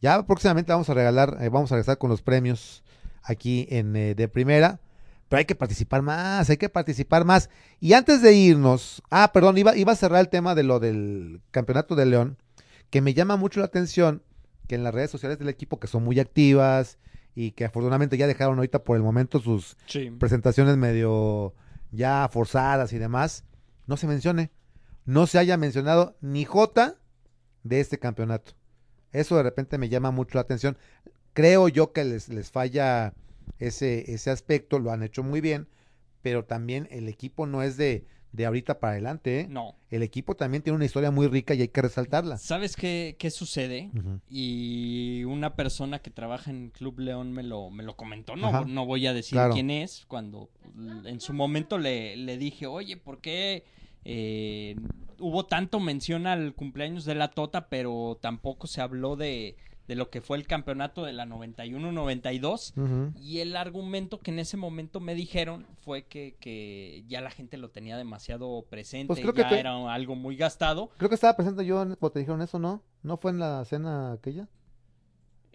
Ya 0.00 0.24
próximamente 0.26 0.72
vamos 0.72 0.88
a 0.90 0.94
regalar, 0.94 1.38
eh, 1.40 1.48
vamos 1.48 1.70
a 1.70 1.76
regresar 1.76 1.98
con 1.98 2.10
los 2.10 2.22
premios 2.22 2.82
aquí 3.22 3.66
en 3.70 3.94
eh, 3.96 4.14
de 4.14 4.28
primera. 4.28 4.80
Pero 5.28 5.38
hay 5.38 5.44
que 5.46 5.54
participar 5.54 6.02
más, 6.02 6.50
hay 6.50 6.56
que 6.58 6.68
participar 6.68 7.24
más. 7.24 7.48
Y 7.80 7.94
antes 7.94 8.20
de 8.20 8.34
irnos, 8.34 9.02
ah, 9.10 9.30
perdón, 9.32 9.56
iba, 9.56 9.74
iba 9.76 9.92
a 9.92 9.96
cerrar 9.96 10.20
el 10.20 10.28
tema 10.28 10.54
de 10.54 10.62
lo 10.62 10.78
del 10.78 11.40
campeonato 11.50 11.94
de 11.94 12.04
León, 12.04 12.36
que 12.90 13.00
me 13.00 13.14
llama 13.14 13.36
mucho 13.36 13.60
la 13.60 13.66
atención 13.66 14.22
que 14.68 14.74
en 14.74 14.84
las 14.84 14.92
redes 14.92 15.10
sociales 15.10 15.38
del 15.38 15.48
equipo, 15.48 15.80
que 15.80 15.86
son 15.86 16.04
muy 16.04 16.20
activas 16.20 16.98
y 17.34 17.52
que 17.52 17.64
afortunadamente 17.64 18.18
ya 18.18 18.26
dejaron 18.26 18.56
ahorita 18.56 18.84
por 18.84 18.96
el 18.96 19.02
momento 19.02 19.38
sus 19.40 19.76
Sí. 19.86 20.10
presentaciones 20.10 20.76
medio 20.76 21.54
ya 21.92 22.28
forzadas 22.32 22.92
y 22.92 22.98
demás, 22.98 23.44
no 23.86 23.96
se 23.96 24.06
mencione, 24.06 24.50
no 25.04 25.26
se 25.26 25.38
haya 25.38 25.56
mencionado 25.56 26.16
ni 26.20 26.44
J 26.44 26.96
de 27.62 27.80
este 27.80 27.98
campeonato. 27.98 28.52
Eso 29.12 29.36
de 29.36 29.42
repente 29.42 29.78
me 29.78 29.88
llama 29.88 30.10
mucho 30.10 30.34
la 30.34 30.42
atención. 30.42 30.76
Creo 31.34 31.68
yo 31.68 31.92
que 31.92 32.04
les, 32.04 32.28
les 32.28 32.50
falla 32.50 33.14
ese, 33.58 34.12
ese 34.12 34.30
aspecto, 34.30 34.78
lo 34.78 34.90
han 34.90 35.02
hecho 35.02 35.22
muy 35.22 35.40
bien, 35.40 35.68
pero 36.22 36.44
también 36.44 36.88
el 36.90 37.08
equipo 37.08 37.46
no 37.46 37.62
es 37.62 37.76
de, 37.76 38.06
de 38.32 38.46
ahorita 38.46 38.80
para 38.80 38.92
adelante. 38.92 39.40
¿eh? 39.40 39.46
No. 39.48 39.74
El 39.90 40.02
equipo 40.02 40.34
también 40.34 40.62
tiene 40.62 40.76
una 40.76 40.84
historia 40.86 41.10
muy 41.10 41.26
rica 41.28 41.54
y 41.54 41.60
hay 41.60 41.68
que 41.68 41.82
resaltarla. 41.82 42.38
¿Sabes 42.38 42.76
qué, 42.76 43.14
qué 43.18 43.30
sucede? 43.30 43.90
Y 44.30 45.24
una 45.24 45.54
persona 45.54 45.98
que 46.00 46.10
trabaja 46.10 46.50
en 46.50 46.70
Club 46.70 46.98
León 47.00 47.32
me 47.32 47.42
lo, 47.42 47.70
me 47.70 47.82
lo 47.82 47.94
comentó. 47.96 48.34
No, 48.36 48.48
Ajá. 48.48 48.64
no 48.66 48.86
voy 48.86 49.06
a 49.06 49.12
decir 49.12 49.32
Claro. 49.36 49.52
quién 49.54 49.70
es. 49.70 50.04
Cuando 50.06 50.48
en 51.04 51.20
su 51.20 51.32
momento 51.34 51.78
le, 51.78 52.16
le 52.16 52.38
dije, 52.38 52.66
oye, 52.66 52.96
¿por 52.96 53.20
qué 53.20 53.64
eh, 54.04 54.76
hubo 55.18 55.44
tanto 55.46 55.78
mención 55.78 56.26
al 56.26 56.54
cumpleaños 56.54 57.04
de 57.04 57.14
la 57.14 57.28
Tota, 57.28 57.68
pero 57.68 58.18
tampoco 58.20 58.66
se 58.66 58.80
habló 58.80 59.14
de, 59.16 59.56
de 59.88 59.94
lo 59.96 60.10
que 60.10 60.20
fue 60.20 60.36
el 60.38 60.46
campeonato 60.46 61.04
de 61.04 61.12
la 61.12 61.24
91-92? 61.26 62.72
Ujú. 62.76 63.12
Y 63.18 63.38
el 63.40 63.56
argumento 63.56 64.20
que 64.20 64.30
en 64.30 64.38
ese 64.38 64.56
momento 64.56 65.00
me 65.00 65.14
dijeron 65.14 65.66
fue 65.84 66.04
que, 66.04 66.36
que 66.40 67.04
ya 67.08 67.20
la 67.20 67.30
gente 67.30 67.56
lo 67.56 67.70
tenía 67.70 67.96
demasiado 67.96 68.64
presente, 68.70 69.08
Pues 69.08 69.20
creo 69.20 69.32
que 69.34 69.42
ya 69.42 69.48
te- 69.48 69.60
era 69.60 69.92
algo 69.92 70.14
muy 70.14 70.36
gastado. 70.36 70.90
Creo 70.98 71.08
que 71.08 71.14
estaba 71.16 71.36
presente 71.36 71.64
yo 71.66 71.76
cuando 71.76 72.10
te 72.10 72.18
dijeron 72.20 72.42
eso, 72.42 72.58
¿no? 72.58 72.82
¿No 73.02 73.16
fue 73.16 73.32
en 73.32 73.38
la 73.38 73.64
cena 73.64 74.12
aquella? 74.12 74.48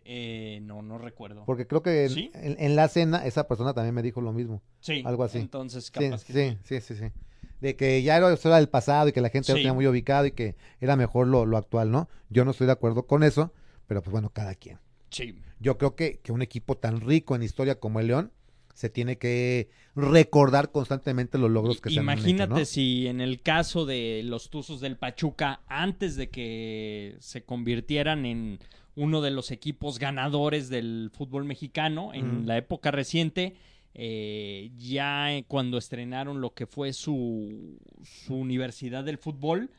Eh, 0.10 0.60
no, 0.64 0.82
no 0.82 0.98
recuerdo. 0.98 1.44
Porque 1.46 1.68
creo 1.68 1.82
que 1.84 2.06
en, 2.06 2.10
¿Sí? 2.12 2.32
en- 2.34 2.56
en 2.60 2.76
la 2.76 2.88
cena 2.88 3.26
esa 3.26 3.48
persona 3.48 3.74
también 3.74 3.94
me 3.94 4.02
dijo 4.02 4.22
lo 4.22 4.32
mismo. 4.32 4.62
Sí, 4.80 5.04
algo 5.06 5.24
así. 5.24 5.40
Entonces, 5.40 5.86
Sí, 5.86 5.92
capaz 5.92 6.24
que 6.24 6.34
sí, 6.34 6.58
sí, 6.64 6.82
sí, 6.82 6.96
sí. 6.96 7.12
De 7.60 7.76
que 7.76 8.02
ya 8.04 8.16
era, 8.16 8.32
eso 8.32 8.48
era 8.48 8.58
del 8.58 8.70
pasado 8.70 9.10
y 9.10 9.12
que 9.12 9.20
la 9.20 9.30
gente 9.30 9.52
lo 9.52 9.58
Sí. 9.58 9.64
tenía 9.64 9.74
muy 9.74 9.88
ubicado 9.88 10.26
y 10.26 10.32
que 10.32 10.56
era 10.80 10.96
mejor 10.96 11.28
lo, 11.28 11.46
lo 11.46 11.58
actual, 11.58 11.92
¿no? 11.92 12.08
Yo 12.30 12.46
no 12.46 12.52
estoy 12.52 12.68
de 12.68 12.74
acuerdo 12.74 13.06
con 13.08 13.24
eso, 13.24 13.52
pero 13.88 14.02
pues 14.02 14.12
bueno, 14.12 14.30
cada 14.30 14.56
quien. 14.56 14.80
sí. 15.10 15.36
Yo 15.60 15.80
creo 15.80 15.96
que, 15.96 16.20
que 16.20 16.32
un 16.32 16.44
equipo 16.44 16.78
tan 16.78 17.02
rico 17.02 17.36
en 17.36 17.42
historia 17.42 17.80
como 17.80 18.00
el 18.00 18.08
León 18.08 18.32
se 18.76 18.92
tiene 18.92 19.18
que 19.18 19.70
recordar 19.96 20.72
constantemente 20.72 21.40
los 21.40 21.50
logros 21.50 21.82
que 21.82 21.90
se 21.90 22.00
han 22.00 22.08
hecho, 22.08 22.20
Imagínate 22.20 22.60
¿no? 22.60 22.66
si 22.66 23.08
en 23.08 23.22
el 23.22 23.42
caso 23.42 23.88
de 23.88 24.22
los 24.24 24.52
Tuzos 24.52 24.82
del 24.82 24.98
Pachuca, 24.98 25.62
antes 25.66 26.16
de 26.16 26.30
que 26.30 27.16
se 27.20 27.44
convirtieran 27.44 28.28
en 28.28 28.60
uno 28.96 29.22
de 29.22 29.32
los 29.32 29.50
equipos 29.50 29.98
ganadores 29.98 30.70
del 30.70 31.10
fútbol 31.12 31.46
mexicano 31.46 32.14
en 32.14 32.46
la 32.46 32.58
época 32.58 32.92
reciente, 32.92 33.56
eh, 33.96 34.70
ya 34.78 35.34
eh, 35.34 35.44
cuando 35.48 35.80
estrenaron 35.80 36.40
lo 36.40 36.54
que 36.54 36.68
fue 36.68 36.94
su, 36.94 37.80
su 38.04 38.36
universidad 38.36 39.04
del 39.04 39.18
fútbol, 39.18 39.72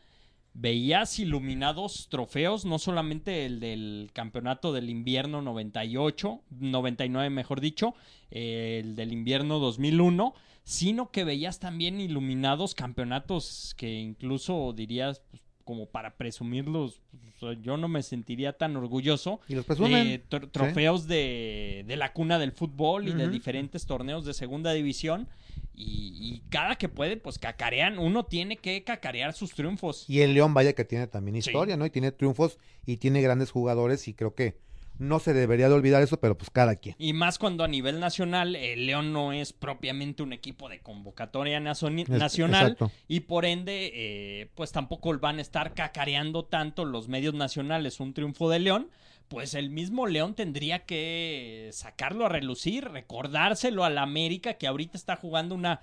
veías 0.61 1.19
iluminados 1.21 2.09
trofeos, 2.11 2.65
no 2.65 2.79
solamente 2.79 3.47
el 3.47 3.61
del 3.61 4.11
campeonato 4.13 4.73
del 4.73 4.91
invierno 4.91 5.41
98, 5.41 6.41
99 6.59 7.31
mejor 7.31 7.61
dicho, 7.61 7.95
eh, 8.31 8.81
el 8.83 8.97
del 8.97 9.13
invierno 9.13 9.59
2001, 9.61 10.35
sino 10.65 11.11
que 11.11 11.25
veías 11.25 11.61
también 11.61 12.01
iluminados 12.01 12.75
campeonatos 12.75 13.75
que 13.77 14.01
incluso 14.01 14.73
dirías 14.77 15.23
pues, 15.31 15.43
como 15.65 15.87
para 15.87 16.17
presumirlos, 16.17 17.01
sea, 17.39 17.53
yo 17.63 17.77
no 17.77 17.89
me 17.89 18.03
sentiría 18.03 18.55
tan 18.55 18.75
orgulloso 18.77 19.41
Y 19.49 19.55
los 19.55 19.65
presumen. 19.67 20.09
de 20.09 20.25
tr- 20.29 20.51
trofeos 20.51 21.07
de, 21.07 21.85
de 21.87 21.97
la 21.97 22.13
cuna 22.15 22.39
del 22.39 22.53
fútbol 22.53 23.07
y 23.07 23.13
de 23.13 23.29
diferentes 23.29 23.87
torneos 23.87 24.25
de 24.25 24.33
segunda 24.35 24.73
división. 24.73 25.29
Y, 25.75 26.15
y 26.21 26.43
cada 26.51 26.77
que 26.77 26.89
puede, 26.89 27.17
pues 27.17 27.39
cacarean. 27.39 27.99
Uno 27.99 28.25
tiene 28.25 28.57
que 28.57 28.83
cacarear 28.85 29.33
sus 29.33 29.53
triunfos. 29.53 30.05
Y 30.09 30.21
el 30.23 30.35
León, 30.35 30.55
vaya 30.55 30.73
que 30.73 30.85
tiene 30.85 31.07
también 31.07 31.41
Sí. 31.43 31.51
historia, 31.51 31.77
¿no? 31.77 31.87
Y 31.87 31.91
tiene 31.91 32.13
triunfos 32.13 32.59
y 32.87 32.97
tiene 32.97 33.23
grandes 33.23 33.51
jugadores 33.51 34.09
y 34.09 34.15
creo 34.15 34.35
que 34.35 34.57
no 34.99 35.21
se 35.21 35.33
debería 35.33 35.69
de 35.69 35.75
olvidar 35.77 36.03
eso, 36.03 36.19
pero 36.19 36.37
pues 36.37 36.51
cada 36.51 36.75
quien. 36.75 36.97
Y 36.99 37.13
más 37.13 37.39
cuando 37.39 37.63
a 37.63 37.69
nivel 37.69 38.01
nacional, 38.01 38.57
el 38.57 38.87
León 38.87 39.13
no 39.13 39.33
es 39.33 39.53
propiamente 39.53 40.25
un 40.25 40.33
equipo 40.33 40.69
de 40.69 40.81
convocatoria 40.81 41.61
nacional. 41.61 42.05
exacto. 42.09 42.91
Y 43.07 43.21
por 43.21 43.45
ende, 43.45 43.93
eh, 43.95 44.51
pues 44.57 44.73
tampoco 44.73 45.17
van 45.19 45.39
a 45.39 45.43
estar 45.43 45.73
cacareando 45.75 46.45
tanto 46.45 46.85
los 46.85 47.07
medios 47.07 47.35
nacionales 47.35 48.01
un 48.01 48.13
triunfo 48.13 48.51
de 48.51 48.59
León. 48.59 48.91
Pues 49.29 49.55
el 49.55 49.71
mismo 49.71 50.07
León 50.07 50.35
tendría 50.35 50.87
que 50.87 51.69
sacarlo 51.73 52.27
a 52.27 52.29
relucir, 52.31 52.89
recordárselo 52.89 53.85
a 53.85 53.91
la 53.91 54.03
América 54.03 54.55
que 54.55 54.67
ahorita 54.67 54.97
está 54.97 55.17
jugando 55.17 55.55
una 55.55 55.81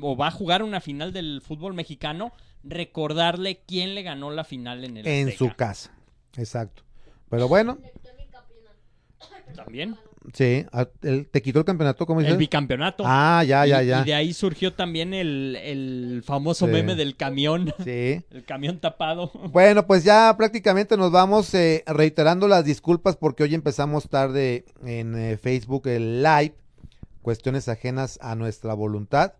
o 0.00 0.16
va 0.16 0.28
a 0.28 0.30
jugar 0.30 0.62
una 0.62 0.80
final 0.80 1.12
del 1.12 1.40
fútbol 1.40 1.74
mexicano, 1.74 2.32
recordarle 2.62 3.62
quién 3.66 3.94
le 3.94 4.02
ganó 4.02 4.30
la 4.30 4.44
final 4.44 4.84
en 4.84 4.98
el 4.98 5.06
En 5.06 5.28
Azteca. 5.28 5.38
su 5.38 5.56
casa. 5.56 5.94
Exacto. 6.36 6.84
Pero 7.28 7.48
bueno, 7.48 7.78
También. 9.56 9.96
Sí, 10.32 10.64
el- 11.02 11.26
te 11.28 11.42
quitó 11.42 11.58
el 11.60 11.64
campeonato, 11.64 12.06
¿cómo 12.06 12.20
dices? 12.20 12.32
El 12.32 12.38
bicampeonato. 12.38 13.04
Ah, 13.06 13.42
ya, 13.46 13.66
ya, 13.66 13.82
Y- 13.82 13.86
ya. 13.88 14.02
Y 14.02 14.04
de 14.04 14.14
ahí 14.14 14.32
surgió 14.32 14.72
también 14.72 15.14
el, 15.14 15.56
el 15.62 16.22
famoso 16.24 16.66
Sí. 16.66 16.72
meme 16.72 16.94
del 16.94 17.16
camión, 17.16 17.72
Sí. 17.84 18.24
el 18.30 18.44
camión 18.46 18.78
tapado. 18.78 19.30
Bueno, 19.50 19.86
pues 19.86 20.04
ya 20.04 20.34
prácticamente 20.36 20.96
nos 20.96 21.10
vamos 21.12 21.52
eh, 21.54 21.82
reiterando 21.86 22.48
las 22.48 22.64
disculpas 22.64 23.16
porque 23.16 23.42
hoy 23.42 23.54
empezamos 23.54 24.08
tarde 24.08 24.64
en 24.84 25.16
eh, 25.18 25.36
Facebook 25.36 25.86
el 25.88 26.22
live, 26.22 26.54
cuestiones 27.22 27.68
ajenas 27.68 28.18
a 28.22 28.34
nuestra 28.34 28.74
voluntad. 28.74 29.34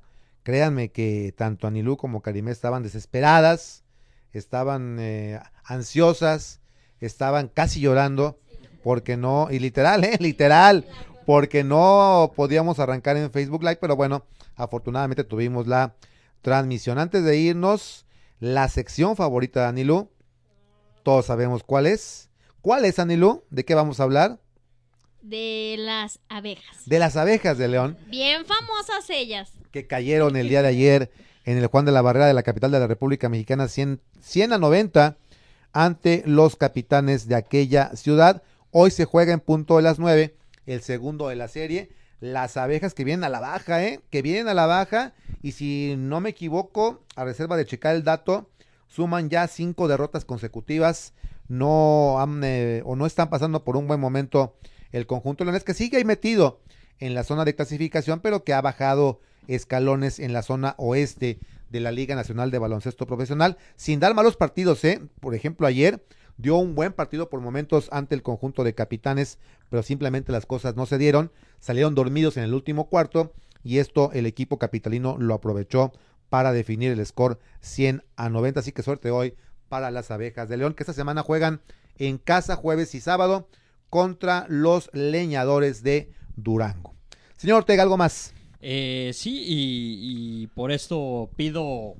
Créanme 0.44 0.90
que 0.90 1.32
tanto 1.36 1.66
Anilú 1.68 1.96
como 1.96 2.20
Karimé 2.20 2.50
estaban 2.50 2.82
desesperadas, 2.82 3.84
estaban 4.32 4.96
eh, 4.98 5.38
ansiosas, 5.64 6.60
estaban 7.00 7.48
casi 7.48 7.80
llorando 7.80 8.38
porque 8.82 9.16
no, 9.16 9.48
y 9.50 9.58
literal, 9.58 10.04
eh, 10.04 10.16
literal, 10.20 10.86
porque 11.26 11.64
no 11.64 12.32
podíamos 12.34 12.78
arrancar 12.78 13.16
en 13.16 13.30
Facebook 13.30 13.62
Live, 13.62 13.78
pero 13.80 13.96
bueno, 13.96 14.24
afortunadamente 14.56 15.24
tuvimos 15.24 15.66
la 15.66 15.94
transmisión. 16.40 16.98
Antes 16.98 17.24
de 17.24 17.36
irnos, 17.36 18.06
la 18.40 18.68
sección 18.68 19.16
favorita 19.16 19.60
de 19.60 19.66
Anilú, 19.66 20.10
todos 21.02 21.26
sabemos 21.26 21.62
cuál 21.62 21.86
es. 21.86 22.28
¿Cuál 22.60 22.84
es 22.84 22.98
Anilú? 22.98 23.44
¿De 23.50 23.64
qué 23.64 23.74
vamos 23.74 23.98
a 23.98 24.04
hablar? 24.04 24.38
De 25.20 25.76
las 25.78 26.18
abejas. 26.28 26.78
De 26.86 26.98
las 26.98 27.16
abejas 27.16 27.56
de 27.56 27.68
León 27.68 27.96
Bien 28.08 28.44
famosas 28.44 29.08
ellas. 29.10 29.52
que 29.70 29.86
cayeron 29.86 30.36
el 30.36 30.48
día 30.48 30.62
de 30.62 30.68
ayer 30.68 31.10
en 31.44 31.58
el 31.58 31.66
Juan 31.66 31.84
de 31.84 31.92
la 31.92 32.02
Barrera 32.02 32.26
de 32.26 32.34
la 32.34 32.42
capital 32.42 32.70
de 32.72 32.80
la 32.80 32.86
República 32.86 33.28
Mexicana 33.28 33.68
100, 33.68 34.00
100 34.20 34.52
a 34.52 34.58
90 34.58 35.16
ante 35.72 36.22
los 36.26 36.56
capitanes 36.56 37.28
de 37.28 37.36
aquella 37.36 37.94
ciudad. 37.94 38.42
Hoy 38.74 38.90
se 38.90 39.04
juega 39.04 39.34
en 39.34 39.40
punto 39.40 39.76
de 39.76 39.82
las 39.82 39.98
9, 39.98 40.34
el 40.64 40.80
segundo 40.80 41.28
de 41.28 41.36
la 41.36 41.48
serie. 41.48 41.90
Las 42.20 42.56
abejas 42.56 42.94
que 42.94 43.04
vienen 43.04 43.22
a 43.22 43.28
la 43.28 43.38
baja, 43.38 43.84
¿eh? 43.84 44.00
Que 44.08 44.22
vienen 44.22 44.48
a 44.48 44.54
la 44.54 44.64
baja. 44.64 45.12
Y 45.42 45.52
si 45.52 45.94
no 45.98 46.20
me 46.20 46.30
equivoco, 46.30 47.02
a 47.14 47.24
reserva 47.24 47.58
de 47.58 47.66
checar 47.66 47.94
el 47.94 48.02
dato, 48.02 48.48
suman 48.86 49.28
ya 49.28 49.46
cinco 49.46 49.88
derrotas 49.88 50.24
consecutivas. 50.24 51.12
No 51.48 52.18
han, 52.18 52.40
eh, 52.44 52.80
o 52.86 52.96
no 52.96 53.04
están 53.04 53.28
pasando 53.28 53.62
por 53.62 53.76
un 53.76 53.88
buen 53.88 54.00
momento 54.00 54.56
el 54.90 55.06
conjunto 55.06 55.44
leonés, 55.44 55.64
que 55.64 55.74
sigue 55.74 55.98
ahí 55.98 56.06
metido 56.06 56.62
en 56.98 57.12
la 57.12 57.24
zona 57.24 57.44
de 57.44 57.54
clasificación, 57.54 58.20
pero 58.20 58.42
que 58.42 58.54
ha 58.54 58.62
bajado 58.62 59.20
escalones 59.48 60.18
en 60.18 60.32
la 60.32 60.40
zona 60.40 60.76
oeste 60.78 61.40
de 61.68 61.80
la 61.80 61.92
Liga 61.92 62.14
Nacional 62.14 62.50
de 62.50 62.58
Baloncesto 62.58 63.06
Profesional, 63.06 63.58
sin 63.76 64.00
dar 64.00 64.14
malos 64.14 64.36
partidos, 64.36 64.82
¿eh? 64.84 65.02
Por 65.20 65.34
ejemplo, 65.34 65.66
ayer 65.66 66.02
dio 66.42 66.56
un 66.56 66.74
buen 66.74 66.92
partido 66.92 67.30
por 67.30 67.40
momentos 67.40 67.88
ante 67.92 68.14
el 68.16 68.22
conjunto 68.22 68.64
de 68.64 68.74
capitanes, 68.74 69.38
pero 69.70 69.82
simplemente 69.82 70.32
las 70.32 70.44
cosas 70.44 70.76
no 70.76 70.86
se 70.86 70.98
dieron, 70.98 71.30
salieron 71.60 71.94
dormidos 71.94 72.36
en 72.36 72.42
el 72.42 72.52
último 72.52 72.88
cuarto 72.88 73.32
y 73.62 73.78
esto 73.78 74.10
el 74.12 74.26
equipo 74.26 74.58
capitalino 74.58 75.16
lo 75.18 75.34
aprovechó 75.34 75.92
para 76.28 76.52
definir 76.52 76.90
el 76.92 77.06
score 77.06 77.38
100 77.60 78.02
a 78.16 78.28
90, 78.28 78.60
así 78.60 78.72
que 78.72 78.82
suerte 78.82 79.10
hoy 79.10 79.34
para 79.68 79.90
las 79.90 80.10
abejas 80.10 80.48
de 80.48 80.56
León, 80.56 80.74
que 80.74 80.82
esta 80.82 80.92
semana 80.92 81.22
juegan 81.22 81.60
en 81.96 82.18
casa 82.18 82.56
jueves 82.56 82.94
y 82.94 83.00
sábado 83.00 83.48
contra 83.88 84.46
los 84.48 84.90
leñadores 84.92 85.82
de 85.82 86.12
Durango. 86.36 86.94
Señor 87.36 87.58
Ortega, 87.58 87.82
¿algo 87.82 87.96
más? 87.96 88.34
Eh, 88.60 89.12
sí, 89.14 89.44
y, 89.46 90.42
y 90.42 90.46
por 90.48 90.72
esto 90.72 91.30
pido 91.36 91.94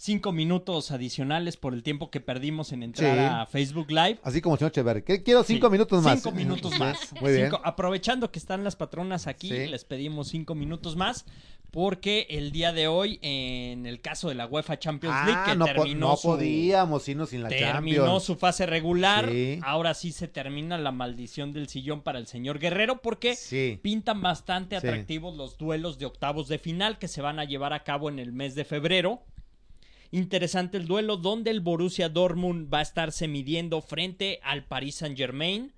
cinco 0.00 0.30
minutos 0.32 0.90
adicionales 0.92 1.56
por 1.56 1.74
el 1.74 1.82
tiempo 1.82 2.10
que 2.10 2.20
perdimos 2.20 2.70
en 2.72 2.82
entrar 2.84 3.16
Sí. 3.16 3.24
a 3.24 3.46
Facebook 3.46 3.90
Live. 3.90 4.18
Así 4.22 4.40
como 4.40 4.56
señor 4.56 4.70
Echeverri. 4.70 5.02
¿Qué- 5.02 5.22
Quiero 5.24 5.42
cinco 5.42 5.66
Sí, 5.66 5.72
minutos 5.72 6.02
más. 6.04 6.22
Cinco 6.22 6.34
minutos 6.36 6.72
más. 6.78 7.12
Muy 7.20 7.32
bien. 7.32 7.46
Cinco- 7.50 7.60
aprovechando 7.64 8.30
que 8.30 8.38
están 8.38 8.62
las 8.62 8.76
patronas 8.76 9.26
aquí, 9.26 9.48
Sí. 9.48 9.66
les 9.66 9.84
pedimos 9.84 10.28
cinco 10.28 10.54
minutos 10.54 10.94
más. 10.96 11.24
Porque 11.70 12.26
el 12.30 12.50
día 12.50 12.72
de 12.72 12.88
hoy, 12.88 13.18
en 13.20 13.84
el 13.84 14.00
caso 14.00 14.30
de 14.30 14.34
la 14.34 14.46
UEFA 14.46 14.78
Champions 14.78 15.14
League, 15.26 15.40
Ah, 15.44 15.50
que 15.50 15.56
no, 15.56 15.66
po- 15.66 15.72
terminó 15.74 16.08
no 16.08 16.16
su, 16.16 16.28
podíamos 16.28 17.06
irnos 17.10 17.28
sin 17.28 17.42
la 17.42 17.50
terminó 17.50 17.96
Champions. 18.04 18.24
su 18.24 18.36
fase 18.36 18.64
regular. 18.64 19.28
Ahora 19.62 19.92
sí 19.92 20.12
se 20.12 20.28
termina 20.28 20.78
la 20.78 20.92
maldición 20.92 21.52
del 21.52 21.68
sillón 21.68 22.00
para 22.00 22.18
el 22.20 22.26
señor 22.26 22.58
Guerrero, 22.58 23.02
porque 23.02 23.36
pintan 23.82 24.22
bastante 24.22 24.76
atractivos 24.76 25.36
los 25.36 25.58
duelos 25.58 25.98
de 25.98 26.06
octavos 26.06 26.48
de 26.48 26.58
final 26.58 26.98
que 26.98 27.06
se 27.08 27.20
van 27.20 27.38
a 27.38 27.44
llevar 27.44 27.74
a 27.74 27.84
cabo 27.84 28.08
en 28.08 28.18
el 28.18 28.32
mes 28.32 28.54
de 28.54 28.64
febrero. 28.64 29.20
Interesante 30.10 30.78
el 30.78 30.86
duelo 30.86 31.16
donde 31.16 31.50
el 31.50 31.60
Borussia 31.60 32.08
Dortmund 32.08 32.72
va 32.72 32.78
a 32.78 32.82
estarse 32.82 33.28
midiendo 33.28 33.82
frente 33.82 34.40
al 34.42 34.64
Paris 34.64 34.96
Saint 34.96 35.16
Germain. 35.16 35.72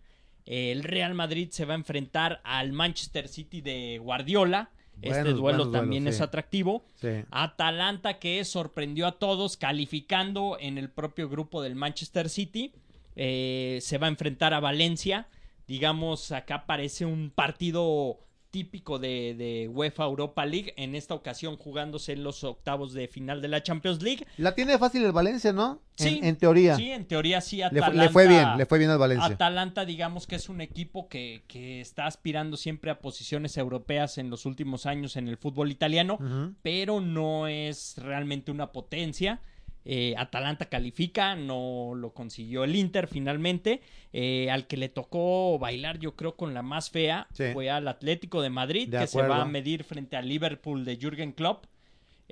El 0.47 0.85
Real 0.85 1.15
Madrid 1.15 1.49
se 1.51 1.65
va 1.65 1.75
a 1.75 1.77
enfrentar 1.77 2.41
al 2.45 2.73
Manchester 2.73 3.29
City 3.29 3.61
de 3.61 3.99
Guardiola. 3.99 4.71
este 5.03 5.33
duelo 5.33 5.71
también 5.71 6.05
duelos, 6.05 6.15
es 6.15 6.19
sí. 6.19 6.23
atractivo. 6.23 6.85
Sí. 7.01 7.25
Atalanta 7.31 8.19
que 8.19 8.45
sorprendió 8.45 9.07
a 9.07 9.19
todos 9.19 9.57
calificando 9.57 10.57
en 10.61 10.79
el 10.79 10.91
propio 10.91 11.29
grupo 11.29 11.61
del 11.63 11.75
Manchester 11.75 12.29
City. 12.29 12.73
Eh, 13.17 13.79
se 13.81 13.99
va 13.99 14.07
a 14.07 14.11
enfrentar 14.11 14.55
a 14.55 14.61
Valencia. 14.61 15.27
Digamos, 15.67 16.33
acá 16.33 16.67
parece 16.67 17.05
un 17.05 17.31
partido 17.31 18.21
típico 18.51 18.99
de, 18.99 19.35
de 19.37 19.69
UEFA 19.69 20.05
Europa 20.05 20.45
League. 20.47 20.75
En 20.77 20.95
esta 20.95 21.15
ocasión 21.15 21.57
jugándose 21.57 22.13
en 22.13 22.25
los 22.25 22.45
octavos 22.45 22.93
de 22.93 23.09
final 23.09 23.43
de 23.43 23.49
la 23.49 23.63
Champions 23.63 24.03
League. 24.03 24.27
La 24.37 24.55
tiene 24.55 24.79
fácil 24.79 25.05
el 25.05 25.13
Valencia, 25.13 25.53
¿no? 25.53 25.81
Sí, 25.97 26.19
en, 26.23 26.37
teoría. 26.37 26.77
Sí, 26.77 26.91
en 26.91 27.05
teoría 27.05 27.43
sí. 27.43 27.61
Atalanta, 27.61 28.05
le 28.05 28.09
fue 28.09 28.27
bien, 28.27 28.57
le 28.57 28.65
fue 28.65 28.79
bien 28.79 28.91
al 28.91 28.99
Valencia. 28.99 29.35
Atalanta, 29.35 29.85
digamos 29.85 30.27
que 30.27 30.37
es 30.37 30.49
un 30.49 30.63
equipo 30.63 31.09
que, 31.09 31.45
que 31.47 31.83
está 31.83 32.07
aspirando 32.07 32.57
siempre 32.57 32.91
a 32.91 33.01
posiciones 33.01 33.59
europeas 33.59 34.17
en 34.17 34.31
los 34.31 34.47
últimos 34.47 34.87
años 34.87 35.17
en 35.17 35.29
el 35.29 35.37
fútbol 35.37 35.71
italiano 35.71 36.19
pero 36.63 37.01
no 37.01 37.47
es 37.47 37.97
realmente 37.99 38.51
una 38.51 38.73
potencia. 38.73 39.41
Eh, 39.93 40.15
Atalanta 40.17 40.67
califica, 40.67 41.35
no 41.35 41.95
lo 41.97 42.13
consiguió 42.15 42.63
el 42.63 42.77
Inter 42.77 43.09
finalmente. 43.09 43.81
Eh, 44.13 44.49
al 44.49 44.69
que 44.69 44.77
le 44.77 44.89
tocó 44.89 45.59
bailar, 45.59 45.99
yo 45.99 46.15
creo, 46.15 46.37
con 46.37 46.55
la 46.55 46.63
más 46.63 46.91
fea, 46.91 47.27
Sí. 47.33 47.47
fue 47.53 47.71
al 47.71 47.89
Atlético 47.89 48.41
de 48.41 48.51
Madrid, 48.51 48.89
De 48.89 48.99
que 49.01 49.07
se 49.09 49.21
va 49.23 49.43
a 49.43 49.45
medir 49.47 49.83
frente 49.83 50.17
al 50.17 50.29
Liverpool 50.29 50.85
de 50.85 50.97
Jürgen 50.97 51.33
Klopp. 51.33 51.65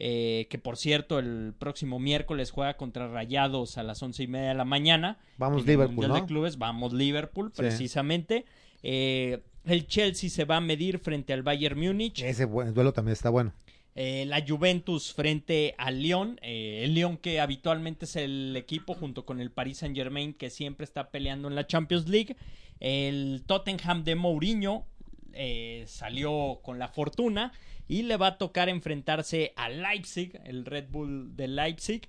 eh, 0.00 0.46
que 0.48 0.59
por 0.59 0.76
cierto, 0.76 1.18
el 1.18 1.52
próximo 1.59 1.98
miércoles 1.98 2.52
juega 2.52 2.76
contra 2.76 3.09
Rayados 3.09 3.78
a 3.78 3.82
las 3.82 4.00
once 4.00 4.22
y 4.22 4.28
media 4.28 4.50
de 4.50 4.54
la 4.54 4.64
mañana. 4.64 5.18
Vamos 5.38 5.62
en 5.64 5.68
el 5.68 5.72
Liverpool, 5.74 6.12
de. 6.14 6.24
Clubes, 6.26 6.56
vamos 6.59 6.92
Liverpool, 6.92 7.50
Sí. 7.52 7.62
precisamente. 7.62 8.44
Eh, 8.84 9.40
El 9.68 9.86
Chelsea 9.86 10.30
se 10.30 10.44
va 10.44 10.56
a 10.56 10.60
medir 10.60 10.98
frente 10.98 11.32
al 11.32 11.42
Bayern 11.42 11.78
Múnich. 11.78 12.22
Ese 12.22 12.44
buen- 12.46 12.72
duelo 12.74 12.92
también 12.92 13.12
está 13.12 13.30
bueno. 13.30 13.52
Eh, 13.94 14.24
la 14.26 14.44
Juventus 14.46 15.12
frente 15.12 15.74
al 15.76 16.00
Lyon. 16.02 16.38
eh, 16.42 16.82
el 16.84 16.94
Lyon 16.94 17.16
que 17.16 17.40
habitualmente 17.40 18.04
es 18.04 18.16
el 18.16 18.54
equipo 18.56 18.94
junto 18.94 19.24
con 19.26 19.40
el 19.40 19.50
Paris 19.50 19.78
Saint 19.78 19.96
Germain 19.96 20.32
que 20.34 20.50
siempre 20.50 20.84
está 20.84 21.10
peleando 21.10 21.48
en 21.48 21.54
la 21.56 21.66
Champions 21.66 22.08
League. 22.08 22.36
El 22.80 23.42
Tottenham 23.46 24.04
de 24.04 24.14
Mourinho 24.14 24.86
eh, 25.32 25.84
salió 25.86 26.60
con 26.62 26.78
la 26.78 26.88
fortuna 26.88 27.52
y 27.88 28.02
le 28.02 28.16
va 28.16 28.28
a 28.28 28.38
tocar 28.38 28.68
enfrentarse 28.68 29.52
al 29.56 29.82
Leipzig, 29.82 30.40
el 30.44 30.64
Red 30.64 30.86
Bull 30.90 31.34
de 31.36 31.48
Leipzig. 31.48 32.02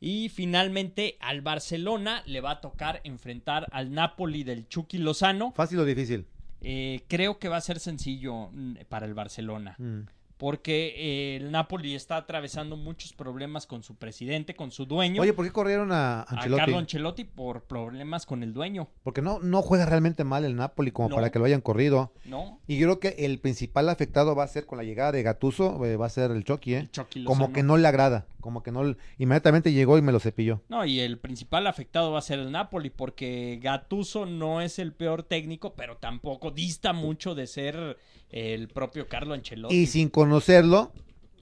Y 0.00 0.28
finalmente 0.28 1.16
al 1.20 1.40
Barcelona 1.40 2.22
le 2.26 2.40
va 2.40 2.52
a 2.52 2.60
tocar 2.60 3.00
enfrentar 3.04 3.66
al 3.72 3.92
Napoli 3.92 4.42
del 4.44 4.68
Chucky 4.68 4.98
Lozano. 4.98 5.52
¿Fácil 5.52 5.78
o 5.80 5.84
difícil? 5.84 6.26
Eh, 6.60 7.02
creo 7.08 7.38
que 7.38 7.48
va 7.48 7.56
a 7.56 7.60
ser 7.60 7.78
sencillo 7.80 8.48
mm, 8.52 8.74
para 8.88 9.06
el 9.06 9.14
Barcelona 9.14 9.76
Mm. 9.78 10.00
porque 10.38 10.94
eh, 10.96 11.36
el 11.36 11.50
Napoli 11.50 11.94
está 11.96 12.16
atravesando 12.16 12.76
muchos 12.76 13.12
problemas 13.12 13.66
con 13.66 13.82
su 13.82 13.96
presidente, 13.96 14.54
con 14.54 14.70
su 14.70 14.86
dueño, 14.86 15.22
Oye, 15.22 15.32
¿por 15.32 15.44
qué 15.44 15.50
corrieron 15.52 15.90
a 15.92 16.20
a 16.20 16.22
Ancelotti? 16.22 16.60
Carlo 16.60 16.78
Ancelotti 16.78 17.24
por 17.24 17.62
problemas 17.64 18.24
con 18.26 18.42
el 18.44 18.52
dueño, 18.52 18.88
Porque 19.02 19.20
no, 19.22 19.40
no 19.40 19.62
juega 19.62 19.84
realmente 19.86 20.22
mal 20.24 20.44
el 20.44 20.54
Napoli 20.56 20.90
como 20.92 21.08
No. 21.08 21.14
para 21.16 21.30
que 21.30 21.38
lo 21.40 21.44
hayan 21.44 21.60
corrido. 21.60 22.12
¿no? 22.24 22.60
Y 22.68 22.78
yo 22.78 22.86
creo 22.86 23.00
que 23.00 23.24
el 23.24 23.38
principal 23.40 23.88
afectado 23.88 24.34
va 24.36 24.44
a 24.44 24.48
ser 24.48 24.64
con 24.66 24.78
la 24.78 24.84
llegada 24.84 25.10
de 25.12 25.22
Gatuso, 25.24 25.78
va 25.78 26.06
a 26.06 26.10
ser 26.10 26.30
el 26.30 26.44
Chucky, 26.44 26.74
¿eh? 26.74 26.78
El 26.78 26.90
Chucky 26.92 27.24
Como 27.24 27.52
que 27.52 27.62
no 27.64 27.76
le 27.76 27.88
agrada, 27.88 28.26
como 28.48 28.62
que 28.62 28.72
no, 28.72 28.96
inmediatamente 29.18 29.74
llegó 29.74 29.98
y 29.98 30.02
me 30.02 30.10
lo 30.10 30.20
cepilló. 30.20 30.62
No, 30.70 30.86
y 30.86 31.00
el 31.00 31.18
principal 31.18 31.66
afectado 31.66 32.12
va 32.12 32.20
a 32.20 32.22
ser 32.22 32.38
el 32.38 32.50
Napoli 32.50 32.88
porque 32.88 33.60
Gattuso 33.62 34.24
no 34.24 34.62
es 34.62 34.78
el 34.78 34.94
peor 34.94 35.22
técnico, 35.22 35.74
pero 35.74 35.98
tampoco 35.98 36.50
dista 36.50 36.94
mucho 36.94 37.34
de 37.34 37.46
ser 37.46 37.98
el 38.30 38.68
propio 38.68 39.06
Carlo 39.06 39.34
Ancelotti. 39.34 39.74
Y 39.74 39.86
sin 39.86 40.08
conocerlo, 40.08 40.92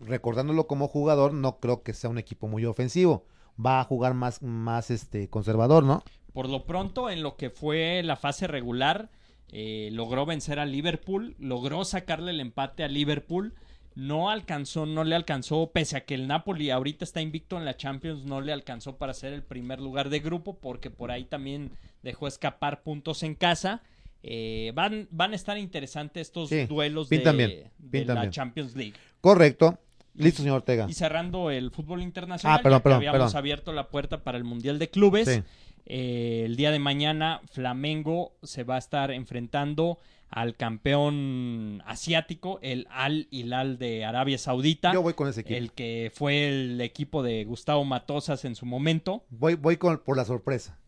recordándolo 0.00 0.66
como 0.66 0.88
jugador, 0.88 1.32
no 1.32 1.60
creo 1.60 1.84
que 1.84 1.94
sea 1.94 2.10
un 2.10 2.18
equipo 2.18 2.48
muy 2.48 2.64
ofensivo. 2.64 3.24
Va 3.64 3.78
a 3.78 3.84
jugar 3.84 4.14
más, 4.14 4.42
más 4.42 4.90
este 4.90 5.30
conservador, 5.30 5.84
¿no? 5.84 6.02
Por 6.32 6.48
lo 6.48 6.66
pronto, 6.66 7.08
en 7.08 7.22
lo 7.22 7.36
que 7.36 7.50
fue 7.50 8.02
la 8.02 8.16
fase 8.16 8.48
regular, 8.48 9.10
eh, 9.52 9.90
logró 9.92 10.26
vencer 10.26 10.58
a 10.58 10.66
Liverpool, 10.66 11.36
logró 11.38 11.84
sacarle 11.84 12.32
el 12.32 12.40
empate 12.40 12.82
a 12.82 12.88
Liverpool. 12.88 13.54
No 13.96 14.30
alcanzó, 14.30 14.86
no 14.86 15.02
le 15.04 15.16
alcanzó, 15.16 15.70
pese 15.72 15.96
a 15.96 16.04
que 16.04 16.14
el 16.14 16.28
Napoli 16.28 16.70
ahorita 16.70 17.02
está 17.04 17.20
invicto 17.22 17.56
en 17.56 17.64
la 17.64 17.76
Champions, 17.76 18.24
no 18.24 18.40
le 18.42 18.52
alcanzó 18.52 18.96
para 18.98 19.12
ser 19.14 19.32
el 19.32 19.42
primer 19.42 19.80
lugar 19.80 20.10
de 20.10 20.20
grupo, 20.20 20.58
porque 20.60 20.90
por 20.90 21.10
ahí 21.10 21.24
también 21.24 21.72
dejó 22.02 22.28
escapar 22.28 22.82
puntos 22.82 23.22
en 23.22 23.34
casa. 23.34 23.82
Eh, 24.22 24.70
van, 24.74 25.08
van 25.10 25.32
a 25.32 25.36
estar 25.36 25.56
interesantes 25.56 26.28
estos 26.28 26.50
Sí, 26.50 26.66
duelos 26.66 27.08
de, 27.08 27.18
bien, 27.78 28.06
la 28.06 28.14
bien. 28.20 28.30
Champions 28.30 28.76
League. 28.76 28.94
Correcto. 29.20 29.78
Listo, 30.14 30.42
señor 30.42 30.56
Ortega. 30.58 30.86
Y 30.88 30.92
cerrando 30.94 31.50
el 31.50 31.70
fútbol 31.70 32.02
internacional, 32.02 32.58
Ah, 32.58 32.62
perdón, 32.62 32.78
ya 32.78 32.80
que 32.80 32.82
perdón, 32.84 32.96
habíamos 32.98 33.18
perdón. 33.32 33.36
abierto 33.38 33.72
la 33.72 33.88
puerta 33.88 34.22
para 34.24 34.36
el 34.38 34.44
Mundial 34.44 34.78
de 34.78 34.88
Clubes. 34.90 35.26
Sí. 35.28 35.42
eh, 35.86 36.42
el 36.44 36.56
día 36.56 36.70
de 36.70 36.78
mañana 36.78 37.40
Flamengo 37.50 38.32
se 38.42 38.64
va 38.64 38.76
a 38.76 38.78
estar 38.78 39.10
enfrentando 39.10 39.98
al 40.30 40.56
campeón 40.56 41.82
asiático, 41.86 42.58
el 42.62 42.86
Al 42.90 43.28
Hilal 43.30 43.78
de 43.78 44.04
Arabia 44.04 44.38
Saudita, 44.38 44.92
Yo 44.92 45.02
voy 45.02 45.14
con 45.14 45.28
ese 45.28 45.42
equipo. 45.42 45.56
el 45.56 45.72
que 45.72 46.10
fue 46.14 46.48
el 46.48 46.80
equipo 46.80 47.22
de 47.22 47.44
Gustavo 47.44 47.84
Matosas 47.84 48.44
en 48.44 48.54
su 48.54 48.66
momento. 48.66 49.24
Voy, 49.30 49.54
voy 49.54 49.76
con, 49.76 49.98
por 49.98 50.16
la 50.16 50.24
sorpresa. 50.24 50.78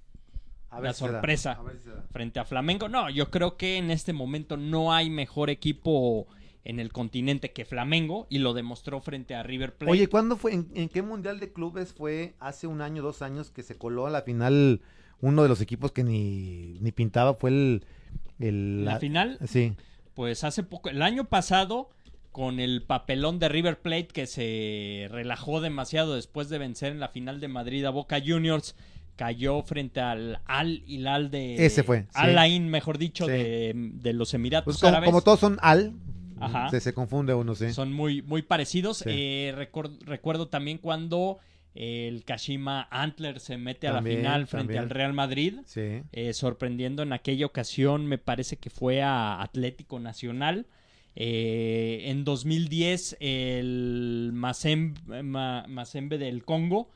A 0.70 0.80
La 0.80 0.92
sorpresa. 0.92 1.52
A 1.52 2.12
frente 2.12 2.40
a 2.40 2.44
Flamengo. 2.44 2.88
No, 2.88 3.08
yo 3.08 3.30
creo 3.30 3.56
que 3.56 3.78
en 3.78 3.90
este 3.90 4.12
momento 4.12 4.56
no 4.56 4.92
hay 4.92 5.08
mejor 5.08 5.48
equipo 5.48 6.26
en 6.64 6.78
el 6.78 6.92
continente 6.92 7.52
que 7.52 7.64
Flamengo 7.64 8.26
y 8.28 8.38
lo 8.38 8.52
demostró 8.52 9.00
frente 9.00 9.34
a 9.34 9.42
River 9.42 9.74
Plate. 9.74 9.90
Oye, 9.90 10.08
¿cuándo 10.08 10.36
fue? 10.36 10.52
En, 10.52 10.68
en 10.74 10.90
qué 10.90 11.00
mundial 11.00 11.40
de 11.40 11.52
clubes 11.52 11.94
fue 11.94 12.34
hace 12.38 12.66
un 12.66 12.82
año, 12.82 13.02
dos 13.02 13.22
años 13.22 13.50
que 13.50 13.62
se 13.62 13.76
coló 13.76 14.06
a 14.06 14.10
la 14.10 14.22
final 14.22 14.82
uno 15.20 15.42
de 15.42 15.48
los 15.48 15.60
equipos 15.60 15.92
que 15.92 16.04
ni, 16.04 16.78
ni 16.80 16.92
pintaba? 16.92 17.34
Fue 17.34 17.50
el. 17.50 17.84
el 18.38 18.84
la 18.84 18.98
final, 18.98 19.38
Sí. 19.46 19.72
pues 20.14 20.44
hace 20.44 20.62
poco, 20.62 20.90
el 20.90 21.02
año 21.02 21.24
pasado, 21.24 21.90
con 22.32 22.60
el 22.60 22.82
papelón 22.82 23.38
de 23.38 23.48
River 23.48 23.80
Plate 23.80 24.08
que 24.08 24.26
se 24.26 25.08
relajó 25.10 25.60
demasiado 25.60 26.14
después 26.14 26.48
de 26.48 26.58
vencer 26.58 26.92
en 26.92 27.00
la 27.00 27.08
final 27.08 27.40
de 27.40 27.48
Madrid 27.48 27.84
a 27.84 27.90
Boca 27.90 28.20
Juniors, 28.24 28.76
cayó 29.16 29.62
frente 29.62 30.00
al 30.00 30.40
Al 30.44 30.82
Hilal 30.86 31.30
de 31.32 31.64
Ese 31.66 31.82
fue, 31.82 32.02
sí. 32.02 32.06
Al 32.14 32.38
Ain, 32.38 32.68
mejor 32.68 32.98
dicho, 32.98 33.24
Sí. 33.26 33.32
de, 33.32 33.72
de 33.74 34.12
los 34.12 34.32
Emiratos 34.34 34.64
Pues 34.66 34.78
como, 34.78 34.88
Árabes. 34.90 35.08
como 35.08 35.22
todos 35.22 35.40
son 35.40 35.58
al, 35.60 35.94
Ajá. 36.38 36.68
se, 36.70 36.78
se 36.80 36.92
confunde 36.94 37.34
uno, 37.34 37.56
sí. 37.56 37.72
Son 37.72 37.92
muy, 37.92 38.22
muy 38.22 38.42
parecidos. 38.42 38.98
Sí. 38.98 39.04
Eh, 39.08 39.68
recuerdo 40.06 40.46
también 40.46 40.78
cuando 40.78 41.38
el 41.80 42.24
Kashima 42.24 42.88
Antler 42.90 43.38
se 43.38 43.56
mete 43.56 43.86
a 43.86 43.92
la 43.92 44.02
final 44.02 44.48
frente 44.48 44.74
también. 44.74 44.82
al 44.82 44.90
Real 44.90 45.12
Madrid. 45.12 45.54
Sí. 45.64 46.02
eh, 46.10 46.32
sorprendiendo 46.32 47.04
en 47.04 47.12
aquella 47.12 47.46
ocasión, 47.46 48.06
me 48.06 48.18
parece 48.18 48.56
que 48.56 48.68
fue 48.68 49.00
a 49.00 49.40
Atlético 49.40 50.00
Nacional. 50.00 50.66
Eh, 51.14 52.02
en 52.10 52.24
2010, 52.24 53.16
el 53.20 54.30
Mazem- 54.34 54.94
Ma- 55.22 55.64
Mazembe 55.68 56.18
del 56.18 56.44
Congo 56.44 56.90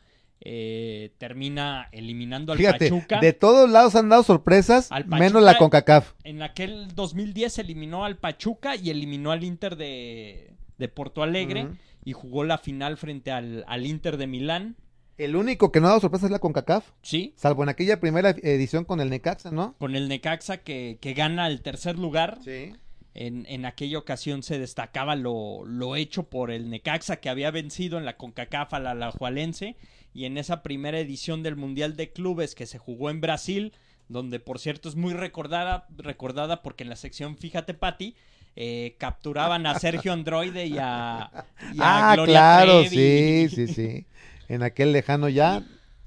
eh, 0.44 1.12
termina 1.18 1.88
eliminando 1.92 2.50
al 2.52 2.58
Fíjate, 2.58 2.88
Pachuca. 2.90 3.20
de 3.20 3.32
todos 3.32 3.70
lados 3.70 3.94
han 3.94 4.08
dado 4.08 4.24
sorpresas, 4.24 4.90
Al 4.90 5.06
menos 5.06 5.34
Pachuca- 5.34 5.40
la 5.52 5.58
CONCACAF. 5.58 6.12
En 6.24 6.42
aquel 6.42 6.88
2010 6.96 7.58
eliminó 7.58 8.04
al 8.04 8.16
Pachuca 8.16 8.74
y 8.74 8.90
eliminó 8.90 9.30
al 9.30 9.44
Inter 9.44 9.76
de, 9.76 10.50
de 10.78 10.88
Porto 10.88 11.22
Alegre 11.22 11.66
Ujú. 11.66 11.76
Y 12.04 12.12
jugó 12.12 12.44
la 12.44 12.58
final 12.58 12.96
frente 12.96 13.30
al, 13.30 13.64
al 13.66 13.86
Inter 13.86 14.16
de 14.16 14.26
Milán. 14.26 14.76
El 15.18 15.36
único 15.36 15.70
que 15.70 15.80
no 15.80 15.86
ha 15.86 15.90
dado 15.90 16.00
sorpresas 16.00 16.26
es 16.26 16.32
la 16.32 16.38
CONCACAF, 16.38 16.90
Sí, 17.02 17.34
salvo 17.36 17.62
en 17.62 17.68
aquella 17.68 18.00
primera 18.00 18.30
edición 18.30 18.84
con 18.84 19.00
el 19.00 19.10
Necaxa, 19.10 19.50
¿no? 19.50 19.74
con 19.78 19.94
el 19.94 20.08
Necaxa 20.08 20.58
que, 20.58 20.98
que 21.00 21.12
gana 21.14 21.46
el 21.48 21.62
tercer 21.62 21.98
lugar. 21.98 22.38
Sí. 22.42 22.72
En, 23.14 23.44
en 23.46 23.66
aquella 23.66 23.98
ocasión 23.98 24.42
se 24.42 24.58
destacaba 24.58 25.16
lo, 25.16 25.66
lo 25.66 25.96
hecho 25.96 26.22
por 26.30 26.50
el 26.50 26.70
Necaxa 26.70 27.16
que 27.16 27.28
había 27.28 27.50
vencido 27.50 27.98
en 27.98 28.06
la 28.06 28.16
CONCACAF 28.16 28.72
al 28.72 28.86
Alajualense 28.86 29.76
y 30.14 30.24
en 30.24 30.38
esa 30.38 30.62
primera 30.62 30.98
edición 30.98 31.42
del 31.42 31.56
Mundial 31.56 31.94
de 31.94 32.10
Clubes 32.10 32.54
que 32.54 32.64
se 32.64 32.78
jugó 32.78 33.10
en 33.10 33.20
Brasil, 33.20 33.74
donde 34.08 34.40
por 34.40 34.58
cierto 34.58 34.88
es 34.88 34.96
muy 34.96 35.12
recordada, 35.12 35.86
recordada 35.96 36.62
porque 36.62 36.84
en 36.84 36.88
la 36.90 36.96
sección 36.96 37.36
Fíjate 37.36 37.74
Pati 37.74 38.16
eh, 38.56 38.96
capturaban 38.98 39.66
a 39.66 39.78
Sergio 39.78 40.12
Androide 40.12 40.66
y 40.66 40.76
a, 40.78 41.30
y 41.72 41.78
a 41.80 42.10
Ah, 42.10 42.14
Gloria 42.14 42.32
claro, 42.34 42.80
Trevi. 42.84 43.48
sí, 43.48 43.66
sí, 43.66 43.74
sí. 43.74 44.06
En 44.48 44.62
aquel 44.62 44.92
lejano 44.92 45.28
ya, 45.28 45.62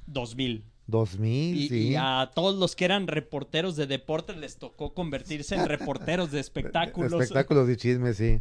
2000. 0.08 0.64
2000, 0.88 1.58
Y, 1.58 1.68
sí. 1.70 1.88
y 1.89 1.96
a 1.98 2.30
todos 2.36 2.56
los 2.60 2.76
que 2.76 2.86
eran 2.86 3.08
reporteros 3.08 3.76
de 3.76 3.88
deportes 3.88 4.38
les 4.38 4.58
tocó 4.58 4.93
convertirse 4.93 5.56
en 5.56 5.66
reporteros 5.66 6.32
de 6.32 6.39
espectáculos. 6.41 7.12
Espectáculos 7.12 7.68
y 7.70 7.76
chismes, 7.76 8.18
sí. 8.18 8.39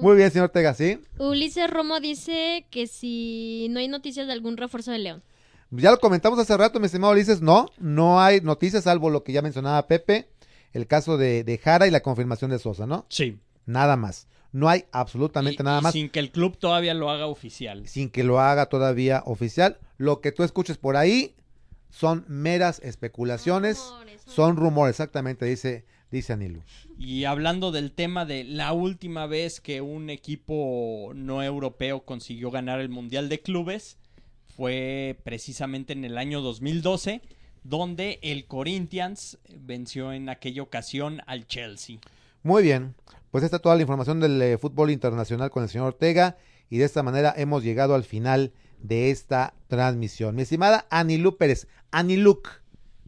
Muy 0.00 0.16
bien, 0.16 0.28
señor 0.32 0.46
Ortega, 0.46 0.74
sí. 0.74 0.98
Ulises 1.18 1.70
Romo 1.70 2.00
dice 2.00 2.66
que 2.70 2.88
si 2.88 3.68
no 3.70 3.78
hay 3.78 3.86
noticias 3.86 4.26
de 4.26 4.32
algún 4.32 4.56
refuerzo 4.56 4.90
de 4.90 4.98
León. 4.98 5.22
Ya 5.70 5.92
lo 5.92 5.98
comentamos 5.98 6.38
hace 6.40 6.56
rato, 6.56 6.80
mi 6.80 6.86
estimado 6.86 7.12
Ulises. 7.12 7.40
No, 7.40 7.70
no 7.78 8.20
hay 8.20 8.40
noticias, 8.40 8.84
salvo 8.84 9.08
lo 9.10 9.22
que 9.22 9.32
ya 9.32 9.42
mencionaba 9.42 9.86
Pepe, 9.86 10.28
el 10.74 10.86
caso 10.86 11.16
de, 11.16 11.42
de 11.44 11.56
Jara 11.58 11.86
y 11.86 11.90
la 11.90 12.00
confirmación 12.02 12.50
de 12.50 12.58
Sosa, 12.58 12.86
¿no? 12.86 13.06
Sí. 13.08 13.38
Nada 13.64 13.96
más. 13.96 14.28
No 14.52 14.68
hay 14.68 14.84
absolutamente 14.92 15.62
Y- 15.62 15.64
nada 15.64 15.80
y 15.80 15.82
más 15.82 15.92
Sin 15.92 16.08
que 16.10 16.20
el 16.20 16.30
club 16.30 16.56
todavía 16.58 16.94
lo 16.94 17.10
haga 17.10 17.26
oficial. 17.26 17.88
sin 17.88 18.10
que 18.10 18.22
lo 18.22 18.38
haga 18.40 18.66
todavía 18.66 19.22
oficial. 19.26 19.78
Lo 19.96 20.20
que 20.20 20.30
tú 20.32 20.42
escuches 20.44 20.76
por 20.76 20.96
ahí 20.96 21.34
son 21.90 22.24
meras 22.28 22.80
especulaciones, 22.84 23.78
Rumores, 23.78 24.20
son- 24.26 24.34
son 24.34 24.56
rumores, 24.56 24.90
exactamente, 24.94 25.44
dice, 25.46 25.84
dice 26.10 26.32
Anilu. 26.34 26.60
Y 26.98 27.24
hablando 27.24 27.72
del 27.72 27.90
tema 27.92 28.24
de 28.24 28.44
la 28.44 28.72
última 28.72 29.26
vez 29.26 29.60
que 29.60 29.80
un 29.80 30.08
equipo 30.10 31.10
no 31.14 31.42
europeo 31.42 32.04
consiguió 32.04 32.50
ganar 32.52 32.80
el 32.80 32.88
Mundial 32.90 33.28
de 33.28 33.40
Clubes 33.40 33.96
fue 34.56 35.18
precisamente 35.24 35.92
en 35.92 36.04
el 36.04 36.16
año 36.18 36.40
2012, 36.40 37.22
donde 37.64 38.20
el 38.22 38.46
Corinthians 38.46 39.38
venció 39.58 40.12
en 40.12 40.28
aquella 40.28 40.62
ocasión 40.62 41.22
al 41.26 41.46
Chelsea. 41.46 41.98
Muy 42.42 42.62
bien, 42.62 42.94
pues 43.30 43.42
esta 43.42 43.56
es 43.56 43.62
toda 43.62 43.74
la 43.74 43.82
información 43.82 44.20
del 44.20 44.40
eh, 44.40 44.58
fútbol 44.58 44.90
internacional 44.90 45.50
con 45.50 45.62
el 45.62 45.68
señor 45.68 45.88
Ortega 45.88 46.36
y 46.70 46.78
de 46.78 46.84
esta 46.84 47.02
manera 47.02 47.34
hemos 47.36 47.64
llegado 47.64 47.94
al 47.94 48.04
final 48.04 48.52
de 48.80 49.10
esta 49.10 49.54
transmisión. 49.68 50.36
Mi 50.36 50.42
estimada 50.42 50.86
Anilu 50.90 51.36
Pérez, 51.38 51.66
Aniluc, 51.90 52.60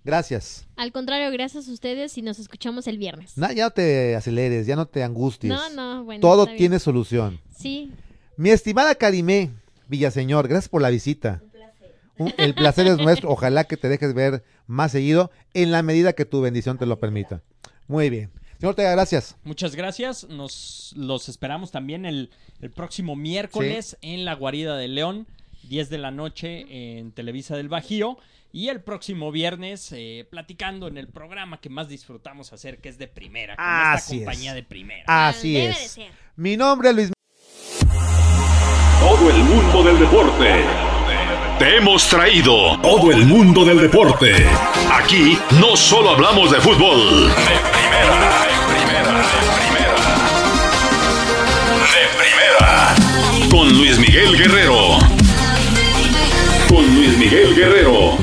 gracias. 0.05 0.67
Al 0.77 0.91
contrario, 0.91 1.31
gracias 1.31 1.69
a 1.69 1.73
ustedes 1.73 2.17
y 2.17 2.23
nos 2.23 2.39
escuchamos 2.39 2.87
el 2.87 2.97
viernes. 2.97 3.35
Ya 3.37 3.65
no 3.65 3.71
te 3.71 4.17
aceleres, 4.17 4.67
ya 4.67 4.75
no 4.75 4.87
te 4.87 5.03
angusties. 5.03 5.53
No, 5.53 5.69
no, 5.71 6.05
bueno. 6.05 6.23
Todo 6.23 6.47
tiene 6.47 6.79
solución. 6.79 7.41
Sí, 7.55 7.93
Mi 8.39 8.51
estimada 8.51 8.95
Karimé 8.95 9.51
Villaseñor, 9.89 10.49
gracias 10.49 10.71
por 10.71 10.81
la 10.81 10.91
visita. 10.91 11.43
El 12.39 12.55
placer 12.55 12.87
es 12.87 12.97
nuestro. 12.99 13.31
Ojalá 13.31 13.65
que 13.65 13.77
te 13.77 13.89
dejes 13.89 14.15
ver 14.15 14.45
más 14.67 14.93
seguido 14.93 15.31
en 15.55 15.71
la 15.71 15.83
medida 15.83 16.13
que 16.15 16.25
tu 16.25 16.41
bendición 16.41 16.79
te 16.79 16.87
lo 16.87 16.99
permita. 16.99 17.43
Muy 17.89 18.11
bien. 18.11 18.31
Señor 18.59 18.71
Ortega, 18.71 18.91
gracias. 18.93 19.37
Muchas 19.45 19.77
gracias. 19.77 20.25
Nos 20.29 20.95
los 20.97 21.29
esperamos 21.29 21.71
también 21.73 22.07
el, 22.07 22.31
el 22.61 22.71
próximo 22.71 23.15
miércoles 23.17 23.99
en 24.01 24.25
la 24.25 24.35
Guarida 24.35 24.77
de 24.79 24.89
León, 24.89 25.27
10 25.69 25.91
de 25.91 25.99
la 25.99 26.11
noche 26.11 26.99
en 26.99 27.13
Televisa 27.13 27.55
del 27.57 27.69
Bajío. 27.69 28.17
Y 28.53 28.69
el 28.69 28.81
próximo 28.81 29.31
viernes, 29.33 29.93
eh, 29.93 30.27
platicando 30.31 30.89
en 30.89 30.97
el 30.97 31.09
programa 31.09 31.61
que 31.61 31.69
más 31.69 31.89
disfrutamos 31.91 32.55
hacer, 32.55 32.79
que 32.79 32.89
es 32.89 32.97
de 32.97 33.07
primera, 33.09 33.55
con 33.57 33.65
Así 33.67 33.97
esta 33.99 34.15
es. 34.15 34.21
compañía 34.25 34.55
de 34.55 34.63
primera. 34.63 35.05
Así 35.29 35.53
Debe 35.53 35.67
de 35.67 35.71
es. 35.73 35.91
ser. 35.91 36.11
Mi 36.37 36.57
nombre 36.57 36.89
es 36.89 36.95
Luis 36.97 37.13
Todo 39.01 39.31
el 39.31 39.37
mundo 39.45 39.85
del 39.85 39.99
deporte. 39.99 40.65
Te 41.59 41.79
hemos 41.79 42.07
traído 42.09 42.77
todo 42.83 43.11
el 43.11 43.25
mundo 43.25 43.65
del 43.65 43.81
deporte. 43.81 44.47
Aquí 44.93 45.39
no 45.59 45.75
solo 45.75 46.11
hablamos 46.11 46.51
de 46.51 46.61
fútbol. 46.61 47.29
De 47.29 47.35
primera, 47.35 48.15
de 48.43 48.53
primera, 48.75 49.13
de 49.23 49.41
primera. 49.57 49.95
De 51.95 52.05
primera. 52.19 53.49
Con 53.51 53.73
Luis 53.79 53.99
Miguel 53.99 54.37
Guerrero. 54.37 54.99
Con 56.69 56.95
Luis 56.95 57.17
Miguel 57.17 57.55
Guerrero. 57.55 58.19